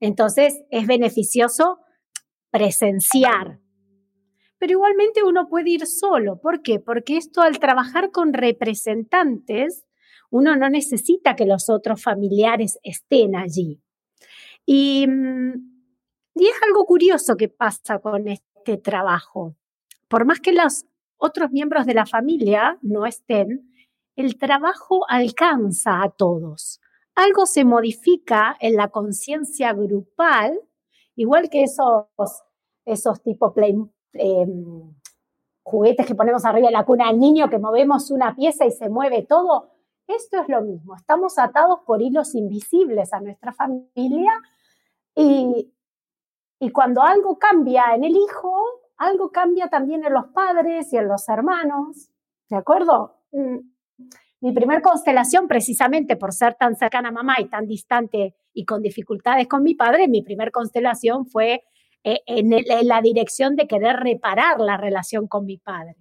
Entonces 0.01 0.63
es 0.71 0.87
beneficioso 0.87 1.79
presenciar. 2.51 3.59
Pero 4.59 4.73
igualmente 4.73 5.25
uno 5.25 5.49
puede 5.49 5.71
ir 5.71 5.87
solo. 5.87 6.41
¿Por 6.41 6.63
qué? 6.63 6.79
Porque 6.79 7.17
esto 7.17 7.41
al 7.41 7.59
trabajar 7.59 8.11
con 8.11 8.33
representantes, 8.33 9.85
uno 10.31 10.57
no 10.57 10.71
necesita 10.71 11.35
que 11.35 11.47
los 11.47 11.69
otros 11.69 12.03
familiares 12.03 12.79
estén 12.83 13.35
allí. 13.35 13.83
Y, 14.65 15.07
mm, 15.09 15.73
y 16.35 16.47
es 16.47 16.55
algo 16.63 16.85
curioso 16.85 17.37
que 17.37 17.49
pasa 17.49 17.99
con 17.99 18.29
este 18.29 18.79
trabajo. 18.79 19.57
Por 20.09 20.25
más 20.25 20.41
que 20.41 20.53
los 20.53 20.85
otros 21.17 21.51
miembros 21.51 21.87
de 21.87 21.95
la 21.95 22.07
familia 22.07 22.79
no 22.83 23.07
estén, 23.07 23.73
el 24.17 24.39
trabajo 24.39 25.05
alcanza 25.09 26.03
a 26.03 26.11
todos. 26.11 26.81
Algo 27.15 27.47
se 27.47 27.65
modifica 27.65 28.57
en 28.61 28.77
la 28.77 28.89
conciencia 28.89 29.73
grupal, 29.73 30.59
igual 31.15 31.51
que 31.51 31.65
esos 31.65 32.07
esos 32.85 33.23
tipo 33.23 33.55
em, 34.15 34.95
juguetes 35.63 36.07
que 36.07 36.15
ponemos 36.15 36.45
arriba 36.45 36.69
de 36.69 36.73
la 36.73 36.85
cuna 36.85 37.09
al 37.09 37.19
niño, 37.19 37.49
que 37.49 37.59
movemos 37.59 38.11
una 38.11 38.35
pieza 38.35 38.67
y 38.67 38.71
se 38.71 38.89
mueve 38.89 39.23
todo. 39.23 39.71
Esto 40.07 40.41
es 40.41 40.49
lo 40.49 40.63
mismo, 40.63 40.97
estamos 40.97 41.39
atados 41.39 41.81
por 41.87 42.03
hilos 42.03 42.35
invisibles 42.35 43.13
a 43.13 43.21
nuestra 43.21 43.53
familia 43.53 44.33
y, 45.15 45.73
y 46.59 46.71
cuando 46.71 47.03
algo 47.03 47.39
cambia 47.39 47.95
en 47.95 48.05
el 48.05 48.17
hijo, 48.17 48.53
algo 48.97 49.31
cambia 49.31 49.69
también 49.69 50.05
en 50.05 50.13
los 50.13 50.27
padres 50.29 50.93
y 50.93 50.97
en 50.97 51.09
los 51.09 51.29
hermanos, 51.29 52.11
¿de 52.49 52.57
acuerdo? 52.57 53.21
Mi 54.43 54.53
primer 54.53 54.83
constelación, 54.83 55.47
precisamente 55.47 56.17
por 56.17 56.33
ser 56.33 56.57
tan 56.57 56.75
cercana 56.75 57.11
a 57.11 57.13
mamá 57.13 57.37
y 57.39 57.49
tan 57.49 57.69
distante 57.69 58.35
y 58.53 58.65
con 58.65 58.83
dificultades 58.83 59.47
con 59.47 59.63
mi 59.63 59.77
padre, 59.77 60.09
mi 60.09 60.23
primer 60.23 60.51
constelación 60.51 61.27
fue 61.27 61.63
eh, 62.03 62.23
en, 62.27 62.51
la 62.89 63.01
dirección 63.01 63.55
de 63.55 63.69
querer 63.69 64.01
reparar 64.01 64.59
la 64.59 64.77
relación 64.77 65.29
con 65.29 65.45
mi 65.45 65.59
padre. 65.59 65.95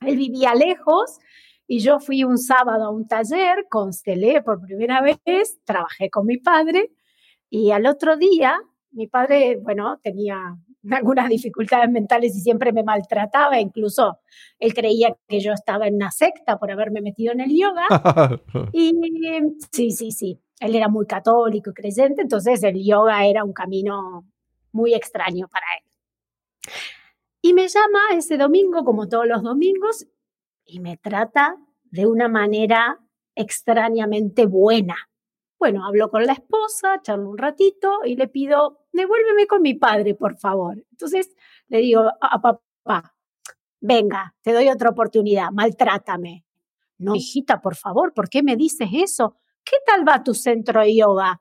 Él 0.00 0.16
vivía 0.16 0.54
lejos 0.54 1.18
y 1.66 1.80
yo 1.80 2.00
fui 2.00 2.24
un 2.24 2.38
sábado 2.38 2.84
a 2.84 2.90
un 2.90 3.06
taller, 3.06 3.66
constelé 3.68 4.40
por 4.40 4.62
primera 4.62 5.02
vez, 5.02 5.60
trabajé 5.66 6.08
con 6.08 6.24
mi 6.24 6.38
padre 6.38 6.90
y 7.50 7.72
al 7.72 7.84
otro 7.84 8.16
día 8.16 8.58
mi 8.92 9.08
padre, 9.08 9.58
bueno, 9.62 10.00
tenía 10.02 10.56
algunas 10.90 11.28
dificultades 11.28 11.90
mentales 11.90 12.36
y 12.36 12.40
siempre 12.40 12.72
me 12.72 12.82
maltrataba, 12.82 13.60
incluso 13.60 14.18
él 14.58 14.74
creía 14.74 15.16
que 15.28 15.40
yo 15.40 15.52
estaba 15.52 15.86
en 15.86 15.96
una 15.96 16.10
secta 16.10 16.58
por 16.58 16.70
haberme 16.70 17.00
metido 17.00 17.32
en 17.32 17.40
el 17.40 17.50
yoga. 17.50 17.86
y 18.72 18.92
sí, 19.70 19.90
sí, 19.90 20.10
sí, 20.10 20.40
él 20.60 20.74
era 20.74 20.88
muy 20.88 21.06
católico 21.06 21.70
y 21.70 21.74
creyente, 21.74 22.22
entonces 22.22 22.62
el 22.62 22.84
yoga 22.84 23.26
era 23.26 23.44
un 23.44 23.52
camino 23.52 24.26
muy 24.72 24.94
extraño 24.94 25.48
para 25.48 25.66
él. 25.78 26.72
Y 27.40 27.52
me 27.54 27.68
llama 27.68 28.00
ese 28.14 28.36
domingo, 28.36 28.84
como 28.84 29.08
todos 29.08 29.26
los 29.26 29.42
domingos, 29.42 30.06
y 30.64 30.80
me 30.80 30.96
trata 30.96 31.56
de 31.84 32.06
una 32.06 32.28
manera 32.28 32.98
extrañamente 33.34 34.46
buena. 34.46 34.96
Bueno, 35.58 35.84
hablo 35.84 36.08
con 36.08 36.24
la 36.24 36.34
esposa, 36.34 37.00
charlo 37.02 37.30
un 37.30 37.38
ratito 37.38 38.00
y 38.04 38.14
le 38.14 38.28
pido, 38.28 38.86
devuélveme 38.92 39.46
con 39.46 39.60
mi 39.60 39.74
padre, 39.74 40.14
por 40.14 40.38
favor. 40.38 40.84
Entonces 40.92 41.34
le 41.66 41.78
digo 41.78 42.02
a 42.20 42.40
papá, 42.40 43.14
venga, 43.80 44.34
te 44.42 44.52
doy 44.52 44.68
otra 44.68 44.90
oportunidad, 44.90 45.50
maltrátame. 45.52 46.44
No, 46.98 47.14
hijita, 47.14 47.60
por 47.60 47.76
favor, 47.76 48.12
¿por 48.12 48.28
qué 48.28 48.42
me 48.42 48.56
dices 48.56 48.88
eso? 48.92 49.36
¿Qué 49.64 49.76
tal 49.84 50.06
va 50.06 50.22
tu 50.22 50.34
centro 50.34 50.80
de 50.80 50.96
yoga? 50.96 51.40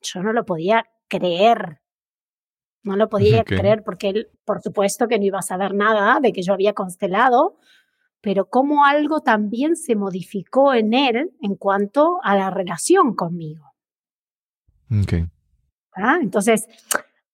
Yo 0.00 0.22
no 0.22 0.32
lo 0.32 0.44
podía 0.44 0.84
creer. 1.08 1.80
No 2.82 2.96
lo 2.96 3.08
podía 3.08 3.44
creer 3.44 3.82
porque 3.84 4.08
él, 4.08 4.30
por 4.44 4.60
supuesto 4.60 5.08
que 5.08 5.18
no 5.18 5.24
iba 5.24 5.38
a 5.38 5.42
saber 5.42 5.74
nada 5.74 6.20
de 6.20 6.32
que 6.32 6.42
yo 6.42 6.52
había 6.52 6.72
constelado, 6.72 7.58
pero 8.20 8.48
cómo 8.48 8.84
algo 8.84 9.20
también 9.20 9.76
se 9.76 9.96
modificó 9.96 10.74
en 10.74 10.94
él 10.94 11.32
en 11.40 11.56
cuanto 11.56 12.18
a 12.22 12.36
la 12.36 12.50
relación 12.50 13.14
conmigo. 13.14 13.72
Okay. 15.02 15.26
¿Ah? 15.94 16.18
Entonces, 16.20 16.68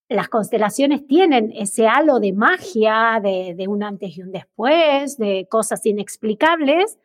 las 0.08 0.28
constelaciones 0.28 1.06
tienen 1.06 1.52
ese 1.54 1.88
halo 1.88 2.20
de 2.20 2.32
magia, 2.32 3.20
de, 3.22 3.54
de, 3.56 3.68
un 3.68 3.82
antes 3.82 4.16
y 4.16 4.22
un 4.22 4.30
después, 4.30 5.16
de 5.16 5.46
cosas 5.50 5.84
inexplicables, 5.84 6.98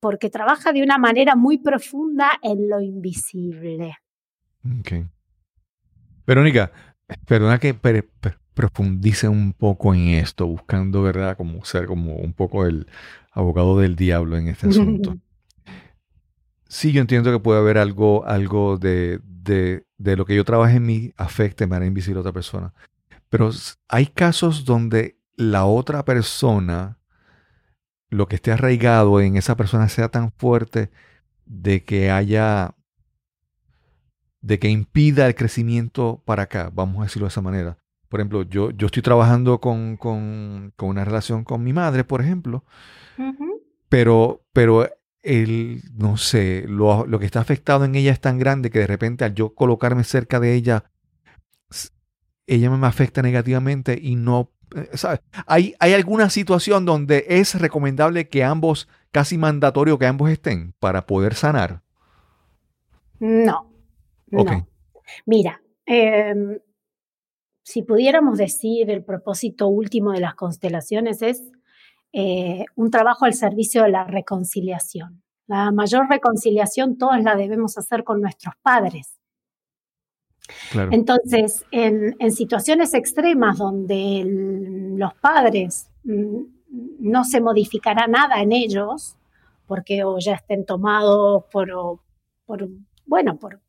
porque 0.00 0.30
trabaja 0.30 0.72
de 0.72 0.82
una 0.82 0.98
manera 0.98 1.36
muy 1.36 1.58
profunda 1.58 2.32
en 2.42 2.68
lo 2.68 2.80
invisible. 2.80 3.98
Ok. 4.80 5.06
Verónica, 6.26 6.72
perdona 7.26 7.58
que 7.58 7.74
profundice 8.54 9.28
un 9.28 9.52
poco 9.52 9.94
en 9.94 10.08
esto, 10.08 10.46
buscando, 10.46 11.02
¿verdad? 11.02 11.36
Como 11.36 11.64
ser 11.64 11.86
como 11.86 12.16
un 12.16 12.32
poco 12.32 12.66
el 12.66 12.86
abogado 13.32 13.78
del 13.78 13.96
diablo 13.96 14.36
en 14.36 14.48
este 14.48 14.68
asunto. 14.68 15.16
sí, 16.68 16.92
yo 16.92 17.00
entiendo 17.00 17.32
que 17.32 17.38
puede 17.38 17.60
haber 17.60 17.78
algo, 17.78 18.26
algo 18.26 18.78
de, 18.78 19.20
de, 19.24 19.86
de 19.98 20.16
lo 20.16 20.24
que 20.24 20.36
yo 20.36 20.44
trabaje 20.44 20.76
en 20.76 20.86
mí 20.86 21.12
afecte 21.16 21.64
de 21.64 21.68
manera 21.68 21.86
invisible 21.86 22.18
a 22.18 22.20
otra 22.20 22.32
persona. 22.32 22.74
Pero 23.28 23.50
hay 23.88 24.06
casos 24.06 24.64
donde 24.64 25.18
la 25.36 25.64
otra 25.64 26.04
persona, 26.04 26.98
lo 28.10 28.28
que 28.28 28.36
esté 28.36 28.52
arraigado 28.52 29.20
en 29.20 29.36
esa 29.36 29.56
persona 29.56 29.88
sea 29.88 30.08
tan 30.08 30.32
fuerte 30.32 30.90
de 31.46 31.84
que 31.84 32.10
haya 32.10 32.74
de 34.42 34.58
que 34.58 34.68
impida 34.68 35.26
el 35.26 35.34
crecimiento 35.34 36.20
para 36.26 36.42
acá, 36.42 36.70
vamos 36.74 37.00
a 37.00 37.04
decirlo 37.04 37.26
de 37.26 37.30
esa 37.30 37.40
manera. 37.40 37.78
Por 38.12 38.20
ejemplo, 38.20 38.42
yo, 38.42 38.72
yo 38.72 38.88
estoy 38.88 39.00
trabajando 39.00 39.58
con, 39.58 39.96
con, 39.96 40.74
con 40.76 40.90
una 40.90 41.02
relación 41.02 41.44
con 41.44 41.64
mi 41.64 41.72
madre, 41.72 42.04
por 42.04 42.20
ejemplo, 42.20 42.62
pero, 43.88 44.44
pero 44.52 44.86
el, 45.22 45.80
no 45.94 46.18
sé, 46.18 46.66
lo, 46.68 47.06
lo, 47.06 47.18
que 47.18 47.24
está 47.24 47.40
afectado 47.40 47.86
en 47.86 47.94
ella 47.94 48.12
es 48.12 48.20
tan 48.20 48.38
grande 48.38 48.68
que 48.68 48.80
de 48.80 48.86
repente 48.86 49.24
al 49.24 49.32
yo 49.32 49.54
colocarme 49.54 50.04
cerca 50.04 50.40
de 50.40 50.52
ella, 50.52 50.84
ella 52.46 52.68
me 52.68 52.86
afecta 52.86 53.22
negativamente 53.22 53.98
y 53.98 54.16
no, 54.16 54.50
eh, 54.76 54.90
¿sabes? 54.92 55.20
¿Hay, 55.46 55.74
¿Hay 55.78 55.94
alguna 55.94 56.28
situación 56.28 56.84
donde 56.84 57.24
es 57.28 57.58
recomendable 57.58 58.28
que 58.28 58.44
ambos, 58.44 58.90
casi 59.10 59.38
mandatorio 59.38 59.98
que 59.98 60.04
ambos 60.04 60.28
estén 60.28 60.74
para 60.80 61.06
poder 61.06 61.32
sanar? 61.34 61.80
No, 63.20 63.72
no. 64.26 64.68
Mira, 65.24 65.62
em, 65.86 66.58
si 67.62 67.82
pudiéramos 67.82 68.38
decir 68.38 68.90
el 68.90 69.04
propósito 69.04 69.68
último 69.68 70.12
de 70.12 70.20
las 70.20 70.34
constelaciones 70.34 71.22
es 71.22 71.42
eh, 72.12 72.64
un 72.76 72.90
trabajo 72.90 73.24
al 73.24 73.34
servicio 73.34 73.84
de 73.84 73.90
la 73.90 74.04
reconciliación. 74.04 75.22
La 75.46 75.70
mayor 75.70 76.08
reconciliación 76.08 76.98
todos 76.98 77.22
la 77.22 77.36
debemos 77.36 77.78
hacer 77.78 78.04
con 78.04 78.20
nuestros 78.20 78.54
padres. 78.62 79.18
Entonces, 80.90 81.64
en, 81.70 82.32
situaciones 82.32 82.94
extremas 82.94 83.58
donde 83.58 84.24
los 84.96 85.14
padres 85.14 85.88
mm, 86.04 86.42
no 87.00 87.24
se 87.24 87.40
modificará 87.40 88.06
nada 88.06 88.42
en 88.42 88.52
ellos, 88.52 89.16
porque 89.66 90.04
o 90.04 90.18
ya 90.18 90.34
estén 90.34 90.66
tomados 90.66 91.44
por, 91.50 92.00
por 92.44 92.68
bueno, 93.06 93.36
por, 93.38 93.60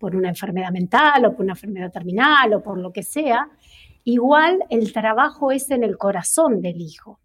por 0.00 0.16
una 0.16 0.30
enfermedad 0.30 0.72
mental 0.72 1.26
o 1.26 1.32
por 1.36 1.44
una 1.44 1.52
enfermedad 1.52 1.92
terminal 1.92 2.54
o 2.54 2.62
por 2.62 2.78
lo 2.78 2.90
que 2.90 3.02
sea, 3.02 3.48
igual 4.02 4.64
el 4.70 4.92
trabajo 4.92 5.52
es 5.52 5.70
en 5.70 5.84
el 5.84 5.98
corazón 5.98 6.62
del 6.62 6.80
hijo. 6.80 7.20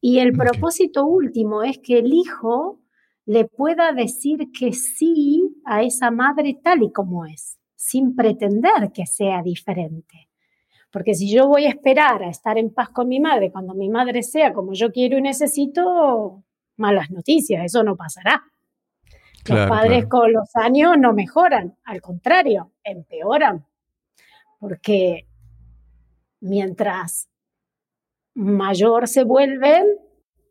Y 0.00 0.18
el 0.18 0.32
propósito 0.32 1.06
último 1.06 1.62
es 1.62 1.78
que 1.78 1.98
el 1.98 2.12
hijo 2.12 2.80
le 3.24 3.46
pueda 3.46 3.92
decir 3.92 4.50
que 4.52 4.72
sí 4.72 5.56
a 5.64 5.82
esa 5.82 6.10
madre 6.10 6.58
tal 6.62 6.82
y 6.82 6.92
como 6.92 7.24
es, 7.24 7.58
sin 7.74 8.14
pretender 8.14 8.92
que 8.92 9.06
sea 9.06 9.42
diferente. 9.42 10.28
Porque 10.92 11.14
si 11.14 11.32
yo 11.32 11.46
voy 11.46 11.66
a 11.66 11.70
esperar 11.70 12.22
a 12.22 12.28
estar 12.28 12.58
en 12.58 12.74
paz 12.74 12.90
con 12.90 13.08
mi 13.08 13.20
madre 13.20 13.50
cuando 13.50 13.74
mi 13.74 13.88
madre 13.88 14.22
sea 14.22 14.52
como 14.52 14.74
yo 14.74 14.90
quiero 14.92 15.16
y 15.16 15.22
necesito, 15.22 16.42
malas 16.76 17.10
noticias, 17.10 17.64
eso 17.64 17.82
no 17.82 17.96
pasará 17.96 18.42
los 19.46 19.68
padres 19.68 20.06
con 20.06 20.32
los 20.32 20.54
años 20.54 20.96
no 20.98 21.12
mejoran, 21.12 21.76
al 21.84 22.00
contrario, 22.00 22.72
empeoran, 22.84 23.66
porque 24.58 25.26
mientras 26.40 27.28
mayor 28.34 29.08
se 29.08 29.24
vuelven, 29.24 29.86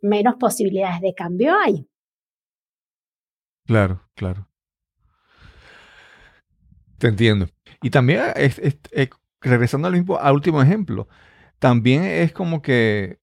menos 0.01 0.35
posibilidades 0.35 1.01
de 1.01 1.13
cambio 1.13 1.55
hay. 1.57 1.87
Claro, 3.65 4.01
claro. 4.15 4.47
Te 6.97 7.07
entiendo. 7.07 7.47
Y 7.81 7.91
también, 7.91 8.21
regresando 9.41 9.87
al, 9.87 9.93
mismo, 9.93 10.17
al 10.17 10.33
último 10.33 10.61
ejemplo, 10.61 11.07
también 11.59 12.03
es 12.03 12.33
como 12.33 12.61
que 12.61 13.19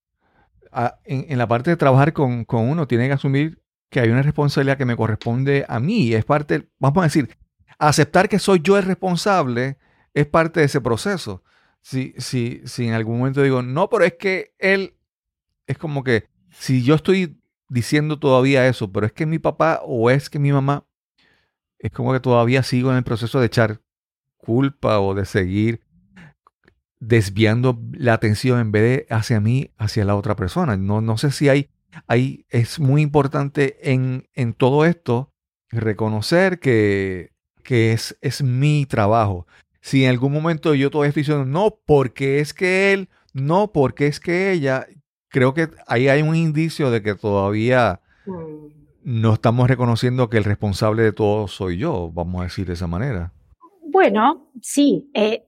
en, 1.04 1.38
la 1.38 1.48
parte 1.48 1.70
de 1.70 1.76
trabajar 1.76 2.12
con, 2.12 2.44
con, 2.44 2.68
uno, 2.68 2.86
tiene 2.86 3.06
que 3.06 3.14
asumir 3.14 3.62
que 3.90 4.00
hay 4.00 4.10
una 4.10 4.22
responsabilidad 4.22 4.78
que 4.78 4.84
me 4.84 4.96
corresponde 4.96 5.64
a 5.68 5.80
mí. 5.80 6.12
Es 6.12 6.24
parte, 6.24 6.68
vamos 6.78 7.02
a 7.02 7.04
decir, 7.04 7.36
aceptar 7.78 8.28
que 8.28 8.38
soy 8.38 8.60
yo 8.62 8.76
el 8.76 8.84
responsable 8.84 9.78
es 10.14 10.26
parte 10.26 10.60
de 10.60 10.66
ese 10.66 10.80
proceso. 10.80 11.42
Si, 11.82 12.14
si, 12.18 12.62
si 12.64 12.88
en 12.88 12.94
algún 12.94 13.18
momento 13.18 13.42
digo, 13.42 13.62
no, 13.62 13.88
pero 13.88 14.04
es 14.04 14.14
que 14.14 14.54
él, 14.58 14.96
es 15.66 15.78
como 15.78 16.02
que, 16.02 16.28
si 16.50 16.82
yo 16.82 16.94
estoy 16.94 17.40
diciendo 17.68 18.18
todavía 18.18 18.66
eso, 18.66 18.90
pero 18.90 19.06
es 19.06 19.12
que 19.12 19.26
mi 19.26 19.38
papá 19.38 19.80
o 19.84 20.10
es 20.10 20.30
que 20.30 20.38
mi 20.38 20.52
mamá, 20.52 20.84
es 21.78 21.92
como 21.92 22.12
que 22.12 22.20
todavía 22.20 22.62
sigo 22.62 22.90
en 22.90 22.96
el 22.96 23.04
proceso 23.04 23.38
de 23.38 23.46
echar 23.46 23.82
culpa 24.36 25.00
o 25.00 25.14
de 25.14 25.26
seguir 25.26 25.80
desviando 26.98 27.78
la 27.92 28.14
atención 28.14 28.58
en 28.58 28.72
vez 28.72 28.82
de 28.82 29.14
hacia 29.14 29.40
mí, 29.40 29.70
hacia 29.76 30.04
la 30.04 30.16
otra 30.16 30.34
persona. 30.34 30.76
No, 30.76 31.00
no 31.00 31.18
sé 31.18 31.30
si 31.30 31.48
hay 31.48 31.68
ahí 32.06 32.44
es 32.48 32.78
muy 32.78 33.02
importante 33.02 33.92
en, 33.92 34.28
en 34.34 34.54
todo 34.54 34.84
esto 34.84 35.32
reconocer 35.70 36.58
que, 36.58 37.32
que 37.62 37.92
es, 37.92 38.16
es 38.20 38.42
mi 38.42 38.86
trabajo. 38.86 39.46
si 39.80 40.04
en 40.04 40.10
algún 40.10 40.32
momento 40.32 40.74
yo 40.74 40.90
todavía 40.90 41.08
estoy 41.10 41.22
diciendo, 41.22 41.44
no, 41.44 41.78
porque 41.84 42.40
es 42.40 42.54
que 42.54 42.92
él, 42.92 43.08
no, 43.32 43.72
porque 43.72 44.06
es 44.06 44.20
que 44.20 44.52
ella, 44.52 44.86
creo 45.28 45.54
que 45.54 45.68
ahí 45.86 46.08
hay 46.08 46.22
un 46.22 46.34
indicio 46.34 46.90
de 46.90 47.02
que 47.02 47.14
todavía 47.14 48.00
mm. 48.26 48.66
no 49.04 49.34
estamos 49.34 49.68
reconociendo 49.68 50.28
que 50.28 50.38
el 50.38 50.44
responsable 50.44 51.02
de 51.02 51.12
todo 51.12 51.48
soy 51.48 51.78
yo, 51.78 52.10
vamos 52.12 52.40
a 52.40 52.44
decir 52.44 52.66
de 52.66 52.74
esa 52.74 52.86
manera. 52.86 53.32
Bueno, 53.82 54.50
sí. 54.60 55.10
Eh, 55.14 55.45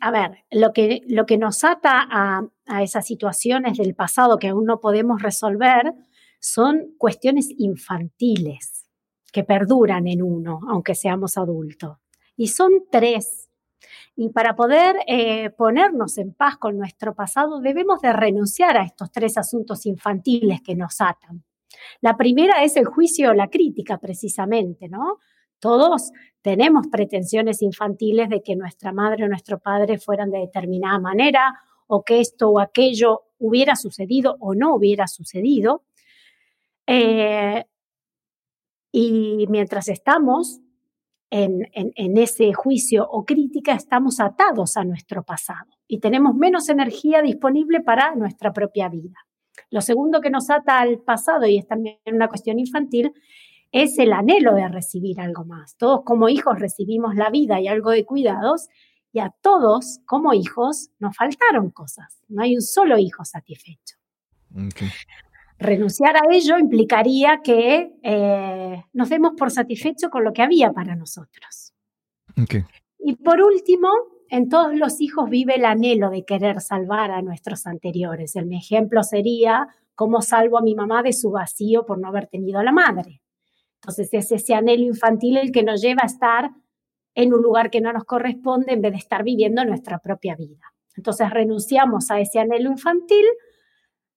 a 0.00 0.10
ver, 0.10 0.44
lo 0.50 0.72
que, 0.72 1.02
lo 1.06 1.26
que 1.26 1.38
nos 1.38 1.64
ata 1.64 2.06
a, 2.10 2.48
a 2.66 2.82
esas 2.82 3.06
situaciones 3.06 3.78
del 3.78 3.94
pasado 3.94 4.38
que 4.38 4.48
aún 4.48 4.64
no 4.64 4.80
podemos 4.80 5.22
resolver 5.22 5.94
son 6.40 6.94
cuestiones 6.98 7.48
infantiles 7.56 8.86
que 9.32 9.44
perduran 9.44 10.06
en 10.06 10.22
uno, 10.22 10.60
aunque 10.68 10.94
seamos 10.94 11.36
adultos. 11.36 11.98
Y 12.36 12.48
son 12.48 12.72
tres 12.90 13.46
y 14.16 14.30
para 14.30 14.56
poder 14.56 14.96
eh, 15.06 15.50
ponernos 15.50 16.16
en 16.16 16.32
paz 16.32 16.56
con 16.56 16.78
nuestro 16.78 17.14
pasado, 17.14 17.60
debemos 17.60 18.00
de 18.00 18.14
renunciar 18.14 18.78
a 18.78 18.82
estos 18.82 19.12
tres 19.12 19.36
asuntos 19.36 19.84
infantiles 19.84 20.62
que 20.62 20.74
nos 20.74 21.02
atan. 21.02 21.44
La 22.00 22.16
primera 22.16 22.64
es 22.64 22.78
el 22.78 22.86
juicio 22.86 23.30
o 23.30 23.34
la 23.34 23.48
crítica, 23.48 23.98
precisamente, 23.98 24.88
¿no? 24.88 25.18
Todos 25.58 26.12
tenemos 26.42 26.86
pretensiones 26.88 27.62
infantiles 27.62 28.28
de 28.28 28.42
que 28.42 28.56
nuestra 28.56 28.92
madre 28.92 29.24
o 29.24 29.28
nuestro 29.28 29.58
padre 29.58 29.98
fueran 29.98 30.30
de 30.30 30.38
determinada 30.38 30.98
manera 30.98 31.54
o 31.86 32.04
que 32.04 32.20
esto 32.20 32.50
o 32.50 32.60
aquello 32.60 33.22
hubiera 33.38 33.76
sucedido 33.76 34.36
o 34.40 34.54
no 34.54 34.74
hubiera 34.74 35.06
sucedido. 35.06 35.82
Eh, 36.86 37.64
y 38.92 39.46
mientras 39.48 39.88
estamos 39.88 40.60
en, 41.30 42.18
ese 42.18 42.52
juicio 42.52 43.06
o 43.10 43.24
crítica 43.24 43.72
estamos 43.72 44.20
atados 44.20 44.76
a 44.76 44.84
nuestro 44.84 45.24
pasado 45.24 45.66
y 45.88 45.98
tenemos 45.98 46.34
menos 46.34 46.68
energía 46.68 47.20
disponible 47.20 47.80
para 47.80 48.14
nuestra 48.14 48.52
propia 48.52 48.88
vida. 48.88 49.26
Lo 49.70 49.80
segundo 49.80 50.20
que 50.20 50.30
nos 50.30 50.50
ata 50.50 50.80
al 50.80 50.98
pasado, 51.00 51.46
y 51.46 51.58
es 51.58 51.66
también 51.66 51.98
una 52.06 52.28
cuestión 52.28 52.58
infantil, 52.58 53.12
es 53.72 53.98
el 53.98 54.12
anhelo 54.12 54.54
de 54.54 54.68
recibir 54.68 55.20
algo 55.20 55.44
más. 55.44 55.76
Todos 55.76 56.02
como 56.04 56.28
hijos 56.28 56.58
recibimos 56.58 57.14
la 57.14 57.30
vida 57.30 57.60
y 57.60 57.68
algo 57.68 57.90
de 57.90 58.04
cuidados, 58.04 58.68
y 59.12 59.20
a 59.20 59.34
todos 59.40 60.00
como 60.04 60.34
hijos 60.34 60.90
nos 60.98 61.16
faltaron 61.16 61.70
cosas. 61.70 62.22
No 62.28 62.42
hay 62.42 62.54
un 62.54 62.62
solo 62.62 62.98
hijo 62.98 63.24
satisfecho. 63.24 63.96
Renunciar 65.58 66.16
a 66.16 66.22
ello 66.30 66.58
implicaría 66.58 67.40
que 67.42 67.94
eh, 68.02 68.84
nos 68.92 69.08
demos 69.08 69.32
por 69.36 69.50
satisfechos 69.50 70.10
con 70.10 70.22
lo 70.22 70.32
que 70.32 70.42
había 70.42 70.72
para 70.72 70.96
nosotros. 70.96 71.72
Y 72.98 73.14
por 73.16 73.40
último, 73.40 73.88
en 74.28 74.48
todos 74.48 74.74
los 74.74 75.00
hijos 75.00 75.30
vive 75.30 75.56
el 75.56 75.64
anhelo 75.64 76.10
de 76.10 76.24
querer 76.24 76.60
salvar 76.60 77.10
a 77.10 77.22
nuestros 77.22 77.66
anteriores. 77.66 78.36
El 78.36 78.52
ejemplo 78.52 79.02
sería 79.02 79.68
cómo 79.94 80.20
salvo 80.20 80.58
a 80.58 80.62
mi 80.62 80.74
mamá 80.74 81.02
de 81.02 81.12
su 81.12 81.30
vacío 81.30 81.86
por 81.86 81.98
no 81.98 82.08
haber 82.08 82.26
tenido 82.26 82.58
a 82.58 82.64
la 82.64 82.72
madre. 82.72 83.22
Entonces 83.86 84.12
es 84.14 84.32
ese 84.32 84.52
anhelo 84.52 84.82
infantil 84.82 85.36
el 85.36 85.52
que 85.52 85.62
nos 85.62 85.80
lleva 85.80 86.02
a 86.02 86.06
estar 86.06 86.50
en 87.14 87.32
un 87.32 87.40
lugar 87.40 87.70
que 87.70 87.80
no 87.80 87.92
nos 87.92 88.02
corresponde 88.02 88.72
en 88.72 88.82
vez 88.82 88.90
de 88.90 88.98
estar 88.98 89.22
viviendo 89.22 89.64
nuestra 89.64 90.00
propia 90.00 90.34
vida. 90.34 90.74
Entonces 90.96 91.30
renunciamos 91.30 92.10
a 92.10 92.18
ese 92.18 92.40
anhelo 92.40 92.68
infantil 92.68 93.24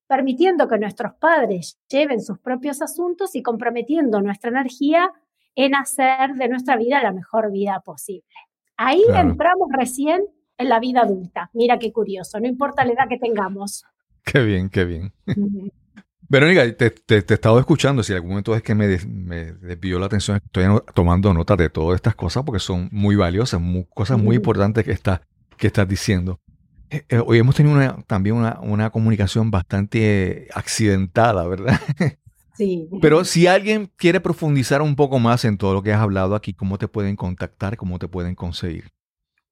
permitiendo 0.08 0.68
que 0.68 0.80
nuestros 0.80 1.14
padres 1.20 1.80
lleven 1.88 2.20
sus 2.20 2.40
propios 2.40 2.82
asuntos 2.82 3.36
y 3.36 3.44
comprometiendo 3.44 4.22
nuestra 4.22 4.50
energía 4.50 5.12
en 5.54 5.76
hacer 5.76 6.34
de 6.34 6.50
nuestra 6.50 6.76
vida 6.76 7.04
la 7.04 7.12
mejor 7.12 7.52
vida 7.52 7.80
posible. 7.86 8.24
Ahí 8.76 9.04
entramos 9.14 9.68
recién 9.78 10.26
en 10.58 10.68
la 10.68 10.80
vida 10.80 11.02
adulta. 11.02 11.52
Mira 11.54 11.78
qué 11.78 11.94
curioso, 11.94 12.40
no 12.40 12.48
importa 12.48 12.84
la 12.86 12.94
edad 12.94 13.08
que 13.08 13.20
tengamos. 13.20 13.86
Qué 14.26 14.44
bien, 14.44 14.70
qué 14.70 14.86
bien. 14.86 15.14
Verónica, 16.30 16.72
te, 16.76 16.92
te, 16.92 17.16
he 17.16 17.34
estado 17.34 17.58
escuchando, 17.58 18.04
si 18.04 18.12
en 18.12 18.18
algún 18.18 18.30
momento 18.30 18.56
es 18.56 18.62
que 18.62 18.76
me, 18.76 19.00
me 19.08 19.54
desvió 19.54 19.98
la 19.98 20.06
atención, 20.06 20.38
estoy 20.38 20.66
tomando 20.94 21.34
nota 21.34 21.56
de 21.56 21.72
todas 21.72 21.96
estas 21.96 22.14
cosas 22.14 22.44
porque 22.44 22.60
son 22.60 22.88
muy 22.92 23.16
valiosas, 23.16 23.60
cosas 23.96 24.20
muy 24.20 24.36
importantes 24.36 24.86
que, 24.86 24.92
está, 24.92 25.24
que 25.58 25.68
estás 25.68 25.88
diciendo. 25.88 26.40
Eh, 26.92 27.04
eh, 27.10 27.22
hoy 27.26 27.40
hemos 27.40 27.56
tenido 27.56 28.04
también 28.06 28.36
una, 28.36 28.90
comunicación 28.92 29.50
bastante 29.50 30.48
accidentada, 30.54 31.48
¿verdad? 31.48 31.80
Sí. 32.54 32.90
Pero 33.02 33.24
si 33.24 33.48
alguien 33.48 33.90
quiere 33.96 34.20
profundizar 34.20 34.82
un 34.82 34.98
poco 34.98 35.18
más 35.18 35.46
en 35.46 35.58
todo 35.58 35.74
lo 35.74 35.82
que 35.82 35.94
has 35.94 36.02
hablado 36.02 36.36
aquí, 36.36 36.54
¿cómo 36.54 36.78
te 36.78 36.90
pueden 36.90 37.16
contactar? 37.16 37.78
¿Cómo 37.78 38.00
te 38.00 38.10
pueden 38.10 38.36
conseguir? 38.36 38.90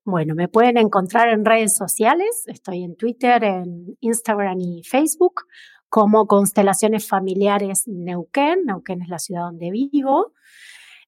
Bueno, 0.03 0.35
me 0.35 0.49
pueden 0.49 0.77
encontrar 0.77 1.29
en 1.29 1.45
redes 1.45 1.77
sociales. 1.77 2.43
Estoy 2.47 2.83
en 2.83 2.97
Twitter, 2.97 3.45
en 3.45 3.95
Instagram 4.01 4.59
y 4.59 4.83
Facebook 4.83 5.43
como 5.89 6.27
Constelaciones 6.27 7.07
Familiares 7.07 7.83
Neuquén. 7.87 8.63
Neuquén 8.65 9.01
es 9.01 9.09
la 9.09 9.19
ciudad 9.19 9.43
donde 9.43 9.71
vivo. 9.71 10.33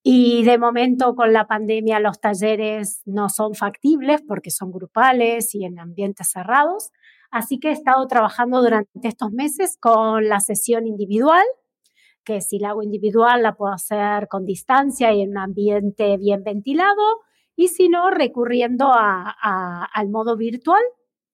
Y 0.02 0.44
de 0.44 0.58
momento 0.58 1.14
con 1.16 1.34
la 1.34 1.46
pandemia 1.46 2.00
los 2.00 2.22
talleres 2.22 3.02
no 3.06 3.28
son 3.30 3.54
factibles 3.54 4.22
porque 4.22 4.50
son 4.50 4.72
grupales 4.72 5.54
y 5.56 5.66
en 5.66 5.78
ambientes 5.80 6.30
cerrados. 6.32 6.92
Así 7.32 7.60
que 7.60 7.70
he 7.70 7.74
estado 7.74 8.08
trabajando 8.08 8.62
durante 8.62 9.08
estos 9.08 9.32
meses 9.32 9.78
con 9.80 10.30
la 10.30 10.40
sesión 10.40 10.88
individual, 10.88 11.44
que 12.24 12.42
si 12.42 12.60
la 12.60 12.70
hago 12.70 12.82
individual 12.82 13.44
la 13.44 13.56
puedo 13.56 13.74
hacer 13.74 14.28
con 14.28 14.46
distancia 14.46 15.14
y 15.14 15.22
en 15.22 15.32
un 15.32 15.38
ambiente 15.38 16.18
bien 16.18 16.44
ventilado, 16.44 17.20
y 17.56 17.68
si 17.68 17.90
no, 17.90 18.10
recurriendo 18.10 18.90
al 18.94 20.10
modo 20.10 20.38
virtual, 20.38 20.82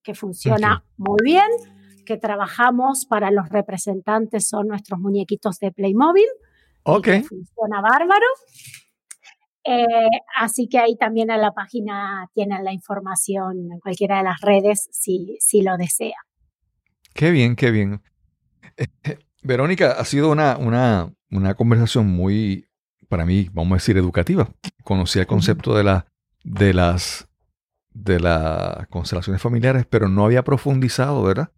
que 0.02 0.14
funciona 0.14 0.84
muy 0.96 1.18
bien, 1.22 1.48
que 2.06 2.16
trabajamos 2.16 3.04
para 3.04 3.30
los 3.30 3.50
representantes, 3.50 4.48
son 4.48 4.68
nuestros 4.68 4.98
muñequitos 4.98 5.58
de 5.58 5.72
Playmobil 5.72 6.24
Ok. 6.88 7.08
Funciona 7.28 7.80
bárbaro. 7.80 8.26
Eh, 9.64 10.08
así 10.36 10.68
que 10.68 10.78
ahí 10.78 10.96
también 10.96 11.30
en 11.30 11.40
la 11.40 11.50
página 11.50 12.30
tienen 12.32 12.64
la 12.64 12.72
información 12.72 13.72
en 13.72 13.80
cualquiera 13.80 14.18
de 14.18 14.22
las 14.22 14.40
redes 14.40 14.88
si, 14.92 15.36
si 15.40 15.62
lo 15.62 15.76
desea. 15.76 16.16
Qué 17.12 17.32
bien, 17.32 17.56
qué 17.56 17.72
bien. 17.72 18.00
Eh, 18.76 19.18
Verónica, 19.42 19.92
ha 19.98 20.04
sido 20.04 20.30
una, 20.30 20.56
una, 20.56 21.12
una, 21.32 21.54
conversación 21.54 22.06
muy, 22.06 22.68
para 23.08 23.26
mí, 23.26 23.48
vamos 23.52 23.72
a 23.72 23.76
decir, 23.76 23.96
educativa. 23.96 24.48
Conocí 24.84 25.18
el 25.18 25.26
concepto 25.26 25.74
de, 25.74 25.82
la, 25.82 26.06
de, 26.44 26.72
las, 26.72 27.28
de 27.92 28.20
las 28.20 28.86
constelaciones 28.88 29.42
familiares, 29.42 29.86
pero 29.90 30.08
no 30.08 30.24
había 30.24 30.44
profundizado, 30.44 31.24
¿verdad? 31.24 31.50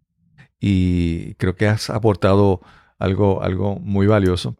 Y 0.59 1.35
creo 1.35 1.55
que 1.55 1.67
has 1.67 1.89
aportado 1.89 2.61
algo, 2.97 3.41
algo 3.41 3.79
muy 3.79 4.07
valioso. 4.07 4.57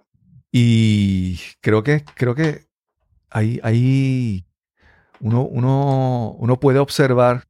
Y 0.52 1.40
creo 1.62 1.84
que, 1.84 2.06
creo 2.16 2.36
que 2.36 2.68
ahí, 3.30 3.60
ahí 3.64 4.46
uno, 5.20 5.44
uno, 5.44 6.36
uno 6.40 6.60
puede 6.60 6.80
observar 6.80 7.48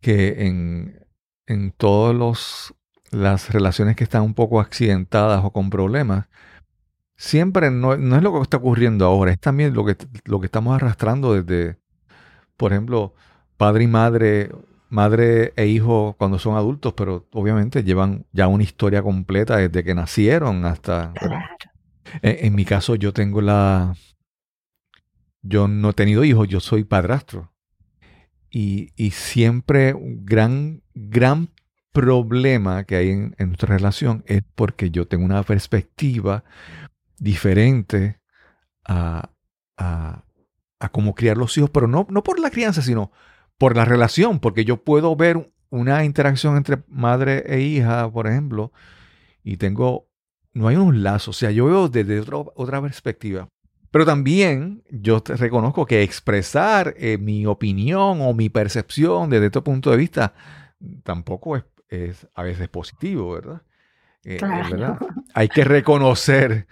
que 0.00 0.46
en, 0.46 1.06
en 1.46 1.72
todas 1.72 2.74
las 3.10 3.50
relaciones 3.50 3.96
que 3.96 4.04
están 4.04 4.22
un 4.22 4.34
poco 4.34 4.60
accidentadas 4.60 5.44
o 5.44 5.50
con 5.52 5.70
problemas, 5.70 6.28
siempre 7.16 7.70
no, 7.70 7.96
no, 7.96 8.16
es 8.16 8.22
lo 8.22 8.32
que 8.32 8.42
está 8.42 8.56
ocurriendo 8.58 9.06
ahora, 9.06 9.32
es 9.32 9.40
también 9.40 9.74
lo 9.74 9.84
que, 9.84 9.96
lo 10.24 10.40
que 10.40 10.46
estamos 10.46 10.74
arrastrando 10.74 11.34
desde, 11.34 11.78
por 12.56 12.72
ejemplo, 12.72 13.14
padre 13.56 13.84
y 13.84 13.88
madre, 13.88 14.50
madre 14.88 15.52
e 15.56 15.66
hijo 15.66 16.14
cuando 16.18 16.38
son 16.38 16.56
adultos, 16.56 16.94
pero 16.94 17.26
obviamente 17.32 17.82
llevan 17.82 18.26
ya 18.32 18.48
una 18.48 18.62
historia 18.62 19.02
completa 19.02 19.56
desde 19.56 19.84
que 19.84 19.94
nacieron 19.94 20.64
hasta... 20.64 21.12
En, 22.22 22.54
mi 22.54 22.64
caso, 22.64 22.94
yo 22.94 23.12
tengo 23.12 23.40
la. 23.40 23.96
Yo 25.42 25.68
no 25.68 25.90
he 25.90 25.92
tenido 25.94 26.24
hijos, 26.24 26.48
yo 26.48 26.60
soy 26.60 26.84
padrastro. 26.84 27.52
Y, 28.50 28.92
y 28.94 29.10
siempre 29.10 29.94
un 29.94 30.24
gran, 30.24 30.82
gran 30.94 31.48
problema 31.92 32.84
que 32.84 32.96
hay 32.96 33.10
en, 33.10 33.34
nuestra 33.38 33.76
relación 33.76 34.22
es 34.26 34.42
porque 34.54 34.90
yo 34.90 35.06
tengo 35.06 35.24
una 35.24 35.42
perspectiva 35.42 36.44
diferente 37.18 38.20
a, 38.84 39.30
a, 39.76 40.24
a, 40.78 40.88
cómo 40.90 41.14
criar 41.14 41.36
los 41.36 41.56
hijos, 41.58 41.70
pero 41.70 41.88
no, 41.88 42.06
no 42.10 42.22
por 42.22 42.38
la 42.38 42.50
crianza, 42.50 42.80
sino 42.80 43.10
por 43.64 43.76
la 43.76 43.86
relación, 43.86 44.40
porque 44.40 44.66
yo 44.66 44.84
puedo 44.84 45.16
ver 45.16 45.50
una 45.70 46.04
interacción 46.04 46.58
entre 46.58 46.82
madre 46.86 47.44
e 47.46 47.62
hija, 47.62 48.12
por 48.12 48.26
ejemplo, 48.26 48.72
y 49.42 49.56
tengo 49.56 50.06
no 50.52 50.68
hay 50.68 50.76
un 50.76 51.02
lazo. 51.02 51.30
O 51.30 51.32
sea, 51.32 51.50
yo 51.50 51.64
veo 51.64 51.88
desde 51.88 52.22
otra 52.56 52.82
perspectiva. 52.82 53.48
Pero 53.90 54.04
también 54.04 54.82
yo 54.90 55.22
reconozco 55.24 55.86
que 55.86 56.02
expresar 56.02 56.92
eh, 56.98 57.16
mi 57.16 57.46
opinión 57.46 58.20
o 58.20 58.34
mi 58.34 58.50
percepción 58.50 59.30
desde 59.30 59.46
este 59.46 59.62
punto 59.62 59.90
de 59.90 59.96
vista 59.96 60.34
tampoco 61.02 61.56
es, 61.88 62.28
a 62.34 62.42
veces 62.42 62.68
positivo, 62.68 63.32
¿verdad? 63.32 63.62
Eh, 64.24 64.40
¿verdad? 64.42 64.98
Hay 65.32 65.48
que 65.48 65.64
reconocer, 65.64 66.66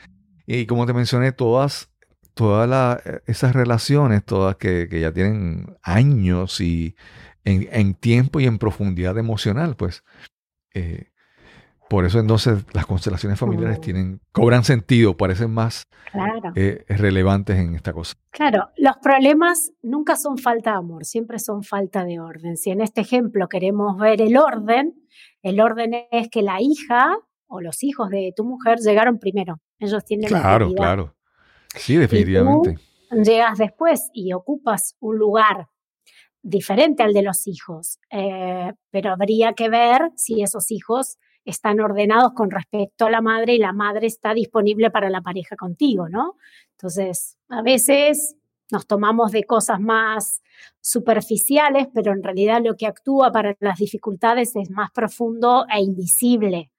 y 0.46 0.66
como 0.66 0.84
te 0.84 0.92
mencioné, 0.92 1.32
todas, 1.32 1.90
todas 2.34 3.02
esas 3.26 3.54
relaciones, 3.54 4.24
todas 4.24 4.56
que, 4.56 4.88
ya 4.90 5.12
tienen 5.12 5.76
años 5.82 6.60
y 6.60 6.96
en, 7.44 7.94
tiempo 7.94 8.40
y 8.40 8.46
en 8.46 8.58
profundidad 8.58 9.18
emocional, 9.18 9.76
pues 9.76 10.04
eh, 10.74 11.12
por 11.92 12.06
eso 12.06 12.18
entonces 12.18 12.64
las 12.72 12.86
constelaciones 12.86 13.38
familiares 13.38 13.78
tienen, 13.80 14.20
cobran 14.32 14.64
sentido, 14.64 15.14
parecen 15.14 15.50
más 15.50 15.82
eh, 16.54 16.86
relevantes 16.88 17.58
en 17.58 17.74
esta 17.74 17.92
cosa. 17.92 18.14
Claro, 18.30 18.70
los 18.78 18.96
problemas 19.02 19.72
nunca 19.82 20.16
son 20.16 20.38
falta 20.38 20.70
de 20.70 20.76
amor, 20.78 21.04
siempre 21.04 21.38
son 21.38 21.62
falta 21.62 22.04
de 22.04 22.18
orden. 22.18 22.56
Si 22.56 22.70
en 22.70 22.80
este 22.80 23.02
ejemplo 23.02 23.46
queremos 23.46 23.98
ver 23.98 24.22
el 24.22 24.38
orden, 24.38 24.94
el 25.42 25.60
orden 25.60 25.90
es 26.10 26.30
que 26.30 26.40
la 26.40 26.62
hija 26.62 27.14
o 27.46 27.60
los 27.60 27.82
hijos 27.82 28.08
de 28.08 28.32
tu 28.34 28.44
mujer 28.44 28.78
llegaron 28.78 29.18
primero. 29.18 29.60
Ellos 29.78 30.02
tienen 30.04 30.28
Claro, 30.28 30.72
claro. 30.72 31.14
Sí, 31.74 31.96
definitivamente. 31.96 32.78
llegas 33.10 33.58
después 33.58 34.10
y 34.12 34.32
ocupas 34.32 34.96
un 35.00 35.18
lugar 35.18 35.68
diferente 36.42 37.02
al 37.02 37.12
de 37.12 37.22
los 37.22 37.46
hijos, 37.46 37.98
eh, 38.10 38.72
pero 38.90 39.12
habría 39.12 39.52
que 39.52 39.68
ver 39.68 40.10
si 40.16 40.42
esos 40.42 40.70
hijos 40.70 41.18
están 41.44 41.80
ordenados 41.80 42.32
con 42.34 42.50
respecto 42.50 43.06
a 43.06 43.10
la 43.10 43.20
madre 43.20 43.54
y 43.54 43.58
la 43.58 43.72
madre 43.72 44.06
está 44.06 44.34
disponible 44.34 44.90
para 44.90 45.10
la 45.10 45.22
pareja 45.22 45.56
contigo, 45.56 46.08
¿no? 46.08 46.36
Entonces, 46.72 47.36
a 47.48 47.62
veces 47.62 48.36
nos 48.70 48.86
tomamos 48.86 49.32
de 49.32 49.44
cosas 49.44 49.80
más 49.80 50.40
superficiales, 50.80 51.88
pero 51.92 52.12
en 52.12 52.22
realidad 52.22 52.60
lo 52.64 52.74
que 52.74 52.86
actúa 52.86 53.30
para 53.30 53.54
las 53.60 53.78
dificultades 53.78 54.56
es 54.56 54.70
más 54.70 54.90
profundo 54.92 55.66
e 55.72 55.80
invisible. 55.80 56.70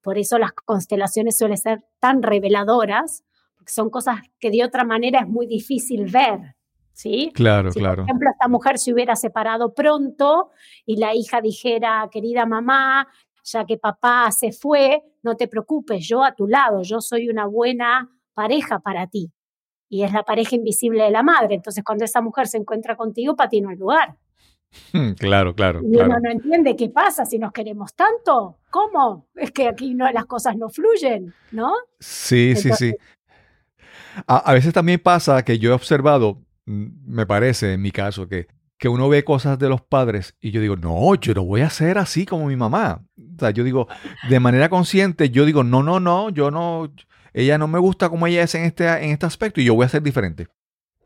Por 0.00 0.18
eso 0.18 0.38
las 0.38 0.52
constelaciones 0.52 1.36
suelen 1.36 1.58
ser 1.58 1.84
tan 2.00 2.22
reveladoras, 2.22 3.22
porque 3.62 3.72
son 3.72 3.90
cosas 3.90 4.20
que 4.40 4.50
de 4.50 4.64
otra 4.64 4.84
manera 4.84 5.20
es 5.20 5.28
muy 5.28 5.46
difícil 5.46 6.10
ver. 6.10 6.56
¿Sí? 6.94 7.32
Claro, 7.34 7.70
claro. 7.70 8.02
Por 8.02 8.04
ejemplo, 8.04 8.30
esta 8.30 8.48
mujer 8.48 8.78
se 8.78 8.92
hubiera 8.92 9.16
separado 9.16 9.72
pronto 9.72 10.50
y 10.84 10.96
la 10.96 11.14
hija 11.14 11.40
dijera, 11.40 12.06
querida 12.12 12.44
mamá, 12.44 13.08
ya 13.44 13.64
que 13.64 13.78
papá 13.78 14.30
se 14.30 14.52
fue, 14.52 15.02
no 15.22 15.34
te 15.36 15.48
preocupes, 15.48 16.06
yo 16.06 16.22
a 16.22 16.34
tu 16.34 16.46
lado, 16.46 16.82
yo 16.82 17.00
soy 17.00 17.30
una 17.30 17.46
buena 17.46 18.10
pareja 18.34 18.80
para 18.80 19.06
ti. 19.06 19.32
Y 19.88 20.02
es 20.02 20.12
la 20.12 20.22
pareja 20.22 20.54
invisible 20.54 21.04
de 21.04 21.10
la 21.10 21.22
madre. 21.22 21.54
Entonces, 21.54 21.82
cuando 21.82 22.04
esa 22.04 22.20
mujer 22.20 22.46
se 22.46 22.58
encuentra 22.58 22.94
contigo, 22.94 23.36
para 23.36 23.48
ti 23.48 23.62
no 23.62 23.70
hay 23.70 23.76
lugar. 23.76 24.16
Claro, 25.18 25.54
claro. 25.54 25.80
Y 25.82 25.96
uno 25.96 26.18
no 26.20 26.30
entiende 26.30 26.76
qué 26.76 26.88
pasa 26.88 27.24
si 27.24 27.38
nos 27.38 27.52
queremos 27.52 27.94
tanto. 27.94 28.58
¿Cómo? 28.70 29.28
Es 29.34 29.50
que 29.50 29.68
aquí 29.68 29.94
no, 29.94 30.10
las 30.10 30.26
cosas 30.26 30.56
no 30.56 30.68
fluyen, 30.68 31.34
¿no? 31.52 31.72
Sí, 32.00 32.54
sí, 32.56 32.70
sí. 32.72 32.94
A, 34.26 34.36
a, 34.38 34.52
veces 34.52 34.72
también 34.72 35.00
pasa 35.00 35.44
que 35.44 35.58
yo 35.58 35.70
he 35.70 35.74
observado, 35.74 36.42
mm, 36.66 36.86
me 37.06 37.26
parece 37.26 37.74
en 37.74 37.82
mi 37.82 37.90
caso, 37.90 38.28
que 38.28 38.46
que 38.82 38.88
uno 38.88 39.08
ve 39.08 39.22
cosas 39.22 39.60
de 39.60 39.68
los 39.68 39.80
padres 39.80 40.34
y 40.40 40.50
yo 40.50 40.60
digo, 40.60 40.74
no, 40.74 41.14
yo 41.14 41.34
no 41.34 41.44
voy 41.44 41.60
a 41.60 41.70
ser 41.70 41.98
así 41.98 42.26
como 42.26 42.46
mi 42.46 42.56
mamá. 42.56 43.06
O 43.16 43.38
sea, 43.38 43.50
yo 43.50 43.62
digo, 43.62 43.86
de 44.28 44.40
manera 44.40 44.68
consciente, 44.68 45.30
yo 45.30 45.44
digo, 45.44 45.62
no, 45.62 45.84
no, 45.84 46.00
no, 46.00 46.30
yo 46.30 46.50
no, 46.50 46.92
ella 47.32 47.58
no 47.58 47.68
me 47.68 47.78
gusta 47.78 48.08
como 48.08 48.26
ella 48.26 48.42
es 48.42 48.56
en 48.56 48.64
este, 48.64 48.88
en 48.88 49.10
este 49.10 49.24
aspecto 49.24 49.60
y 49.60 49.64
yo 49.66 49.76
voy 49.76 49.86
a 49.86 49.88
ser 49.88 50.02
diferente. 50.02 50.48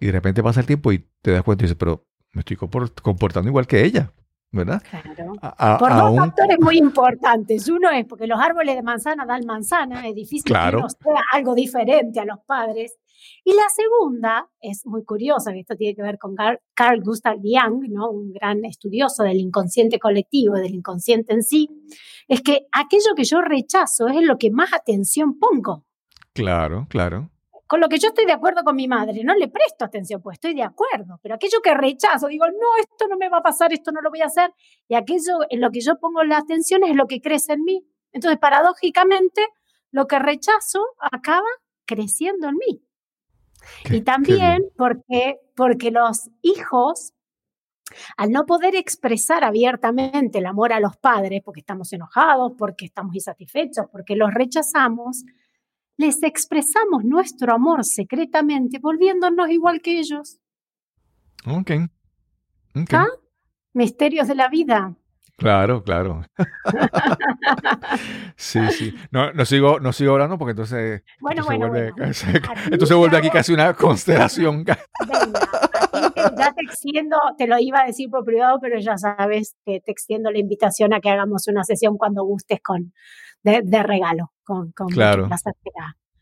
Y 0.00 0.06
de 0.06 0.12
repente 0.12 0.42
pasa 0.42 0.60
el 0.60 0.66
tiempo 0.66 0.90
y 0.90 1.06
te 1.20 1.32
das 1.32 1.42
cuenta 1.42 1.64
y 1.64 1.66
dices, 1.66 1.76
pero 1.78 2.06
me 2.32 2.40
estoy 2.40 2.56
comportando 2.56 3.46
igual 3.46 3.66
que 3.66 3.84
ella. 3.84 4.10
¿Verdad? 4.56 4.82
Claro. 4.90 5.78
Por 5.78 5.94
dos 5.94 6.16
factores 6.16 6.58
muy 6.60 6.78
importantes. 6.78 7.68
Uno 7.68 7.90
es 7.90 8.04
porque 8.06 8.26
los 8.26 8.40
árboles 8.40 8.76
de 8.76 8.82
manzana 8.82 9.24
dan 9.26 9.44
manzana, 9.46 10.08
es 10.08 10.14
difícil 10.14 10.52
que 10.52 10.76
uno 10.76 10.88
sea 10.88 11.22
algo 11.32 11.54
diferente 11.54 12.20
a 12.20 12.24
los 12.24 12.38
padres. 12.46 12.96
Y 13.44 13.52
la 13.54 13.68
segunda 13.74 14.48
es 14.60 14.84
muy 14.86 15.04
curiosa, 15.04 15.52
que 15.52 15.60
esto 15.60 15.76
tiene 15.76 15.94
que 15.94 16.02
ver 16.02 16.18
con 16.18 16.34
Carl 16.74 17.02
Gustav 17.02 17.36
Jung, 17.36 17.88
¿no? 17.88 18.10
un 18.10 18.32
gran 18.32 18.64
estudioso 18.64 19.22
del 19.22 19.38
inconsciente 19.38 19.98
colectivo, 19.98 20.54
del 20.56 20.74
inconsciente 20.74 21.32
en 21.32 21.42
sí, 21.42 21.68
es 22.28 22.42
que 22.42 22.66
aquello 22.72 23.14
que 23.16 23.24
yo 23.24 23.40
rechazo 23.40 24.08
es 24.08 24.22
lo 24.22 24.36
que 24.36 24.50
más 24.50 24.72
atención 24.72 25.38
pongo. 25.38 25.84
Claro, 26.32 26.86
claro. 26.90 27.30
Con 27.66 27.80
lo 27.80 27.88
que 27.88 27.98
yo 27.98 28.08
estoy 28.08 28.26
de 28.26 28.32
acuerdo 28.32 28.62
con 28.62 28.76
mi 28.76 28.86
madre, 28.86 29.24
no 29.24 29.34
le 29.34 29.48
presto 29.48 29.84
atención, 29.84 30.22
pues 30.22 30.34
estoy 30.34 30.54
de 30.54 30.62
acuerdo, 30.62 31.18
pero 31.22 31.34
aquello 31.34 31.60
que 31.62 31.74
rechazo, 31.74 32.28
digo, 32.28 32.46
no, 32.46 32.76
esto 32.78 33.08
no 33.08 33.16
me 33.16 33.28
va 33.28 33.38
a 33.38 33.42
pasar, 33.42 33.72
esto 33.72 33.90
no 33.90 34.00
lo 34.00 34.10
voy 34.10 34.22
a 34.22 34.26
hacer, 34.26 34.52
y 34.88 34.94
aquello 34.94 35.38
en 35.50 35.60
lo 35.60 35.70
que 35.70 35.80
yo 35.80 35.98
pongo 35.98 36.22
la 36.22 36.38
atención 36.38 36.84
es 36.84 36.94
lo 36.94 37.06
que 37.06 37.20
crece 37.20 37.54
en 37.54 37.64
mí. 37.64 37.84
Entonces, 38.12 38.38
paradójicamente, 38.38 39.46
lo 39.90 40.06
que 40.06 40.18
rechazo 40.18 40.84
acaba 41.00 41.46
creciendo 41.86 42.48
en 42.48 42.54
mí 42.56 42.86
y 43.90 44.00
también 44.02 44.64
porque, 44.76 45.38
porque 45.54 45.90
los 45.90 46.30
hijos, 46.42 47.12
al 48.16 48.30
no 48.30 48.46
poder 48.46 48.74
expresar 48.74 49.44
abiertamente 49.44 50.38
el 50.38 50.46
amor 50.46 50.72
a 50.72 50.80
los 50.80 50.96
padres, 50.96 51.42
porque 51.44 51.60
estamos 51.60 51.92
enojados, 51.92 52.52
porque 52.58 52.86
estamos 52.86 53.14
insatisfechos, 53.14 53.86
porque 53.90 54.16
los 54.16 54.32
rechazamos, 54.32 55.24
les 55.96 56.22
expresamos 56.22 57.04
nuestro 57.04 57.54
amor 57.54 57.84
secretamente, 57.84 58.78
volviéndonos 58.80 59.48
igual 59.50 59.80
que 59.80 59.98
ellos. 59.98 60.38
Ok. 61.46 61.70
okay. 62.74 62.84
¿Ah? 62.92 63.06
Misterios 63.72 64.28
de 64.28 64.34
la 64.34 64.48
vida. 64.48 64.96
Claro, 65.36 65.82
claro. 65.82 66.22
sí, 68.36 68.60
sí. 68.70 68.94
No, 69.10 69.32
no, 69.34 69.44
sigo, 69.44 69.78
no 69.80 69.92
sigo 69.92 70.12
hablando 70.12 70.38
porque 70.38 70.52
entonces. 70.52 71.02
Bueno, 71.20 71.44
bueno, 71.44 71.68
vuelve, 71.68 71.92
entonces 72.70 72.96
vuelve 72.96 73.18
aquí 73.18 73.28
casi 73.28 73.52
una 73.52 73.74
constelación. 73.74 74.64
ya 76.38 76.52
te 76.54 76.62
extiendo, 76.62 77.18
te 77.36 77.46
lo 77.46 77.58
iba 77.58 77.82
a 77.82 77.86
decir 77.86 78.08
por 78.08 78.24
privado, 78.24 78.58
pero 78.62 78.78
ya 78.80 78.96
sabes 78.96 79.56
que 79.66 79.80
te 79.80 79.92
extiendo 79.92 80.30
la 80.30 80.38
invitación 80.38 80.94
a 80.94 81.00
que 81.00 81.10
hagamos 81.10 81.46
una 81.48 81.64
sesión 81.64 81.98
cuando 81.98 82.24
gustes 82.24 82.60
con 82.62 82.94
de, 83.62 83.82
regalo, 83.82 84.32
con, 84.44 84.72
con 84.72 84.88
claro. 84.88 85.28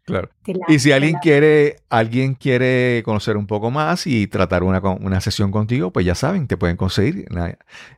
Claro. 0.07 0.29
y 0.68 0.81
si 0.81 0.93
alguien 0.93 1.16
quiere, 1.22 1.77
alguien 1.89 2.35
quiere 2.35 3.03
conocer 3.07 3.39
un 3.39 3.47
poco 3.47 3.70
más 3.70 4.07
y 4.07 4.27
tratar 4.27 4.62
una, 4.62 4.81
una 4.81 5.20
sesión 5.22 5.51
contigo, 5.51 5.93
pues 5.93 6.05
ya 6.05 6.14
saben, 6.14 6.47
te 6.47 6.59
pueden 6.59 6.77
conseguir. 6.77 7.27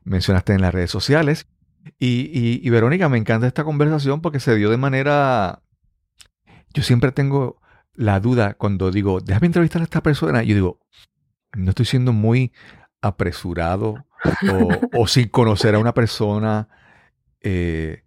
mencionaste 0.04 0.52
en 0.52 0.62
las 0.62 0.72
redes 0.72 0.90
sociales. 0.90 1.48
Y, 1.98 2.60
y, 2.64 2.70
Verónica, 2.70 3.08
me 3.08 3.18
encanta 3.18 3.46
esta 3.46 3.64
conversación 3.64 4.20
porque 4.20 4.38
se 4.38 4.54
dio 4.54 4.70
de 4.70 4.76
manera. 4.76 5.62
Yo 6.72 6.82
siempre 6.82 7.10
tengo 7.10 7.60
la 7.94 8.20
duda 8.20 8.54
cuando 8.54 8.90
digo, 8.90 9.20
déjame 9.20 9.46
entrevistar 9.46 9.80
a 9.80 9.84
esta 9.84 10.02
persona. 10.02 10.42
Yo 10.44 10.54
digo, 10.54 10.80
no 11.56 11.70
estoy 11.70 11.86
siendo 11.86 12.12
muy 12.12 12.52
apresurado 13.00 14.04
o, 14.92 15.06
sin 15.08 15.28
conocer 15.28 15.74
a 15.74 15.78
una 15.78 15.94
persona. 15.94 16.68
Eh, 17.40 18.04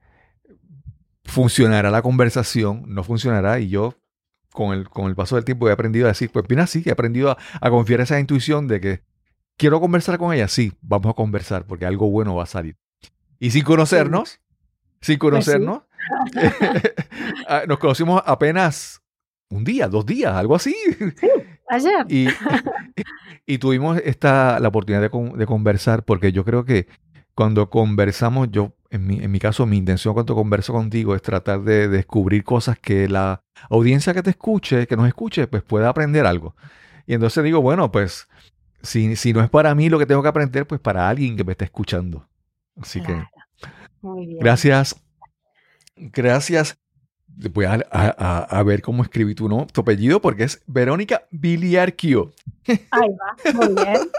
funcionará 1.29 1.89
la 1.91 2.01
conversación, 2.01 2.83
no 2.87 3.03
funcionará 3.03 3.59
y 3.59 3.69
yo 3.69 3.95
con 4.51 4.73
el, 4.73 4.89
con 4.89 5.05
el 5.05 5.15
paso 5.15 5.35
del 5.35 5.45
tiempo 5.45 5.69
he 5.69 5.71
aprendido 5.71 6.05
a 6.05 6.09
decir, 6.09 6.29
pues 6.31 6.45
mira, 6.49 6.67
sí, 6.67 6.83
he 6.85 6.91
aprendido 6.91 7.37
a, 7.61 7.69
confiar 7.69 8.01
esa 8.01 8.19
intuición 8.19 8.67
de 8.67 8.81
que 8.81 9.03
quiero 9.57 9.79
conversar 9.79 10.17
con 10.17 10.33
ella, 10.33 10.47
sí, 10.47 10.73
vamos 10.81 11.11
a 11.11 11.13
conversar 11.13 11.65
porque 11.65 11.85
algo 11.85 12.09
bueno 12.09 12.35
va 12.35 12.43
a 12.43 12.47
salir. 12.47 12.75
Y 13.39 13.51
sin 13.51 13.63
conocernos, 13.63 14.41
sin 15.01 15.17
pues 15.17 15.31
conocernos, 15.31 15.83
ah, 17.47 17.63
nos 17.67 17.79
conocimos 17.79 18.21
apenas 18.25 19.01
un 19.49 19.63
día, 19.63 19.87
dos 19.87 20.05
días, 20.05 20.33
algo 20.33 20.55
así. 20.55 20.75
Sí, 21.19 21.27
ayer. 21.69 22.05
Y, 22.09 22.27
y, 23.45 23.57
tuvimos 23.57 23.99
esta, 24.03 24.59
la 24.59 24.67
oportunidad 24.67 25.01
de, 25.01 25.37
de, 25.37 25.45
conversar 25.45 26.03
porque 26.03 26.31
yo 26.31 26.45
creo 26.45 26.65
que 26.65 26.87
cuando 27.33 27.69
conversamos, 27.69 28.49
yo 28.51 28.73
en 28.89 29.05
mi, 29.05 29.23
en 29.23 29.31
mi 29.31 29.39
caso, 29.39 29.65
mi 29.65 29.77
intención 29.77 30.13
cuando 30.13 30.35
converso 30.35 30.73
contigo 30.73 31.15
es 31.15 31.21
tratar 31.21 31.61
de 31.61 31.87
descubrir 31.87 32.43
cosas 32.43 32.79
que 32.79 33.07
la 33.07 33.43
audiencia 33.69 34.13
que 34.13 34.23
te 34.23 34.31
escuche, 34.31 34.87
que 34.87 34.95
nos 34.95 35.07
escuche, 35.07 35.47
pues 35.47 35.61
pueda 35.63 35.89
aprender 35.89 36.25
algo. 36.25 36.55
Y 37.05 37.13
entonces 37.13 37.43
digo, 37.43 37.61
bueno, 37.61 37.91
pues 37.91 38.27
si, 38.81 39.15
si 39.15 39.33
no 39.33 39.41
es 39.41 39.49
para 39.49 39.75
mí 39.75 39.89
lo 39.89 39.99
que 39.99 40.05
tengo 40.05 40.21
que 40.21 40.27
aprender, 40.27 40.65
pues 40.65 40.81
para 40.81 41.07
alguien 41.07 41.37
que 41.37 41.43
me 41.43 41.51
esté 41.51 41.65
escuchando. 41.65 42.27
Así 42.81 43.01
que 43.01 43.23
gracias. 44.39 44.95
Gracias 45.95 46.79
voy 47.47 47.65
a, 47.65 47.73
a, 47.73 48.63
ver 48.63 48.81
cómo 48.81 49.03
escribí 49.03 49.33
tu, 49.33 49.47
¿no? 49.47 49.65
tu 49.67 49.81
apellido 49.81 50.21
porque 50.21 50.43
es 50.43 50.61
Verónica 50.67 51.27
Biliarquio. 51.31 52.33
Ahí 52.91 53.09
va, 53.09 53.53
muy 53.53 53.75
bien. 53.75 54.09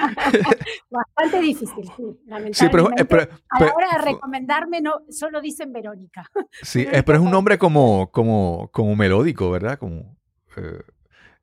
Bastante 0.90 1.40
difícil, 1.40 1.84
sí. 1.96 2.04
Sí, 2.52 2.66
pero, 2.70 2.88
a 2.88 3.60
la 3.60 3.74
hora 3.74 3.98
de 3.98 4.12
recomendarme 4.12 4.80
no, 4.80 5.02
solo 5.10 5.40
dicen 5.40 5.72
Verónica. 5.72 6.30
Sí, 6.62 6.86
pero 7.04 7.18
es 7.18 7.24
un 7.24 7.30
nombre 7.30 7.58
como, 7.58 8.10
como, 8.10 8.70
como 8.72 8.94
melódico, 8.94 9.50
¿verdad? 9.50 9.78
Como 9.78 10.16
eh, 10.56 10.82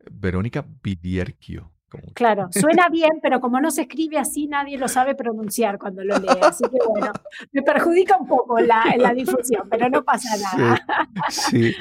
Verónica 0.10 0.66
Biliarquio. 0.82 1.72
Claro, 2.14 2.50
suena 2.52 2.90
bien, 2.90 3.20
pero 3.22 3.40
como 3.40 3.62
no 3.62 3.72
se 3.72 3.84
escribe 3.84 4.18
así, 4.18 4.48
nadie 4.48 4.78
lo 4.78 4.88
sabe 4.88 5.16
pronunciar 5.16 5.78
cuando 5.78 6.04
lo 6.04 6.18
lee. 6.20 6.28
Así 6.42 6.64
que 6.66 6.78
bueno, 6.88 7.12
me 7.52 7.62
perjudica 7.62 8.18
un 8.18 8.28
poco 8.28 8.60
la, 8.60 8.84
la 8.98 9.14
difusión, 9.14 9.68
pero 9.70 9.90
no 9.90 10.04
pasa 10.04 10.30
nada. 10.38 10.86
Sí, 11.30 11.74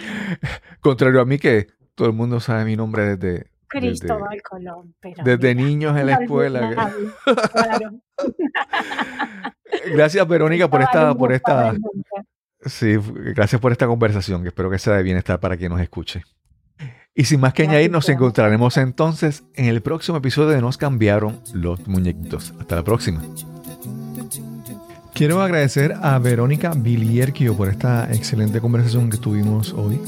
Contrario 0.81 1.21
a 1.21 1.25
mí 1.25 1.39
que 1.39 1.67
todo 1.95 2.09
el 2.09 2.15
mundo 2.15 2.41
sabe 2.41 2.65
mi 2.65 2.77
nombre 2.77 3.17
desde, 3.17 3.51
Cristóbal 3.69 4.41
Colón. 4.43 4.95
Pero 5.01 5.25
desde 5.25 5.55
niños 5.55 5.97
en 5.97 6.07
la 6.07 6.15
escuela. 6.15 6.93
gracias, 9.93 10.29
Verónica, 10.29 10.69
por 10.69 10.83
esta, 10.83 11.15
por 11.15 11.33
esta. 11.33 11.75
Sí, 12.65 12.97
gracias 13.35 13.61
por 13.61 13.73
esta 13.73 13.87
conversación, 13.87 14.43
que 14.43 14.49
espero 14.49 14.71
que 14.71 14.79
sea 14.79 14.95
de 14.95 15.03
bienestar 15.03 15.39
para 15.41 15.57
quien 15.57 15.73
nos 15.73 15.81
escuche. 15.81 16.23
Y 17.19 17.25
sin 17.25 17.41
más 17.41 17.55
que 17.55 17.63
añadir, 17.63 17.91
nos 17.91 18.11
encontraremos 18.11 18.77
entonces 18.77 19.43
en 19.55 19.65
el 19.65 19.81
próximo 19.81 20.19
episodio 20.19 20.51
de 20.51 20.61
Nos 20.61 20.77
cambiaron 20.77 21.41
los 21.55 21.89
muñequitos. 21.89 22.53
Hasta 22.61 22.77
la 22.77 22.85
próxima. 22.85 23.23
Quiero 25.15 25.41
agradecer 25.41 25.95
a 26.03 26.19
Verónica 26.19 26.73
Vilierquio 26.77 27.57
por 27.57 27.71
esta 27.71 28.13
excelente 28.13 28.61
conversación 28.61 29.09
que 29.09 29.17
tuvimos 29.17 29.73
hoy. 29.73 29.99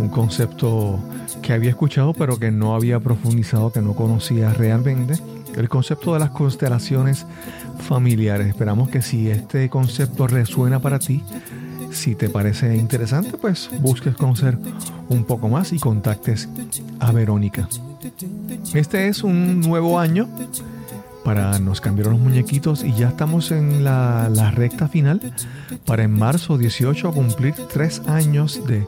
Un 0.00 0.08
concepto 0.08 0.98
que 1.40 1.52
había 1.52 1.70
escuchado 1.70 2.14
pero 2.14 2.36
que 2.36 2.50
no 2.50 2.74
había 2.74 2.98
profundizado, 2.98 3.70
que 3.70 3.80
no 3.80 3.94
conocía 3.94 4.52
realmente. 4.52 5.14
El 5.56 5.68
concepto 5.68 6.14
de 6.14 6.18
las 6.18 6.30
constelaciones 6.30 7.26
familiares. 7.80 8.48
Esperamos 8.48 8.88
que 8.88 9.02
si 9.02 9.30
este 9.30 9.68
concepto 9.70 10.26
resuena 10.26 10.80
para 10.80 10.98
ti, 10.98 11.22
si 11.90 12.14
te 12.14 12.28
parece 12.28 12.76
interesante, 12.76 13.36
pues 13.36 13.70
busques 13.80 14.14
conocer 14.14 14.58
un 15.08 15.24
poco 15.24 15.48
más 15.48 15.72
y 15.72 15.78
contactes 15.78 16.48
a 16.98 17.12
Verónica. 17.12 17.68
Este 18.74 19.08
es 19.08 19.22
un 19.22 19.60
nuevo 19.60 19.98
año 19.98 20.28
para 21.24 21.58
nos 21.58 21.80
cambiaron 21.80 22.14
los 22.14 22.22
muñequitos 22.22 22.82
y 22.82 22.94
ya 22.94 23.08
estamos 23.08 23.50
en 23.50 23.84
la, 23.84 24.30
la, 24.32 24.50
recta 24.50 24.88
final 24.88 25.20
para 25.84 26.04
en 26.04 26.12
marzo 26.12 26.56
18 26.56 27.12
cumplir 27.12 27.54
tres 27.72 28.00
años 28.06 28.66
de 28.66 28.86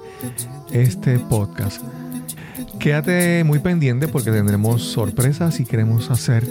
este 0.72 1.18
podcast. 1.18 1.82
Quédate 2.78 3.44
muy 3.44 3.58
pendiente 3.58 4.08
porque 4.08 4.30
tendremos 4.30 4.82
sorpresas 4.82 5.60
y 5.60 5.64
queremos 5.64 6.10
hacer 6.10 6.46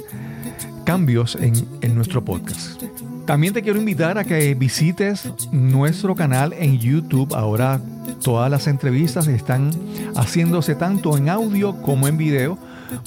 cambios 0.86 1.36
en, 1.36 1.54
en 1.82 1.96
nuestro 1.96 2.24
podcast. 2.24 2.82
También 3.26 3.54
te 3.54 3.62
quiero 3.62 3.80
invitar 3.80 4.18
a 4.18 4.24
que 4.24 4.54
visites 4.56 5.30
nuestro 5.52 6.16
canal 6.16 6.54
en 6.54 6.80
YouTube. 6.80 7.34
Ahora 7.34 7.80
todas 8.24 8.50
las 8.50 8.68
entrevistas 8.68 9.28
están 9.28 9.72
haciéndose 10.16 10.76
tanto 10.76 11.18
en 11.18 11.30
audio 11.30 11.82
como 11.82 12.08
en 12.08 12.18
video, 12.18 12.58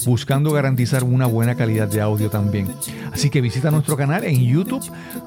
buscando 0.05 0.51
garantizar 0.51 1.03
una 1.03 1.25
buena 1.25 1.55
calidad 1.55 1.87
de 1.87 2.01
audio 2.01 2.29
también. 2.29 2.67
Así 3.11 3.29
que 3.29 3.41
visita 3.41 3.71
nuestro 3.71 3.97
canal 3.97 4.23
en 4.23 4.43
YouTube, 4.43 4.83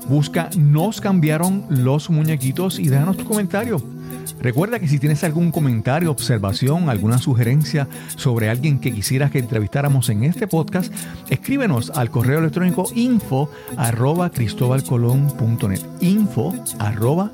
busca 0.08 0.50
Nos 0.56 1.00
cambiaron 1.00 1.64
los 1.68 2.10
muñequitos 2.10 2.78
y 2.78 2.88
déjanos 2.88 3.16
tu 3.16 3.24
comentario 3.24 3.97
Recuerda 4.40 4.78
que 4.78 4.88
si 4.88 4.98
tienes 4.98 5.24
algún 5.24 5.50
comentario, 5.50 6.10
observación, 6.10 6.88
alguna 6.88 7.18
sugerencia 7.18 7.88
sobre 8.16 8.48
alguien 8.50 8.78
que 8.78 8.92
quisieras 8.92 9.30
que 9.30 9.38
entrevistáramos 9.38 10.08
en 10.08 10.24
este 10.24 10.46
podcast, 10.46 10.92
escríbenos 11.28 11.90
al 11.90 12.10
correo 12.10 12.38
electrónico 12.38 12.90
info 12.94 13.50
arroba 13.76 14.30
cristobalcolón.net 14.30 15.80
info 16.00 16.54
arroba 16.78 17.32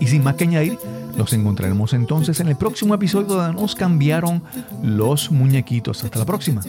y 0.00 0.06
sin 0.06 0.22
más 0.22 0.34
que 0.34 0.44
añadir, 0.44 0.78
nos 1.16 1.32
encontraremos 1.32 1.92
entonces 1.92 2.40
en 2.40 2.48
el 2.48 2.56
próximo 2.56 2.94
episodio 2.94 3.28
donde 3.28 3.60
nos 3.60 3.74
cambiaron 3.74 4.42
los 4.82 5.30
muñequitos. 5.30 6.04
Hasta 6.04 6.18
la 6.18 6.26
próxima. 6.26 6.62